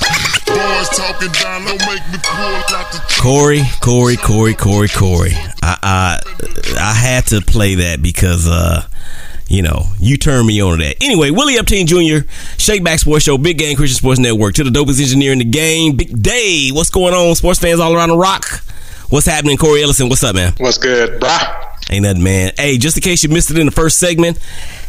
Boys 0.49 0.89
talking 0.97 1.31
down, 1.33 1.67
don't 1.67 1.79
make 1.85 2.01
me 2.11 2.19
pull 2.25 2.75
out 2.75 2.91
the. 2.93 3.01
Cory, 3.21 3.63
Cory, 3.81 4.17
Cory, 4.17 4.55
Cory, 4.55 4.89
Cory. 4.89 5.33
I 5.63 5.77
I 5.83 6.19
I 6.81 6.95
had 6.95 7.27
to 7.27 7.43
play 7.43 7.75
that 7.77 8.01
because 8.01 8.49
uh 8.49 8.83
you 9.49 9.63
know, 9.63 9.87
you 9.99 10.17
turn 10.17 10.47
me 10.47 10.61
on 10.61 10.79
to 10.79 10.85
that. 10.85 10.97
Anyway, 11.01 11.31
Willie 11.31 11.55
Epting 11.55 11.87
Jr., 11.87 12.29
Shakeback 12.57 13.01
Sports 13.01 13.25
Show, 13.25 13.39
Big 13.39 13.59
Game 13.59 13.77
Christian 13.77 13.97
Sports 13.97 14.21
Network, 14.21 14.55
to 14.55 14.65
the 14.65 14.71
dopest 14.71 15.01
engineer 15.01 15.33
in 15.33 15.39
the 15.39 15.45
game, 15.45 15.97
Big 15.97 16.23
Day. 16.23 16.71
What's 16.71 16.91
going 16.91 17.15
on, 17.15 17.35
sports 17.35 17.59
fans 17.59 17.81
all 17.81 17.95
around 17.95 18.11
the 18.11 18.17
rock? 18.17 18.45
What's 19.09 19.27
happening, 19.27 19.57
Cory 19.57 19.83
Ellison? 19.83 20.11
What's 20.11 20.23
up, 20.23 20.35
man? 20.35 20.53
What's 20.59 20.77
good, 20.77 21.21
brah? 21.21 21.65
Ain't 21.91 22.03
nothing, 22.03 22.23
man. 22.23 22.53
Hey, 22.59 22.77
just 22.77 22.99
in 22.99 23.03
case 23.03 23.23
you 23.23 23.31
missed 23.31 23.51
it 23.51 23.59
in 23.59 23.65
the 23.65 23.73
first 23.73 23.99
segment, 23.99 24.39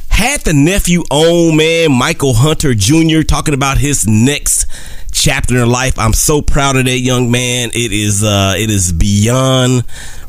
had 0.10 0.42
the 0.42 0.52
nephew 0.52 1.04
on, 1.10 1.56
man, 1.56 1.98
Michael 1.98 2.34
Hunter 2.34 2.76
Jr., 2.76 3.22
talking 3.22 3.54
about 3.54 3.78
his 3.78 4.06
next 4.06 4.66
chapter 5.12 5.58
in 5.58 5.70
life. 5.70 5.98
I'm 5.98 6.14
so 6.14 6.42
proud 6.42 6.76
of 6.76 6.86
that 6.86 7.00
young 7.00 7.32
man. 7.32 7.70
It 7.74 7.92
is 7.92 8.24
uh 8.24 8.56
it 8.58 8.70
is 8.70 8.92
beyond 8.92 9.84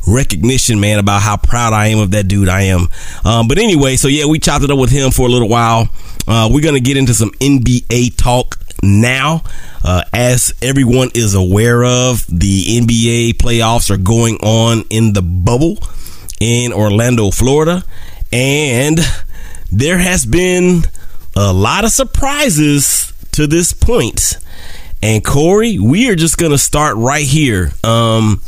recognition, 0.07 0.81
man, 0.81 0.99
about 0.99 1.23
how 1.23 1.37
proud 1.37 1.73
I 1.73 1.89
am 1.89 1.99
of 1.99 2.11
that 2.13 2.29
dude. 2.29 2.49
I 2.49 2.63
am. 2.63 2.89
Um, 3.25 3.49
but 3.49 3.59
anyway, 3.59 3.97
so 3.97 4.09
yeah, 4.09 4.27
we 4.27 4.39
chopped 4.39 4.65
it 4.65 4.71
up 4.71 4.79
with 4.79 4.91
him 4.91 5.11
for 5.11 5.27
a 5.27 5.31
little 5.31 5.49
while. 5.49 5.89
Uh, 6.27 6.49
we're 6.51 6.63
gonna 6.63 6.81
get 6.81 6.97
into 6.97 7.15
some 7.15 7.31
NBA 7.41 8.17
talk 8.17 8.59
now. 8.83 9.43
Uh, 9.83 10.03
as 10.13 10.53
everyone 10.61 11.11
is 11.15 11.35
aware 11.35 11.85
of, 11.85 12.27
the 12.29 12.79
NBA 12.81 13.35
playoffs 13.35 13.91
are 13.91 13.97
going 13.97 14.37
on 14.37 14.85
in 14.91 15.13
the 15.13 15.23
bubble 15.23 15.79
in 16.41 16.73
Orlando, 16.73 17.31
Florida, 17.31 17.83
and 18.33 18.99
there 19.73 19.99
has 19.99 20.27
been 20.27 20.83
a 21.37 21.53
lot 21.53 21.85
of 21.85 21.91
surprises 21.91 23.13
to 23.33 23.47
this 23.47 23.73
point. 23.73 24.37
And 25.03 25.25
Cory, 25.25 25.79
we 25.79 26.11
are 26.11 26.17
just 26.17 26.37
gonna 26.37 26.59
start 26.59 26.97
right 26.97 27.25
here. 27.25 27.73
Um, 27.83 28.43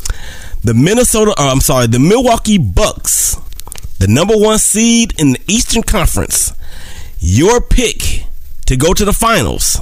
the 0.63 0.75
Minnesota, 0.75 1.33
uh, 1.33 1.51
I'm 1.51 1.61
sorry, 1.61 1.87
the 1.87 1.99
Milwaukee 1.99 2.59
Bucks, 2.59 3.37
the 3.99 4.07
number 4.09 4.37
one 4.37 4.59
seed 4.59 5.19
in 5.21 5.33
the 5.33 5.41
Eastern 5.49 5.83
Conference, 5.83 6.53
your 7.19 7.61
pick 7.61 8.27
to 8.67 8.77
go 8.77 8.93
to 8.95 9.05
the 9.05 9.13
finals. 9.13 9.81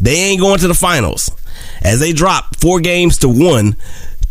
They 0.00 0.14
ain't 0.14 0.40
going 0.40 0.58
to 0.60 0.68
the 0.68 0.74
finals 0.74 1.30
as 1.82 2.00
they 2.00 2.12
drop 2.12 2.56
four 2.56 2.80
games 2.80 3.18
to 3.18 3.28
one 3.28 3.76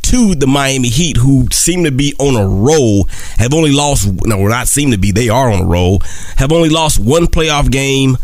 to 0.04 0.36
the 0.36 0.48
Miami 0.48 0.88
Heat, 0.88 1.18
who 1.18 1.48
seem 1.52 1.84
to 1.84 1.92
be 1.92 2.14
on 2.18 2.36
a 2.36 2.48
roll, 2.48 3.10
have 3.38 3.54
only 3.54 3.72
lost, 3.72 4.10
no, 4.26 4.48
not 4.48 4.68
seem 4.70 4.92
to 4.92 4.98
be, 4.98 5.12
they 5.12 5.28
are 5.28 5.52
on 5.52 5.64
a 5.64 5.66
roll, 5.66 6.00
have 6.38 6.54
only 6.54 6.70
lost 6.70 6.98
one 6.98 7.28
playoff 7.28 7.70
game 7.70 8.18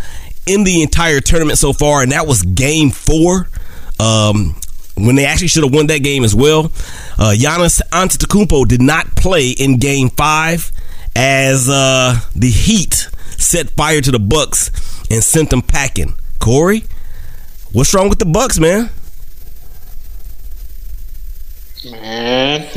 in 0.46 0.64
the 0.64 0.82
entire 0.82 1.20
tournament 1.20 1.58
so 1.60 1.74
far, 1.74 2.02
and 2.02 2.14
that 2.14 2.26
was 2.26 2.42
game 2.42 2.90
four. 2.90 3.50
Um, 4.00 4.56
when 4.96 5.16
they 5.16 5.26
actually 5.26 5.48
should 5.48 5.64
have 5.64 5.74
won 5.74 5.88
that 5.88 6.00
game 6.04 6.24
as 6.24 6.36
well. 6.36 6.66
Uh, 7.18 7.34
Giannis 7.36 7.82
Antetokounmpo 7.92 8.68
did 8.68 8.82
not 8.82 9.16
play 9.16 9.50
in 9.50 9.78
Game 9.78 10.10
Five 10.10 10.72
as 11.16 11.70
uh, 11.70 12.20
the 12.36 12.50
Heat 12.50 13.10
set 13.38 13.72
fire 13.72 14.02
to 14.02 14.12
the 14.12 14.20
Bucks 14.20 14.72
and 15.10 15.24
sent 15.24 15.50
them 15.50 15.62
packing. 15.62 16.16
Cory, 16.40 16.84
what's 17.72 17.94
wrong 17.94 18.10
with 18.10 18.20
the 18.20 18.26
Bucks, 18.26 18.60
man? 18.60 18.90
Man, 21.90 22.70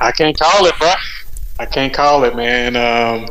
I 0.00 0.12
can't 0.12 0.38
call 0.38 0.66
it, 0.66 0.78
bro. 0.78 0.92
I 1.58 1.66
can't 1.66 1.92
call 1.92 2.24
it, 2.24 2.36
man. 2.36 2.76
Um, 2.76 3.28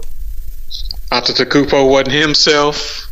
Antetokounmpo 1.12 1.90
wasn't 1.90 2.12
himself. 2.12 3.04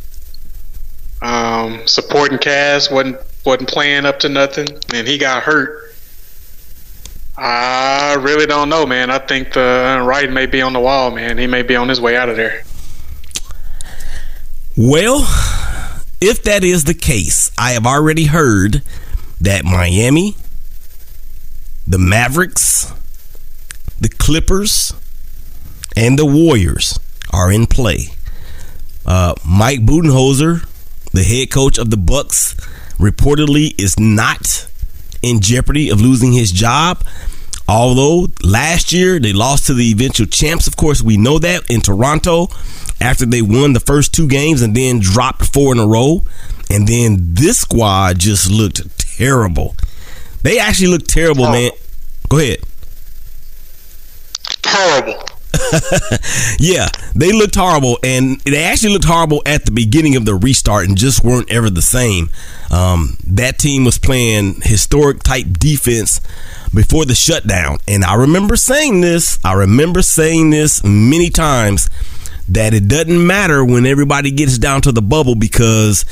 Um, 1.22 1.86
supporting 1.86 2.36
cast 2.36 2.92
wasn't 2.92 3.18
wasn't 3.46 3.68
playing 3.68 4.04
up 4.04 4.18
to 4.20 4.28
nothing, 4.28 4.66
and 4.92 5.06
he 5.06 5.16
got 5.16 5.44
hurt. 5.44 5.94
I 7.38 8.14
really 8.14 8.46
don't 8.46 8.68
know, 8.68 8.86
man. 8.86 9.10
I 9.10 9.18
think 9.18 9.52
the 9.52 10.02
writing 10.04 10.34
may 10.34 10.46
be 10.46 10.62
on 10.62 10.72
the 10.72 10.80
wall, 10.80 11.10
man. 11.10 11.38
He 11.38 11.46
may 11.46 11.62
be 11.62 11.76
on 11.76 11.88
his 11.88 12.00
way 12.00 12.16
out 12.16 12.28
of 12.28 12.36
there. 12.36 12.62
Well, 14.76 15.20
if 16.20 16.42
that 16.44 16.64
is 16.64 16.84
the 16.84 16.94
case, 16.94 17.50
I 17.58 17.72
have 17.72 17.86
already 17.86 18.24
heard 18.24 18.82
that 19.40 19.64
Miami, 19.64 20.36
the 21.86 21.98
Mavericks, 21.98 22.92
the 24.00 24.08
Clippers, 24.08 24.94
and 25.94 26.18
the 26.18 26.26
Warriors 26.26 26.98
are 27.32 27.52
in 27.52 27.66
play. 27.66 28.08
Uh, 29.04 29.34
Mike 29.46 29.80
Budenholzer, 29.80 30.66
the 31.12 31.22
head 31.22 31.50
coach 31.50 31.78
of 31.78 31.90
the 31.90 31.96
Bucks, 31.96 32.56
reportedly 32.98 33.78
is 33.80 33.98
not 33.98 34.68
in 35.22 35.40
jeopardy 35.40 35.90
of 35.90 36.00
losing 36.00 36.32
his 36.32 36.52
job. 36.52 37.04
Although 37.68 38.28
last 38.44 38.92
year 38.92 39.18
they 39.18 39.32
lost 39.32 39.66
to 39.66 39.74
the 39.74 39.90
eventual 39.90 40.26
champs, 40.26 40.66
of 40.66 40.76
course, 40.76 41.02
we 41.02 41.16
know 41.16 41.38
that 41.38 41.68
in 41.68 41.80
Toronto 41.80 42.48
after 43.00 43.26
they 43.26 43.42
won 43.42 43.72
the 43.72 43.80
first 43.80 44.14
two 44.14 44.28
games 44.28 44.62
and 44.62 44.74
then 44.74 45.00
dropped 45.00 45.44
four 45.52 45.72
in 45.72 45.78
a 45.78 45.86
row. 45.86 46.22
And 46.70 46.86
then 46.86 47.34
this 47.34 47.58
squad 47.58 48.18
just 48.18 48.50
looked 48.50 48.98
terrible. 48.98 49.74
They 50.42 50.58
actually 50.58 50.88
looked 50.88 51.08
terrible, 51.08 51.44
oh. 51.46 51.52
man. 51.52 51.70
Go 52.28 52.38
ahead. 52.38 52.58
Yeah, 56.58 56.88
they 57.14 57.32
looked 57.32 57.54
horrible, 57.54 57.98
and 58.02 58.40
they 58.40 58.64
actually 58.64 58.92
looked 58.92 59.04
horrible 59.04 59.42
at 59.46 59.64
the 59.64 59.70
beginning 59.70 60.16
of 60.16 60.24
the 60.24 60.34
restart, 60.34 60.86
and 60.86 60.96
just 60.96 61.22
weren't 61.22 61.50
ever 61.50 61.70
the 61.70 61.82
same. 61.82 62.30
Um, 62.70 63.16
that 63.26 63.58
team 63.58 63.84
was 63.84 63.98
playing 63.98 64.60
historic 64.62 65.22
type 65.22 65.46
defense 65.58 66.20
before 66.74 67.04
the 67.04 67.14
shutdown, 67.14 67.78
and 67.86 68.04
I 68.04 68.14
remember 68.14 68.56
saying 68.56 69.00
this. 69.02 69.38
I 69.44 69.52
remember 69.52 70.02
saying 70.02 70.50
this 70.50 70.82
many 70.82 71.30
times 71.30 71.88
that 72.48 72.74
it 72.74 72.88
doesn't 72.88 73.26
matter 73.26 73.64
when 73.64 73.86
everybody 73.86 74.30
gets 74.30 74.58
down 74.58 74.80
to 74.82 74.92
the 74.92 75.02
bubble 75.02 75.34
because 75.34 76.04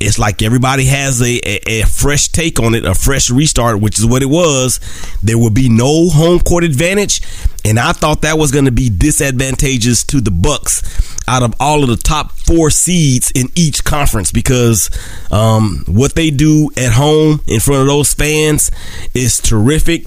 it's 0.00 0.18
like 0.18 0.42
everybody 0.42 0.86
has 0.86 1.20
a, 1.20 1.38
a, 1.46 1.82
a, 1.82 1.86
fresh 1.86 2.28
take 2.28 2.58
on 2.60 2.74
it, 2.74 2.84
a 2.84 2.94
fresh 2.94 3.30
restart, 3.30 3.80
which 3.80 3.98
is 3.98 4.06
what 4.06 4.22
it 4.22 4.26
was. 4.26 4.80
There 5.22 5.38
will 5.38 5.50
be 5.50 5.68
no 5.68 6.08
home 6.08 6.40
court 6.40 6.64
advantage, 6.64 7.20
and 7.64 7.78
I 7.78 7.92
thought 7.92 8.22
that 8.22 8.38
was 8.38 8.50
going 8.50 8.64
to 8.64 8.72
be 8.72 8.88
disadvantageous 8.88 10.04
to 10.04 10.20
the 10.20 10.30
Bucks 10.30 10.82
out 11.28 11.42
of 11.42 11.54
all 11.60 11.82
of 11.82 11.88
the 11.88 11.96
top 11.96 12.32
four 12.32 12.70
seeds 12.70 13.30
in 13.34 13.48
each 13.54 13.84
conference 13.84 14.32
because 14.32 14.90
um, 15.30 15.84
what 15.86 16.14
they 16.14 16.30
do 16.30 16.70
at 16.76 16.92
home 16.92 17.40
in 17.46 17.60
front 17.60 17.82
of 17.82 17.86
those 17.86 18.14
fans 18.14 18.70
is 19.14 19.38
terrific. 19.40 20.06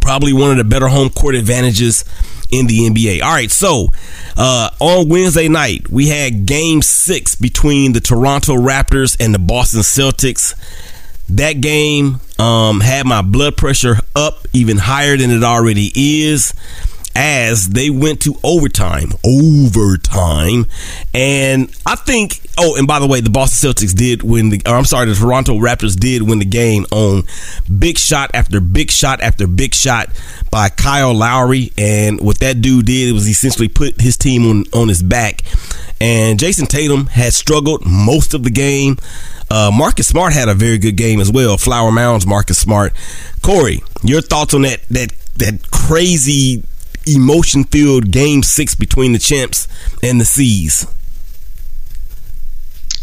Probably 0.00 0.32
one 0.32 0.50
of 0.50 0.56
the 0.56 0.64
better 0.64 0.88
home 0.88 1.10
court 1.10 1.34
advantages 1.34 2.04
in 2.50 2.66
the 2.66 2.88
NBA. 2.88 3.22
All 3.22 3.32
right, 3.32 3.50
so 3.50 3.88
uh, 4.36 4.70
on 4.80 5.08
Wednesday 5.08 5.48
night, 5.48 5.88
we 5.88 6.08
had 6.08 6.46
game 6.46 6.82
six 6.82 7.34
between 7.34 7.92
the 7.92 8.00
Toronto 8.00 8.54
Raptors 8.54 9.16
and 9.20 9.34
the 9.34 9.38
Boston 9.38 9.80
Celtics. 9.80 10.54
That 11.28 11.60
game 11.60 12.20
um, 12.38 12.80
had 12.80 13.06
my 13.06 13.22
blood 13.22 13.56
pressure 13.56 13.98
up 14.16 14.46
even 14.52 14.78
higher 14.78 15.16
than 15.16 15.30
it 15.30 15.44
already 15.44 15.92
is 15.94 16.52
as 17.14 17.68
they 17.68 17.90
went 17.90 18.20
to 18.22 18.36
overtime. 18.42 19.10
Overtime. 19.24 20.66
And 21.12 21.70
I 21.84 21.96
think, 21.96 22.40
oh, 22.58 22.76
and 22.76 22.86
by 22.86 22.98
the 22.98 23.06
way, 23.06 23.20
the 23.20 23.30
Boston 23.30 23.70
Celtics 23.70 23.94
did 23.94 24.22
win 24.22 24.50
the, 24.50 24.62
I'm 24.66 24.84
sorry, 24.84 25.06
the 25.06 25.14
Toronto 25.14 25.54
Raptors 25.54 25.98
did 25.98 26.22
win 26.22 26.38
the 26.38 26.44
game 26.44 26.86
on 26.90 27.24
big 27.78 27.98
shot 27.98 28.30
after 28.34 28.60
big 28.60 28.90
shot 28.90 29.20
after 29.20 29.46
big 29.46 29.74
shot 29.74 30.08
by 30.50 30.68
Kyle 30.68 31.14
Lowry. 31.14 31.72
And 31.76 32.20
what 32.20 32.38
that 32.40 32.60
dude 32.60 32.86
did 32.86 33.12
was 33.12 33.28
essentially 33.28 33.68
put 33.68 34.00
his 34.00 34.16
team 34.16 34.48
on, 34.48 34.64
on 34.72 34.88
his 34.88 35.02
back. 35.02 35.42
And 36.00 36.38
Jayson 36.38 36.66
Tatum 36.66 37.06
had 37.06 37.32
struggled 37.32 37.84
most 37.84 38.34
of 38.34 38.42
the 38.42 38.50
game. 38.50 38.96
Uh, 39.50 39.70
Marcus 39.74 40.06
Smart 40.06 40.32
had 40.32 40.48
a 40.48 40.54
very 40.54 40.78
good 40.78 40.96
game 40.96 41.20
as 41.20 41.30
well. 41.30 41.58
Flower 41.58 41.90
Mound's 41.90 42.26
Marcus 42.26 42.56
Smart. 42.56 42.92
Cory, 43.42 43.82
your 44.02 44.20
thoughts 44.20 44.54
on 44.54 44.62
that 44.62 44.80
that 44.90 45.12
that 45.36 45.70
crazy 45.70 46.62
emotion 47.06 47.64
filled 47.64 48.10
game 48.10 48.42
six 48.42 48.74
between 48.74 49.12
the 49.12 49.18
champs 49.18 49.66
and 50.02 50.20
the 50.20 50.24
C's? 50.24 50.86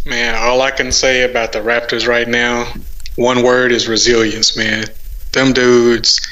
Man, 0.05 0.35
all 0.35 0.61
I 0.61 0.71
can 0.71 0.91
say 0.91 1.23
about 1.29 1.51
the 1.51 1.59
Raptors 1.59 2.07
right 2.07 2.27
now, 2.27 2.71
one 3.15 3.43
word 3.43 3.71
is 3.71 3.87
resilience, 3.87 4.55
man. 4.55 4.85
Them 5.33 5.51
dudes, 5.51 6.25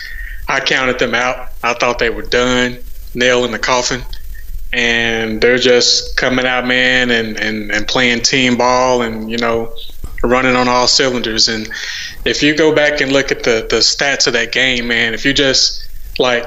I 0.48 0.60
counted 0.62 1.00
them 1.00 1.14
out. 1.14 1.50
I 1.64 1.74
thought 1.74 2.00
they 2.00 2.10
were 2.10 2.22
done, 2.22 2.78
nail 3.14 3.44
in 3.44 3.52
the 3.52 3.60
coffin. 3.60 4.02
And 4.72 5.42
they're 5.42 5.58
just 5.58 6.16
coming 6.18 6.46
out, 6.46 6.66
man, 6.66 7.10
and, 7.12 7.38
and, 7.38 7.72
and 7.72 7.88
playing 7.88 8.22
team 8.22 8.58
ball 8.58 9.02
and, 9.02 9.30
you 9.30 9.38
know, 9.38 9.74
running 10.24 10.56
on 10.56 10.68
all 10.68 10.88
cylinders. 10.88 11.48
And 11.48 11.70
if 12.26 12.44
you 12.44 12.56
go 12.56 12.74
back 12.74 13.02
and 13.02 13.12
look 13.12 13.32
at 13.32 13.44
the, 13.44 13.68
the 13.70 13.78
stats 13.78 14.28
of 14.28 14.34
that 14.34 14.52
game, 14.52 14.88
man, 14.88 15.14
if 15.14 15.26
you 15.26 15.34
just 15.34 15.88
like 16.20 16.46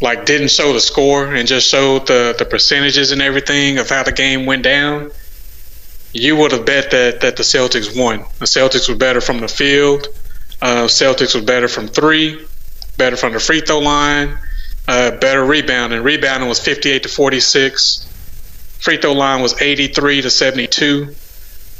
like 0.00 0.24
didn't 0.26 0.48
show 0.50 0.72
the 0.72 0.80
score 0.80 1.34
and 1.34 1.46
just 1.48 1.68
showed 1.68 2.06
the 2.06 2.34
the 2.38 2.44
percentages 2.44 3.12
and 3.12 3.20
everything 3.22 3.78
of 3.78 3.88
how 3.88 4.02
the 4.02 4.12
game 4.12 4.46
went 4.46 4.62
down, 4.62 5.10
you 6.12 6.36
would 6.36 6.52
have 6.52 6.64
bet 6.66 6.90
that 6.92 7.20
that 7.20 7.36
the 7.36 7.42
Celtics 7.42 7.96
won. 7.98 8.20
The 8.38 8.46
Celtics 8.46 8.88
were 8.88 8.96
better 8.96 9.20
from 9.20 9.40
the 9.40 9.48
field. 9.48 10.06
Uh, 10.62 10.86
Celtics 10.86 11.34
were 11.34 11.42
better 11.44 11.68
from 11.68 11.88
three, 11.88 12.44
better 12.98 13.16
from 13.16 13.32
the 13.32 13.40
free 13.40 13.60
throw 13.60 13.78
line. 13.80 14.38
uh, 14.88 15.12
better 15.12 15.44
rebounding. 15.44 16.02
Rebounding 16.02 16.48
was 16.48 16.58
58 16.58 17.04
to 17.04 17.08
46. 17.08 18.06
Free 18.80 18.96
throw 18.96 19.12
line 19.12 19.40
was 19.42 19.60
83 19.60 20.22
to 20.22 20.30
72. 20.30 21.14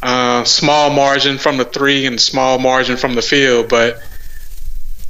Uh, 0.03 0.45
small 0.45 0.91
margin 0.91 1.39
from 1.39 1.57
the 1.57 1.65
three 1.65 2.07
and 2.07 2.21
small 2.21 2.59
margin 2.59 2.97
from 2.97 3.15
the 3.15 3.23
field. 3.23 3.69
But 3.69 4.01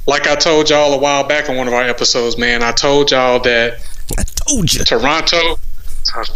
like 0.07 0.27
I 0.27 0.35
told 0.35 0.69
y'all 0.69 0.93
a 0.93 0.97
while 0.97 1.27
back 1.27 1.49
on 1.49 1.57
one 1.57 1.67
of 1.67 1.73
our 1.73 1.83
episodes, 1.83 2.37
man, 2.37 2.63
I 2.63 2.71
told 2.71 3.11
y'all 3.11 3.39
that 3.41 3.79
I 4.17 4.23
told 4.23 4.73
you. 4.73 4.83
Toronto. 4.83 5.59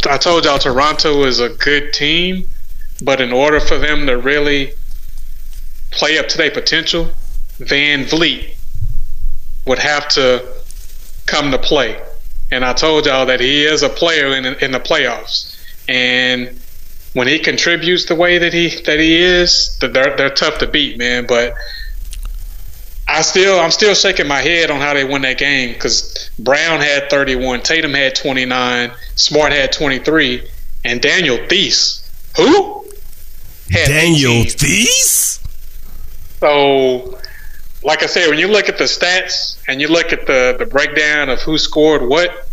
I 0.08 0.16
told 0.16 0.44
y'all 0.44 0.58
Toronto 0.58 1.24
is 1.24 1.40
a 1.40 1.48
good 1.48 1.92
team, 1.92 2.48
but 3.02 3.20
in 3.20 3.32
order 3.32 3.60
for 3.60 3.78
them 3.78 4.06
to 4.06 4.16
really 4.16 4.72
play 5.90 6.18
up 6.18 6.28
to 6.28 6.38
their 6.38 6.50
potential, 6.50 7.10
Van 7.58 8.04
Vleet 8.04 8.56
would 9.66 9.78
have 9.78 10.08
to 10.08 10.46
come 11.26 11.50
to 11.50 11.58
play. 11.58 12.00
And 12.52 12.64
I 12.64 12.72
told 12.72 13.06
y'all 13.06 13.26
that 13.26 13.40
he 13.40 13.64
is 13.64 13.82
a 13.82 13.88
player 13.88 14.28
in, 14.36 14.46
in 14.46 14.70
the 14.70 14.78
playoffs. 14.78 15.52
And 15.88 16.60
when 17.12 17.26
he 17.26 17.38
contributes 17.38 18.04
the 18.04 18.14
way 18.14 18.38
that 18.38 18.52
he 18.52 18.68
that 18.82 19.00
he 19.00 19.16
is, 19.16 19.76
they're 19.80 20.16
they're 20.16 20.30
tough 20.30 20.58
to 20.58 20.66
beat, 20.66 20.98
man. 20.98 21.26
But 21.26 21.54
I 23.08 23.22
still 23.22 23.60
I'm 23.60 23.70
still 23.70 23.94
shaking 23.94 24.26
my 24.26 24.40
head 24.40 24.70
on 24.70 24.80
how 24.80 24.94
they 24.94 25.04
won 25.04 25.22
that 25.22 25.38
game 25.38 25.72
because 25.72 26.30
Brown 26.38 26.80
had 26.80 27.08
31, 27.08 27.62
Tatum 27.62 27.94
had 27.94 28.16
29, 28.16 28.92
Smart 29.14 29.52
had 29.52 29.72
23, 29.72 30.48
and 30.84 31.00
Daniel 31.00 31.38
Theis, 31.48 32.02
who 32.36 32.84
had 33.70 33.86
Daniel 33.86 34.32
18. 34.32 34.58
Theis. 34.58 35.40
So, 36.40 37.18
like 37.82 38.02
I 38.02 38.06
said, 38.06 38.28
when 38.28 38.38
you 38.38 38.48
look 38.48 38.68
at 38.68 38.76
the 38.76 38.84
stats 38.84 39.56
and 39.68 39.80
you 39.80 39.88
look 39.88 40.12
at 40.12 40.26
the 40.26 40.56
the 40.58 40.66
breakdown 40.66 41.28
of 41.28 41.40
who 41.40 41.58
scored 41.58 42.02
what, 42.02 42.48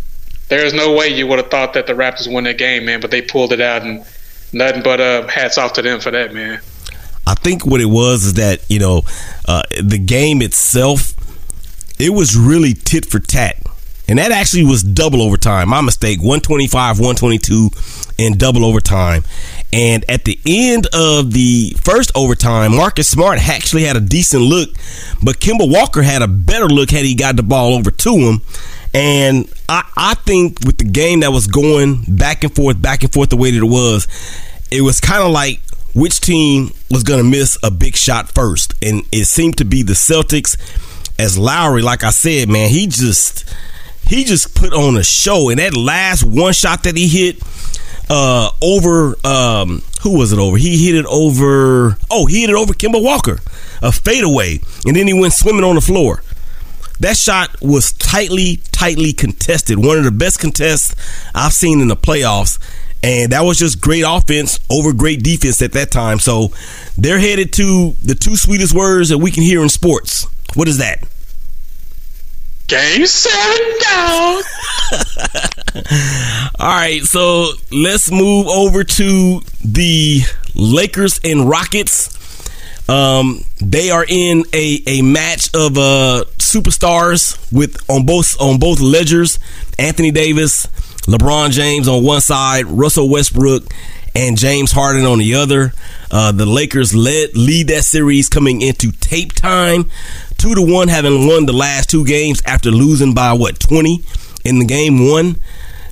there's 0.48 0.72
no 0.72 0.94
way 0.94 1.08
you 1.08 1.26
would 1.26 1.38
have 1.38 1.50
thought 1.50 1.74
that 1.74 1.86
the 1.86 1.94
Raptors 1.94 2.32
won 2.32 2.44
that 2.44 2.58
game, 2.58 2.84
man. 2.84 3.00
But 3.00 3.10
they 3.10 3.22
pulled 3.22 3.52
it 3.52 3.60
out, 3.60 3.82
and 3.82 4.04
nothing 4.52 4.82
but 4.82 5.00
uh, 5.00 5.26
hats 5.26 5.58
off 5.58 5.72
to 5.74 5.82
them 5.82 6.00
for 6.00 6.12
that, 6.12 6.32
man. 6.32 6.60
I 7.26 7.34
think 7.34 7.64
what 7.64 7.80
it 7.80 7.86
was 7.86 8.24
is 8.24 8.34
that 8.34 8.60
you 8.68 8.78
know 8.78 9.02
uh, 9.46 9.62
the 9.82 9.98
game 9.98 10.42
itself, 10.42 11.14
it 11.98 12.10
was 12.10 12.36
really 12.36 12.74
tit 12.74 13.06
for 13.06 13.18
tat, 13.18 13.56
and 14.08 14.18
that 14.18 14.32
actually 14.32 14.64
was 14.64 14.82
double 14.82 15.22
overtime. 15.22 15.68
My 15.68 15.80
mistake, 15.80 16.20
one 16.22 16.40
twenty 16.40 16.66
five, 16.66 17.00
one 17.00 17.16
twenty 17.16 17.38
two, 17.38 17.70
in 18.18 18.36
double 18.38 18.64
overtime. 18.64 19.24
And 19.72 20.04
at 20.08 20.24
the 20.24 20.38
end 20.46 20.86
of 20.92 21.32
the 21.32 21.76
first 21.80 22.12
overtime, 22.14 22.76
Marcus 22.76 23.08
Smart 23.08 23.40
actually 23.48 23.84
had 23.84 23.96
a 23.96 24.00
decent 24.00 24.42
look, 24.42 24.70
but 25.22 25.40
Kemba 25.40 25.68
Walker 25.68 26.02
had 26.02 26.22
a 26.22 26.28
better 26.28 26.68
look 26.68 26.90
had 26.90 27.04
he 27.04 27.16
got 27.16 27.34
the 27.36 27.42
ball 27.42 27.74
over 27.74 27.90
to 27.90 28.16
him. 28.16 28.42
And 28.92 29.52
I, 29.68 29.82
I 29.96 30.14
think 30.14 30.60
with 30.64 30.78
the 30.78 30.84
game 30.84 31.20
that 31.20 31.32
was 31.32 31.48
going 31.48 32.04
back 32.06 32.44
and 32.44 32.54
forth, 32.54 32.80
back 32.80 33.02
and 33.02 33.12
forth 33.12 33.30
the 33.30 33.36
way 33.36 33.50
that 33.50 33.58
it 33.58 33.68
was, 33.68 34.06
it 34.70 34.82
was 34.82 35.00
kind 35.00 35.24
of 35.24 35.32
like 35.32 35.60
which 35.94 36.20
team 36.20 36.70
was 36.90 37.02
going 37.02 37.22
to 37.22 37.28
miss 37.28 37.56
a 37.62 37.70
big 37.70 37.96
shot 37.96 38.32
first. 38.34 38.74
And 38.82 39.02
it 39.12 39.24
seemed 39.24 39.58
to 39.58 39.64
be 39.64 39.82
the 39.82 39.94
Celtics. 39.94 40.56
As 41.18 41.38
Lowry, 41.38 41.80
like 41.80 42.02
I 42.02 42.10
said, 42.10 42.48
man, 42.48 42.70
he 42.70 42.88
just 42.88 43.48
he 44.06 44.24
just 44.24 44.54
put 44.54 44.72
on 44.72 44.96
a 44.96 45.04
show. 45.04 45.48
And 45.48 45.60
that 45.60 45.76
last 45.76 46.24
one 46.24 46.52
shot 46.52 46.82
that 46.82 46.96
he 46.96 47.08
hit 47.08 47.40
uh, 48.10 48.50
over 48.60 49.14
um, 49.24 49.82
who 50.02 50.18
was 50.18 50.32
it 50.32 50.38
over? 50.38 50.56
He 50.56 50.86
hit 50.86 50.96
it 50.96 51.06
over. 51.06 51.96
Oh, 52.10 52.26
he 52.26 52.42
hit 52.42 52.50
it 52.50 52.56
over 52.56 52.74
Kemba 52.74 53.02
Walker, 53.02 53.38
a 53.80 53.92
fadeaway, 53.92 54.60
and 54.84 54.96
then 54.96 55.06
he 55.06 55.14
went 55.14 55.32
swimming 55.32 55.64
on 55.64 55.76
the 55.76 55.80
floor. 55.80 56.22
That 57.00 57.16
shot 57.16 57.60
was 57.60 57.92
tightly, 57.92 58.60
tightly 58.70 59.12
contested. 59.12 59.78
One 59.78 59.98
of 59.98 60.04
the 60.04 60.10
best 60.10 60.38
contests 60.38 60.94
I've 61.34 61.52
seen 61.52 61.80
in 61.80 61.88
the 61.88 61.96
playoffs. 61.96 62.58
And 63.04 63.32
that 63.32 63.42
was 63.42 63.58
just 63.58 63.82
great 63.82 64.02
offense 64.06 64.58
over 64.70 64.94
great 64.94 65.22
defense 65.22 65.60
at 65.60 65.72
that 65.72 65.90
time. 65.90 66.18
So 66.18 66.52
they're 66.96 67.18
headed 67.18 67.52
to 67.52 67.94
the 68.02 68.14
two 68.14 68.34
sweetest 68.34 68.74
words 68.74 69.10
that 69.10 69.18
we 69.18 69.30
can 69.30 69.42
hear 69.42 69.62
in 69.62 69.68
sports. 69.68 70.26
What 70.54 70.68
is 70.68 70.78
that? 70.78 71.06
Game 72.66 73.04
seven 73.04 73.78
down. 73.82 74.42
All 76.58 76.66
right, 76.66 77.02
so 77.02 77.50
let's 77.70 78.10
move 78.10 78.46
over 78.46 78.84
to 78.84 79.40
the 79.62 80.22
Lakers 80.54 81.20
and 81.22 81.46
Rockets. 81.46 82.08
Um, 82.88 83.44
they 83.60 83.90
are 83.90 84.06
in 84.08 84.44
a, 84.54 84.82
a 84.86 85.02
match 85.02 85.48
of 85.54 85.76
uh, 85.76 86.24
superstars 86.38 87.52
with 87.52 87.78
on 87.90 88.06
both 88.06 88.40
on 88.40 88.58
both 88.58 88.80
ledgers. 88.80 89.38
Anthony 89.78 90.10
Davis, 90.10 90.66
LeBron 91.06 91.50
James 91.50 91.88
on 91.88 92.02
one 92.02 92.20
side, 92.20 92.66
Russell 92.66 93.08
Westbrook, 93.08 93.64
and 94.14 94.38
James 94.38 94.72
Harden 94.72 95.04
on 95.04 95.18
the 95.18 95.34
other. 95.34 95.72
Uh, 96.10 96.32
the 96.32 96.46
Lakers 96.46 96.94
led 96.94 97.36
lead 97.36 97.68
that 97.68 97.82
series 97.82 98.28
coming 98.28 98.60
into 98.60 98.92
tape 98.92 99.32
time, 99.32 99.90
two 100.38 100.54
to 100.54 100.62
one, 100.62 100.88
having 100.88 101.26
won 101.26 101.46
the 101.46 101.52
last 101.52 101.90
two 101.90 102.04
games 102.04 102.40
after 102.46 102.70
losing 102.70 103.14
by 103.14 103.32
what 103.32 103.58
twenty 103.58 104.04
in 104.44 104.58
the 104.58 104.64
game 104.64 105.10
one. 105.10 105.36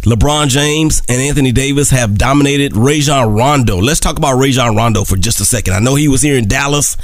LeBron 0.03 0.49
James 0.49 1.01
and 1.09 1.21
Anthony 1.21 1.53
Davis 1.53 1.91
have 1.91 2.19
dominated 2.19 2.77
Rajon 2.77 3.35
Rondo. 3.35 3.77
Let's 3.79 4.01
talk 4.01 4.19
about 4.19 4.37
Rajon 4.37 4.75
Rondo 4.75 5.05
for 5.05 5.17
just 5.17 5.41
a 5.41 5.45
second. 5.45 5.75
I 5.75 5.79
know 5.79 5.95
he 5.95 6.09
was 6.09 6.23
here 6.23 6.37
in 6.37 6.49
Dallas. 6.49 6.97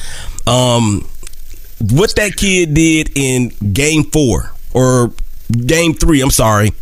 Um, 0.48 1.08
what 1.80 2.16
that 2.16 2.34
kid 2.36 2.74
did 2.74 3.16
in 3.16 3.50
game 3.72 4.04
four 4.04 4.52
or 4.74 5.12
game 5.48 5.94
three, 5.94 6.20
I'm 6.20 6.30
sorry. 6.30 6.72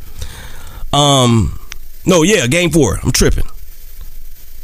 Um, 0.92 1.58
no, 2.04 2.22
yeah, 2.22 2.46
game 2.46 2.70
four. 2.70 2.98
I'm 3.02 3.12
tripping. 3.12 3.48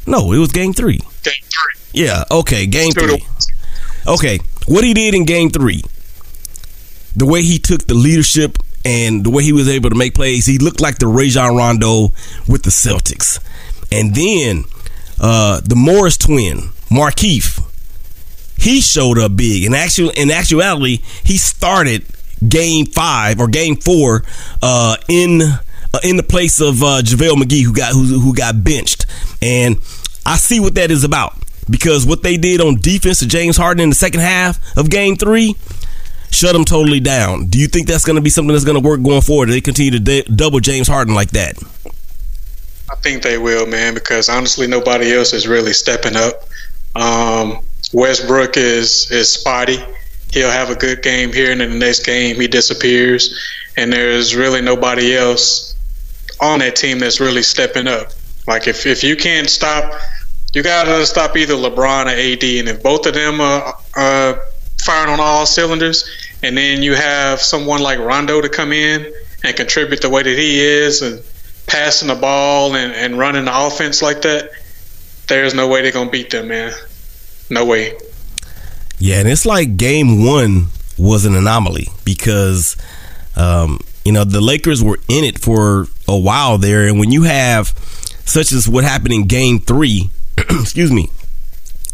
No, 0.06 0.32
it 0.32 0.38
was 0.38 0.50
game 0.52 0.72
three. 0.72 0.98
Game 1.22 1.32
three. 1.42 2.02
Yeah, 2.04 2.24
okay, 2.30 2.66
game 2.66 2.92
three. 2.92 3.24
Okay, 4.06 4.38
what 4.66 4.84
he 4.84 4.94
did 4.94 5.14
in 5.14 5.24
game 5.24 5.50
three, 5.50 5.82
the 7.14 7.26
way 7.26 7.42
he 7.42 7.58
took 7.58 7.86
the 7.86 7.94
leadership 7.94 8.58
and 8.84 9.24
the 9.24 9.30
way 9.30 9.44
he 9.44 9.52
was 9.52 9.68
able 9.68 9.90
to 9.90 9.96
make 9.96 10.14
plays, 10.14 10.46
he 10.46 10.58
looked 10.58 10.80
like 10.80 10.98
the 10.98 11.06
Rajon 11.06 11.56
Rondo 11.56 12.12
with 12.48 12.62
the 12.64 12.70
Celtics. 12.70 13.38
And 13.92 14.14
then 14.14 14.64
uh, 15.20 15.60
the 15.60 15.76
Morris 15.76 16.16
twin, 16.16 16.70
Markieff, 16.90 17.62
he 18.58 18.80
showed 18.80 19.18
up 19.18 19.36
big. 19.36 19.64
In 19.64 19.74
actual 19.74 20.10
in 20.10 20.30
actuality, 20.30 21.02
he 21.24 21.36
started 21.36 22.04
game 22.46 22.86
five 22.86 23.40
or 23.40 23.48
game 23.48 23.76
four 23.76 24.24
uh, 24.60 24.96
in 25.08 25.42
uh, 25.94 25.98
in 26.02 26.16
the 26.16 26.22
place 26.22 26.60
of 26.60 26.82
uh, 26.82 27.02
JaVale 27.02 27.42
McGee, 27.42 27.64
who 27.64 27.72
got 27.72 27.92
who, 27.92 28.20
who 28.20 28.34
got 28.34 28.62
benched. 28.64 29.06
And 29.40 29.76
I 30.24 30.36
see 30.36 30.60
what 30.60 30.74
that 30.76 30.90
is 30.90 31.04
about 31.04 31.34
because 31.68 32.06
what 32.06 32.22
they 32.22 32.36
did 32.36 32.60
on 32.60 32.76
defense 32.76 33.20
to 33.20 33.28
James 33.28 33.56
Harden 33.56 33.82
in 33.82 33.88
the 33.88 33.94
second 33.94 34.20
half 34.20 34.76
of 34.76 34.90
game 34.90 35.16
three 35.16 35.56
shut 36.32 36.54
them 36.54 36.64
totally 36.64 37.00
down. 37.00 37.46
Do 37.46 37.58
you 37.58 37.68
think 37.68 37.86
that's 37.86 38.04
going 38.04 38.16
to 38.16 38.22
be 38.22 38.30
something 38.30 38.52
that's 38.52 38.64
going 38.64 38.80
to 38.80 38.86
work 38.86 39.02
going 39.02 39.20
forward? 39.20 39.48
They 39.48 39.60
continue 39.60 39.92
to 39.92 40.00
d- 40.00 40.22
double 40.22 40.60
James 40.60 40.88
Harden 40.88 41.14
like 41.14 41.30
that. 41.30 41.62
I 42.90 42.94
think 42.96 43.22
they 43.22 43.38
will, 43.38 43.66
man, 43.66 43.94
because 43.94 44.28
honestly, 44.28 44.66
nobody 44.66 45.14
else 45.14 45.32
is 45.32 45.46
really 45.46 45.72
stepping 45.72 46.16
up. 46.16 46.48
Um, 46.94 47.60
Westbrook 47.92 48.56
is 48.56 49.10
is 49.10 49.30
spotty. 49.30 49.78
He'll 50.32 50.50
have 50.50 50.70
a 50.70 50.74
good 50.74 51.02
game 51.02 51.32
here, 51.32 51.52
and 51.52 51.60
in 51.60 51.70
the 51.70 51.78
next 51.78 52.04
game, 52.04 52.36
he 52.36 52.48
disappears. 52.48 53.38
And 53.76 53.92
there's 53.92 54.34
really 54.34 54.60
nobody 54.60 55.14
else 55.14 55.71
on 56.42 56.58
that 56.58 56.76
team 56.76 56.98
that's 56.98 57.20
really 57.20 57.42
stepping 57.42 57.86
up. 57.86 58.10
Like 58.46 58.66
if 58.66 58.84
if 58.86 59.04
you 59.04 59.16
can't 59.16 59.48
stop, 59.48 59.94
you 60.52 60.62
gotta 60.62 61.06
stop 61.06 61.36
either 61.36 61.54
LeBron 61.54 62.06
or 62.06 62.08
AD, 62.08 62.42
and 62.42 62.68
if 62.68 62.82
both 62.82 63.06
of 63.06 63.14
them 63.14 63.40
are, 63.40 63.78
are 63.96 64.40
firing 64.84 65.12
on 65.12 65.20
all 65.20 65.46
cylinders, 65.46 66.10
and 66.42 66.56
then 66.56 66.82
you 66.82 66.94
have 66.94 67.40
someone 67.40 67.80
like 67.80 67.98
Rondo 68.00 68.40
to 68.40 68.48
come 68.48 68.72
in 68.72 69.12
and 69.44 69.56
contribute 69.56 70.02
the 70.02 70.10
way 70.10 70.22
that 70.22 70.36
he 70.36 70.60
is, 70.60 71.02
and 71.02 71.22
passing 71.66 72.08
the 72.08 72.14
ball 72.16 72.74
and, 72.74 72.92
and 72.92 73.18
running 73.18 73.44
the 73.44 73.66
offense 73.66 74.02
like 74.02 74.22
that, 74.22 74.50
there's 75.28 75.54
no 75.54 75.68
way 75.68 75.82
they're 75.82 75.92
gonna 75.92 76.10
beat 76.10 76.30
them, 76.30 76.48
man. 76.48 76.72
No 77.48 77.64
way. 77.64 77.96
Yeah, 78.98 79.20
and 79.20 79.28
it's 79.28 79.46
like 79.46 79.76
game 79.76 80.24
one 80.24 80.66
was 80.98 81.24
an 81.24 81.34
anomaly 81.34 81.88
because 82.04 82.76
um, 83.36 83.80
you 84.04 84.12
know 84.12 84.24
the 84.24 84.40
Lakers 84.40 84.82
were 84.82 84.98
in 85.08 85.24
it 85.24 85.38
for 85.38 85.86
a 86.08 86.18
while 86.18 86.58
there, 86.58 86.86
and 86.86 86.98
when 86.98 87.10
you 87.10 87.22
have 87.22 87.68
such 88.24 88.52
as 88.52 88.68
what 88.68 88.84
happened 88.84 89.12
in 89.12 89.26
game 89.26 89.58
three, 89.60 90.10
excuse 90.38 90.92
me, 90.92 91.10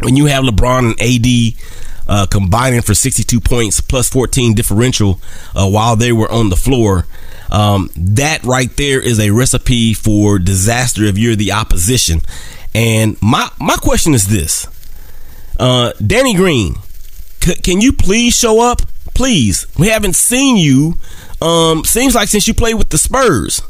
when 0.01 0.17
you 0.17 0.27
have 0.27 0.45
LeBron 0.45 0.93
and 0.93 1.01
AD 1.01 1.61
uh, 2.09 2.27
combining 2.27 2.81
for 2.81 2.95
62 2.95 3.41
points 3.41 3.81
plus 3.81 4.09
14 4.09 4.55
differential 4.55 5.21
uh, 5.55 5.69
while 5.69 5.95
they 5.95 6.13
were 6.13 6.31
on 6.31 6.49
the 6.49 6.57
floor. 6.57 7.07
Um, 7.51 7.91
that 7.97 8.45
right 8.45 8.75
there 8.77 9.01
is 9.01 9.19
a 9.21 9.31
recipe 9.31 9.95
for 9.95 10.39
disaster 10.39 11.05
if 11.05 11.17
you're 11.17 11.37
the 11.37 11.53
opposition. 11.53 12.21
And 12.75 13.17
my 13.23 13.51
my 13.59 13.77
question 13.77 14.13
is 14.13 14.29
this: 14.29 14.67
uh, 15.59 15.93
Danny 16.05 16.35
Green, 16.35 16.75
c- 17.41 17.55
can 17.57 17.81
you 17.81 17.93
please 17.95 18.37
show 18.37 18.61
up? 18.61 18.83
Please, 19.19 19.67
we 19.77 19.89
haven't 19.89 20.15
seen 20.15 20.57
you. 20.57 20.95
Um, 21.43 21.85
seems 21.85 22.15
like 22.15 22.29
since 22.29 22.47
you 22.47 22.55
played 22.55 22.75
with 22.75 22.91
the 22.91 22.99
Spurs. 22.99 23.61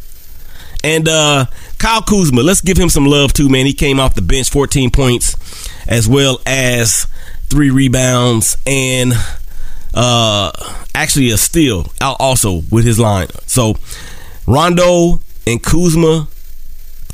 And 0.84 1.08
uh, 1.08 1.46
Kyle 1.78 2.02
Kuzma, 2.02 2.42
let's 2.42 2.60
give 2.60 2.76
him 2.76 2.90
some 2.90 3.06
love 3.06 3.32
too, 3.32 3.48
man. 3.48 3.64
He 3.64 3.72
came 3.72 3.98
off 3.98 4.14
the 4.14 4.20
bench, 4.20 4.50
14 4.50 4.90
points, 4.90 5.36
as 5.88 6.06
well 6.06 6.42
as 6.44 7.06
three 7.48 7.70
rebounds 7.70 8.58
and 8.66 9.14
uh, 9.94 10.52
actually 10.94 11.30
a 11.30 11.38
steal 11.38 11.90
also 11.98 12.60
with 12.70 12.84
his 12.84 12.98
line. 12.98 13.28
So 13.46 13.76
Rondo 14.46 15.22
and 15.46 15.62
Kuzma 15.62 16.28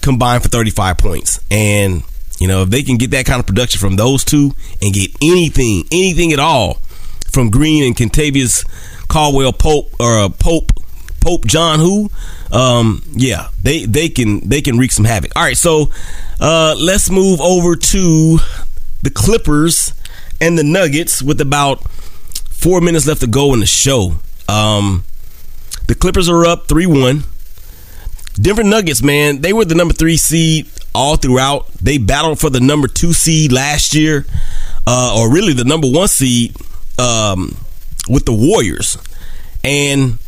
combined 0.02 0.42
for 0.42 0.48
35 0.48 0.98
points. 0.98 1.38
And, 1.52 2.02
you 2.40 2.48
know, 2.48 2.62
if 2.62 2.70
they 2.70 2.82
can 2.82 2.96
get 2.96 3.12
that 3.12 3.26
kind 3.26 3.38
of 3.38 3.46
production 3.46 3.78
from 3.78 3.94
those 3.94 4.24
two 4.24 4.56
and 4.82 4.92
get 4.92 5.12
anything, 5.22 5.84
anything 5.92 6.32
at 6.32 6.40
all 6.40 6.80
from 7.34 7.50
Green 7.50 7.82
and 7.82 7.96
Kentavious 7.96 8.64
Caldwell 9.08 9.52
Pope 9.52 9.92
or 9.98 10.18
uh, 10.18 10.28
Pope 10.28 10.70
Pope 11.20 11.44
John 11.46 11.80
who? 11.80 12.08
Um 12.52 13.02
yeah 13.12 13.48
they 13.60 13.84
they 13.84 14.08
can 14.08 14.48
they 14.48 14.60
can 14.60 14.78
wreak 14.78 14.92
some 14.92 15.04
havoc. 15.04 15.32
All 15.34 15.42
right 15.42 15.56
so 15.56 15.90
uh 16.40 16.76
let's 16.78 17.10
move 17.10 17.40
over 17.40 17.74
to 17.74 18.38
the 19.02 19.10
clippers 19.10 19.92
and 20.40 20.56
the 20.56 20.62
nuggets 20.62 21.22
with 21.22 21.40
about 21.40 21.82
four 22.50 22.80
minutes 22.80 23.06
left 23.06 23.20
to 23.22 23.26
go 23.26 23.52
in 23.52 23.60
the 23.60 23.66
show. 23.66 24.14
Um 24.48 25.04
the 25.88 25.94
clippers 25.94 26.28
are 26.28 26.46
up 26.46 26.68
3-1 26.68 27.24
Denver 28.40 28.64
Nuggets, 28.64 29.02
man, 29.02 29.42
they 29.42 29.52
were 29.52 29.64
the 29.64 29.76
number 29.76 29.94
three 29.94 30.16
seed 30.16 30.68
all 30.92 31.16
throughout. 31.16 31.68
They 31.74 31.98
battled 31.98 32.40
for 32.40 32.50
the 32.50 32.58
number 32.58 32.88
two 32.88 33.12
seed 33.12 33.52
last 33.52 33.94
year, 33.94 34.26
uh, 34.88 35.16
or 35.16 35.32
really 35.32 35.52
the 35.52 35.64
number 35.64 35.88
one 35.88 36.08
seed 36.08 36.56
um, 36.98 37.56
with 38.08 38.24
the 38.24 38.32
Warriors. 38.32 38.98
And 39.62 40.18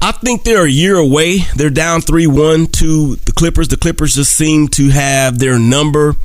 I 0.00 0.12
think 0.12 0.44
they're 0.44 0.64
a 0.64 0.70
year 0.70 0.96
away. 0.96 1.38
They're 1.56 1.70
down 1.70 2.00
3 2.00 2.26
1 2.26 2.66
to 2.66 3.16
the 3.16 3.32
Clippers. 3.32 3.68
The 3.68 3.76
Clippers 3.76 4.14
just 4.14 4.32
seem 4.32 4.68
to 4.68 4.88
have 4.90 5.38
their 5.38 5.58
number. 5.58 6.16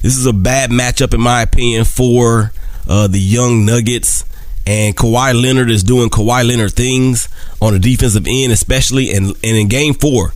This 0.00 0.16
is 0.16 0.26
a 0.26 0.32
bad 0.32 0.70
matchup, 0.70 1.12
in 1.12 1.20
my 1.20 1.42
opinion, 1.42 1.84
for 1.84 2.52
uh, 2.88 3.08
the 3.08 3.18
young 3.18 3.66
Nuggets 3.66 4.24
and 4.68 4.94
Kawhi 4.94 5.40
Leonard 5.40 5.70
is 5.70 5.82
doing 5.82 6.10
Kawhi 6.10 6.46
Leonard 6.46 6.74
things 6.74 7.28
on 7.60 7.72
the 7.72 7.78
defensive 7.78 8.26
end, 8.28 8.52
especially 8.52 9.12
and 9.12 9.28
and 9.42 9.56
in 9.56 9.66
Game 9.66 9.94
Four, 9.94 10.34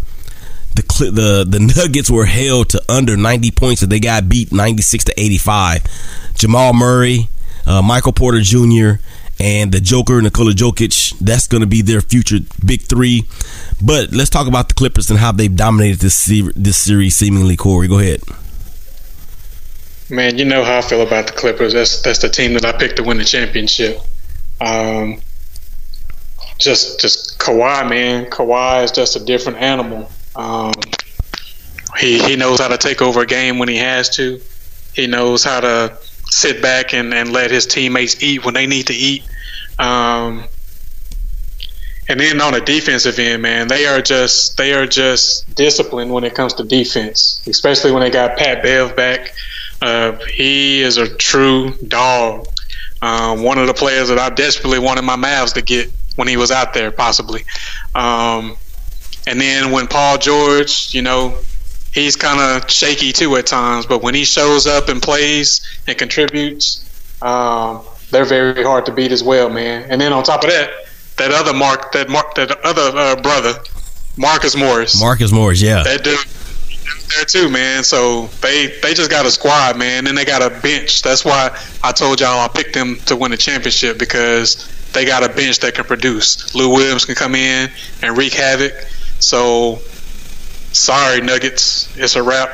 the 0.75 0.83
the 1.13 1.45
the 1.47 1.61
Nuggets 1.77 2.11
were 2.11 2.25
held 2.25 2.71
to 2.71 2.83
under 2.89 3.15
90 3.15 3.51
points, 3.51 3.83
and 3.83 3.93
they 3.93 4.01
got 4.01 4.31
beat 4.31 4.51
96 4.51 5.05
to 5.05 5.21
85. 5.21 5.83
Jamal 6.35 6.73
Murray, 6.73 7.29
uh, 7.67 7.83
Michael 7.83 8.13
Porter 8.13 8.41
Jr. 8.41 9.03
And 9.41 9.73
the 9.73 9.81
Joker, 9.81 10.21
Nikola 10.21 10.53
Jokic, 10.53 11.19
that's 11.19 11.49
going 11.49 11.63
to 11.63 11.67
be 11.67 11.83
their 11.83 12.01
future 12.01 12.39
big 12.65 12.83
three. 12.83 13.25
But 13.83 14.13
let's 14.13 14.31
talk 14.31 14.47
about 14.47 14.69
the 14.69 14.75
Clippers 14.75 15.11
and 15.11 15.19
how 15.19 15.33
they've 15.33 15.55
dominated 15.55 15.99
this 15.99 16.27
this 16.55 16.77
series. 16.77 17.17
Seemingly, 17.17 17.57
Cory, 17.57 17.89
go 17.89 17.99
ahead. 17.99 18.21
Man, 20.11 20.37
you 20.39 20.45
know 20.45 20.63
how 20.63 20.79
I 20.79 20.83
feel 20.83 21.01
about 21.01 21.27
the 21.27 21.33
Clippers. 21.33 21.73
That's 21.73 22.03
that's 22.03 22.21
the 22.21 22.29
team 22.29 22.53
that 22.55 22.65
I 22.65 22.73
picked 22.73 22.97
to 22.97 23.03
win 23.03 23.17
the 23.17 23.25
championship. 23.25 23.99
Um, 24.61 25.21
just 26.59 27.01
just 27.01 27.39
Kawhi, 27.39 27.89
man. 27.89 28.27
Kawhi 28.27 28.85
is 28.85 28.93
just 28.93 29.17
a 29.17 29.25
different 29.25 29.59
animal. 29.59 30.11
Um, 30.37 30.75
he 31.99 32.23
he 32.23 32.37
knows 32.37 32.61
how 32.61 32.69
to 32.69 32.79
take 32.79 33.03
over 33.03 33.23
a 33.23 33.27
game 33.27 33.59
when 33.59 33.69
he 33.69 33.77
has 33.77 34.11
to. 34.17 34.41
He 34.95 35.07
knows 35.07 35.43
how 35.43 35.61
to 35.61 35.99
sit 36.33 36.63
back 36.63 36.95
and, 36.95 37.13
and 37.13 37.33
let 37.33 37.51
his 37.51 37.67
teammates 37.67 38.23
eat 38.23 38.45
when 38.45 38.55
they 38.55 38.67
need 38.67 38.89
to 38.89 38.95
eat. 38.95 39.25
Um, 39.79 40.45
and 42.09 42.19
then 42.19 42.41
on 42.41 42.53
the 42.53 42.61
defensive 42.61 43.19
end, 43.19 43.43
man, 43.43 43.69
they 43.69 43.87
are 43.87 44.03
just 44.03 44.57
they 44.57 44.73
are 44.73 44.87
just 44.87 45.55
disciplined 45.55 46.13
when 46.13 46.25
it 46.25 46.35
comes 46.35 46.55
to 46.55 46.65
defense, 46.65 47.43
especially 47.47 47.93
when 47.93 48.03
they 48.03 48.11
got 48.11 48.37
Pat 48.37 48.63
Bev 48.63 48.97
back. 48.97 49.35
Uh, 49.81 50.13
he 50.27 50.83
is 50.83 50.97
a 50.97 51.09
true 51.17 51.73
dog. 51.89 52.47
Um, 53.01 53.43
one 53.43 53.59
of 53.59 53.67
the 53.67 53.75
players 53.75 54.09
that 54.09 54.19
I 54.19 54.31
desperately 54.31 54.79
wanted 54.79 55.03
my 55.03 55.17
Mavs 55.17 55.55
to 55.55 55.63
get 55.63 55.91
when 56.17 56.29
he 56.29 56.37
was 56.37 56.51
out 56.51 56.75
there, 56.75 56.91
possibly. 56.91 57.45
Um, 57.95 58.57
and 59.27 59.41
then 59.41 59.71
when 59.71 59.87
Paul 59.87 60.19
George, 60.19 60.95
you 60.95 61.03
know, 61.03 61.37
he's 61.93 62.17
kind 62.17 62.41
of 62.41 62.71
shaky 62.71 63.13
too 63.13 63.37
at 63.37 63.47
times, 63.47 63.87
but 63.87 64.03
when 64.03 64.15
he 64.15 64.25
shows 64.25 64.67
up 64.67 64.89
and 64.89 65.01
plays 65.01 65.67
and 65.87 65.97
contributes, 65.97 66.89
um, 67.23 67.83
they're 68.11 68.25
very 68.25 68.63
hard 68.63 68.87
to 68.87 68.93
beat 68.93 69.13
as 69.13 69.23
well, 69.23 69.49
man. 69.49 69.91
And 69.91 70.01
then 70.01 70.13
on 70.13 70.23
top 70.25 70.43
of 70.43 70.51
that, 70.51 70.71
that 71.17 71.31
other 71.31 71.53
Mark, 71.53 71.93
that 71.93 72.09
Mark, 72.09 72.35
that 72.35 72.51
other 72.65 72.97
uh, 72.97 73.21
brother, 73.23 73.55
Marcus 74.17 74.57
Morris. 74.57 75.01
Marcus 75.01 75.33
Morris, 75.33 75.61
yeah. 75.61 75.83
That 75.83 76.03
dude 76.05 76.19
there 77.15 77.25
too, 77.25 77.51
man. 77.51 77.85
So 77.85 78.27
they 78.41 78.67
they 78.83 78.95
just 78.95 79.11
got 79.11 79.27
a 79.27 79.31
squad, 79.31 79.79
man, 79.79 80.07
and 80.07 80.17
they 80.17 80.25
got 80.25 80.43
a 80.43 80.51
bench. 80.61 81.03
That's 81.03 81.25
why 81.25 81.57
I 81.83 81.93
told 81.93 82.21
y'all 82.21 82.41
I 82.41 82.49
picked 82.49 82.75
them 82.75 82.97
to 83.07 83.17
win 83.17 83.31
the 83.31 83.37
championship 83.37 83.99
because 83.99 84.69
they 84.93 85.05
got 85.05 85.23
a 85.23 85.29
bench 85.35 85.61
that 85.61 85.75
can 85.75 85.85
produce. 85.85 86.55
Lou 86.55 86.71
Williams 86.71 87.05
can 87.05 87.15
come 87.15 87.35
in 87.35 87.71
and 88.03 88.17
wreak 88.17 88.33
havoc. 88.33 88.73
So 89.21 89.81
sorry, 90.73 91.21
Nuggets, 91.21 91.95
it's 91.97 92.17
a 92.17 92.23
wrap. 92.23 92.51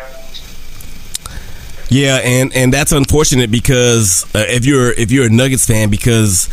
Yeah, 1.91 2.17
and 2.23 2.55
and 2.55 2.73
that's 2.73 2.93
unfortunate 2.93 3.51
because 3.51 4.25
uh, 4.35 4.45
if 4.47 4.67
you're 4.67 4.93
if 4.93 5.11
you're 5.11 5.27
a 5.27 5.31
Nuggets 5.31 5.67
fan 5.67 5.89
because 5.89 6.51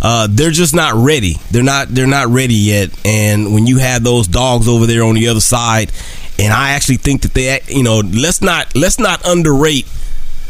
uh, 0.00 0.28
they're 0.30 0.50
just 0.50 0.74
not 0.74 0.94
ready. 0.94 1.34
They're 1.50 1.62
not 1.62 1.88
they're 1.88 2.06
not 2.06 2.28
ready 2.28 2.54
yet. 2.54 2.90
And 3.04 3.52
when 3.52 3.66
you 3.66 3.78
have 3.78 4.02
those 4.02 4.26
dogs 4.28 4.68
over 4.68 4.86
there 4.86 5.02
on 5.02 5.14
the 5.14 5.28
other 5.28 5.40
side, 5.40 5.92
and 6.38 6.52
I 6.52 6.70
actually 6.70 6.98
think 6.98 7.22
that 7.22 7.34
they, 7.34 7.60
you 7.68 7.82
know, 7.82 7.98
let's 7.98 8.40
not 8.40 8.74
let's 8.74 8.98
not 8.98 9.26
underrate 9.26 9.86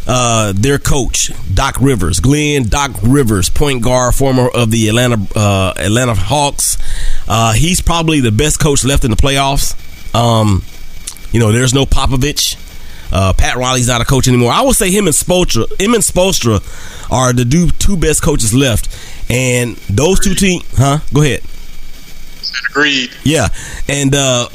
uh, 0.06 0.52
their 0.54 0.78
coach 0.78 1.32
Doc 1.52 1.76
Rivers, 1.80 2.20
Glenn 2.20 2.64
Doc 2.64 2.92
Rivers, 3.02 3.48
point 3.48 3.82
guard, 3.82 4.14
former 4.14 4.48
of 4.48 4.70
the 4.70 4.88
Atlanta 4.88 5.18
uh, 5.34 5.72
Atlanta 5.76 6.14
Hawks. 6.14 6.78
Uh, 7.26 7.54
he's 7.54 7.80
probably 7.80 8.20
the 8.20 8.32
best 8.32 8.60
coach 8.60 8.84
left 8.84 9.04
in 9.04 9.10
the 9.10 9.16
playoffs. 9.16 9.74
Um, 10.14 10.62
you 11.32 11.40
know, 11.40 11.52
there's 11.52 11.74
no 11.74 11.84
Popovich. 11.84 12.56
Uh, 13.10 13.32
Pat 13.32 13.56
Riley's 13.56 13.88
not 13.88 14.00
a 14.00 14.04
coach 14.04 14.28
anymore. 14.28 14.52
I 14.52 14.62
would 14.62 14.76
say 14.76 14.90
him 14.90 15.06
and 15.06 15.14
Spoelstra, 15.14 15.68
him 15.80 15.94
and 15.94 16.02
Spoelstra 16.02 16.60
are 17.10 17.32
the 17.32 17.72
two 17.78 17.96
best 17.96 18.22
coaches 18.22 18.52
left, 18.52 18.88
and 19.30 19.76
those 19.88 20.20
two 20.20 20.34
teams, 20.34 20.64
huh? 20.76 20.98
Go 21.14 21.22
ahead. 21.22 21.42
Agreed. 22.70 23.10
Yeah, 23.24 23.48
and 23.88 24.14
uh, 24.14 24.48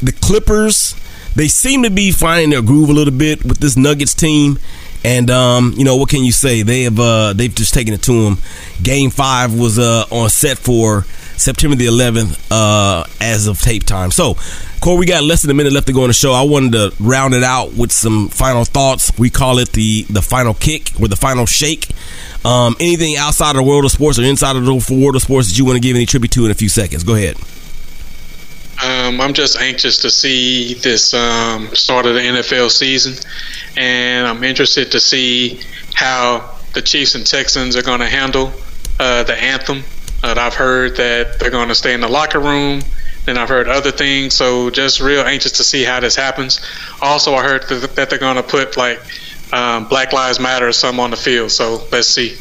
the 0.00 0.12
Clippers, 0.12 0.94
they 1.34 1.48
seem 1.48 1.82
to 1.82 1.90
be 1.90 2.12
finding 2.12 2.50
their 2.50 2.62
groove 2.62 2.88
a 2.88 2.92
little 2.92 3.14
bit 3.14 3.44
with 3.44 3.58
this 3.58 3.76
Nuggets 3.76 4.14
team. 4.14 4.58
And 5.04 5.30
um, 5.30 5.74
you 5.76 5.84
know 5.84 5.96
what 5.96 6.08
can 6.08 6.24
you 6.24 6.32
say? 6.32 6.62
They 6.62 6.82
have 6.82 6.98
uh, 6.98 7.32
they've 7.32 7.54
just 7.54 7.72
taken 7.72 7.94
it 7.94 8.02
to 8.02 8.24
them. 8.24 8.38
Game 8.82 9.10
five 9.10 9.54
was 9.58 9.78
uh, 9.78 10.04
on 10.10 10.28
set 10.28 10.58
for 10.58 11.04
September 11.38 11.76
the 11.76 11.86
11th 11.86 12.38
uh, 12.50 13.04
as 13.20 13.46
of 13.46 13.60
tape 13.60 13.84
time. 13.84 14.10
So, 14.10 14.36
Cory, 14.80 14.98
we 14.98 15.06
got 15.06 15.24
less 15.24 15.42
than 15.42 15.50
a 15.50 15.54
minute 15.54 15.72
left 15.72 15.86
to 15.88 15.92
go 15.92 16.02
on 16.02 16.08
the 16.08 16.14
show. 16.14 16.32
I 16.32 16.42
wanted 16.42 16.72
to 16.72 16.92
round 17.00 17.34
it 17.34 17.42
out 17.42 17.74
with 17.74 17.92
some 17.92 18.28
final 18.28 18.64
thoughts. 18.64 19.16
We 19.18 19.30
call 19.30 19.58
it 19.58 19.72
the 19.72 20.02
the 20.04 20.22
final 20.22 20.54
kick 20.54 20.92
or 21.00 21.08
the 21.08 21.16
final 21.16 21.46
shake. 21.46 21.88
Um, 22.44 22.76
anything 22.78 23.16
outside 23.16 23.50
of 23.50 23.56
the 23.56 23.62
world 23.64 23.84
of 23.84 23.90
sports 23.90 24.18
or 24.18 24.22
inside 24.22 24.56
of 24.56 24.64
the 24.64 24.72
world 24.94 25.16
of 25.16 25.22
sports 25.22 25.48
that 25.48 25.58
you 25.58 25.64
want 25.64 25.76
to 25.76 25.80
give 25.80 25.96
any 25.96 26.06
tribute 26.06 26.30
to 26.32 26.44
in 26.44 26.50
a 26.50 26.54
few 26.54 26.68
seconds? 26.68 27.02
Go 27.02 27.14
ahead. 27.14 27.36
Um, 28.80 29.20
I'm 29.20 29.34
just 29.34 29.58
anxious 29.58 29.98
to 29.98 30.10
see 30.10 30.74
this 30.74 31.12
um, 31.12 31.74
start 31.74 32.06
of 32.06 32.14
the 32.14 32.20
NFL 32.20 32.70
season, 32.70 33.14
and 33.76 34.26
I'm 34.26 34.44
interested 34.44 34.92
to 34.92 35.00
see 35.00 35.60
how 35.94 36.54
the 36.74 36.82
Chiefs 36.82 37.16
and 37.16 37.26
Texans 37.26 37.76
are 37.76 37.82
going 37.82 37.98
to 37.98 38.06
handle 38.08 38.52
uh, 39.00 39.24
the 39.24 39.34
anthem. 39.34 39.82
Uh, 40.22 40.34
I've 40.36 40.54
heard 40.54 40.96
that 40.96 41.38
they're 41.38 41.50
going 41.50 41.68
to 41.68 41.74
stay 41.74 41.94
in 41.94 42.00
the 42.00 42.08
locker 42.08 42.40
room. 42.40 42.82
And 43.26 43.38
I've 43.38 43.50
heard 43.50 43.68
other 43.68 43.90
things, 43.90 44.32
so 44.32 44.70
just 44.70 45.02
real 45.02 45.20
anxious 45.20 45.52
to 45.52 45.64
see 45.64 45.84
how 45.84 46.00
this 46.00 46.16
happens. 46.16 46.62
Also, 47.02 47.34
I 47.34 47.42
heard 47.42 47.62
that 47.68 48.08
they're 48.08 48.18
going 48.18 48.36
to 48.36 48.42
put 48.42 48.78
like 48.78 49.00
um, 49.52 49.86
Black 49.86 50.14
Lives 50.14 50.40
Matter 50.40 50.68
or 50.68 50.72
something 50.72 51.04
on 51.04 51.10
the 51.10 51.18
field. 51.18 51.50
So 51.50 51.86
let's 51.92 52.08
see. 52.08 52.38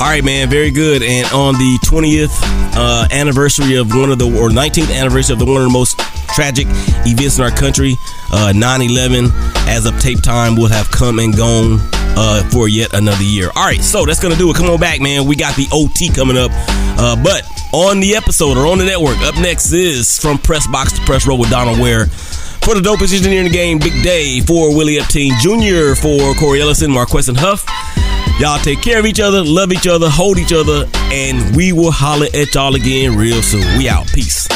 All 0.00 0.06
right, 0.06 0.24
man, 0.24 0.48
very 0.48 0.70
good. 0.70 1.02
And 1.02 1.26
on 1.32 1.54
the 1.54 1.78
20th 1.84 2.38
uh, 2.74 3.08
anniversary 3.10 3.76
of 3.76 3.94
one 3.94 4.10
of 4.10 4.18
the, 4.18 4.26
or 4.26 4.48
19th 4.48 4.94
anniversary 4.94 5.34
of 5.34 5.38
the 5.38 5.44
one 5.44 5.58
of 5.58 5.64
the 5.64 5.72
most 5.72 5.98
tragic 6.34 6.66
events 7.04 7.38
in 7.38 7.44
our 7.44 7.50
country, 7.50 7.94
uh, 8.32 8.52
9/11, 8.54 9.30
as 9.68 9.86
of 9.86 9.98
tape 10.00 10.22
time, 10.22 10.56
will 10.56 10.68
have 10.68 10.90
come 10.90 11.18
and 11.18 11.36
gone 11.36 11.78
uh, 12.16 12.48
for 12.50 12.68
yet 12.68 12.92
another 12.94 13.22
year. 13.22 13.50
All 13.56 13.64
right, 13.64 13.80
so 13.80 14.04
that's 14.04 14.20
gonna 14.20 14.36
do 14.36 14.50
it. 14.50 14.56
Come 14.56 14.70
on 14.70 14.80
back, 14.80 15.00
man. 15.00 15.26
We 15.26 15.36
got 15.36 15.56
the 15.56 15.66
OT 15.72 16.10
coming 16.10 16.36
up, 16.36 16.50
uh, 16.98 17.16
but 17.22 17.42
on 17.72 18.00
the 18.00 18.16
episode 18.16 18.56
or 18.56 18.66
on 18.66 18.78
the 18.78 18.84
network, 18.84 19.18
up 19.18 19.36
next 19.36 19.72
is 19.72 20.18
from 20.18 20.38
press 20.38 20.66
box 20.66 20.92
to 20.92 21.00
press 21.02 21.26
row 21.26 21.36
with 21.36 21.50
Donald 21.50 21.78
Ware. 21.78 22.06
For 22.60 22.74
the 22.74 22.80
dopest 22.80 23.14
engineer 23.16 23.40
in 23.40 23.46
the 23.46 23.52
game, 23.52 23.78
Big 23.78 24.02
Day. 24.02 24.40
For 24.40 24.74
Willie 24.76 24.96
Epting 24.96 25.32
Jr. 25.40 25.98
For 25.98 26.34
Cory 26.34 26.60
Ellison, 26.60 26.90
MarQueston 26.90 27.36
Huff. 27.38 27.64
Y'all 28.38 28.58
take 28.58 28.80
care 28.82 28.98
of 28.98 29.06
each 29.06 29.20
other, 29.20 29.42
love 29.44 29.72
each 29.72 29.86
other, 29.86 30.08
hold 30.08 30.38
each 30.38 30.52
other, 30.52 30.88
and 31.12 31.54
we 31.54 31.72
will 31.72 31.90
holler 31.90 32.26
at 32.34 32.54
y'all 32.54 32.74
again 32.74 33.16
real 33.16 33.42
soon. 33.42 33.78
We 33.78 33.88
out. 33.88 34.06
Peace. 34.08 34.48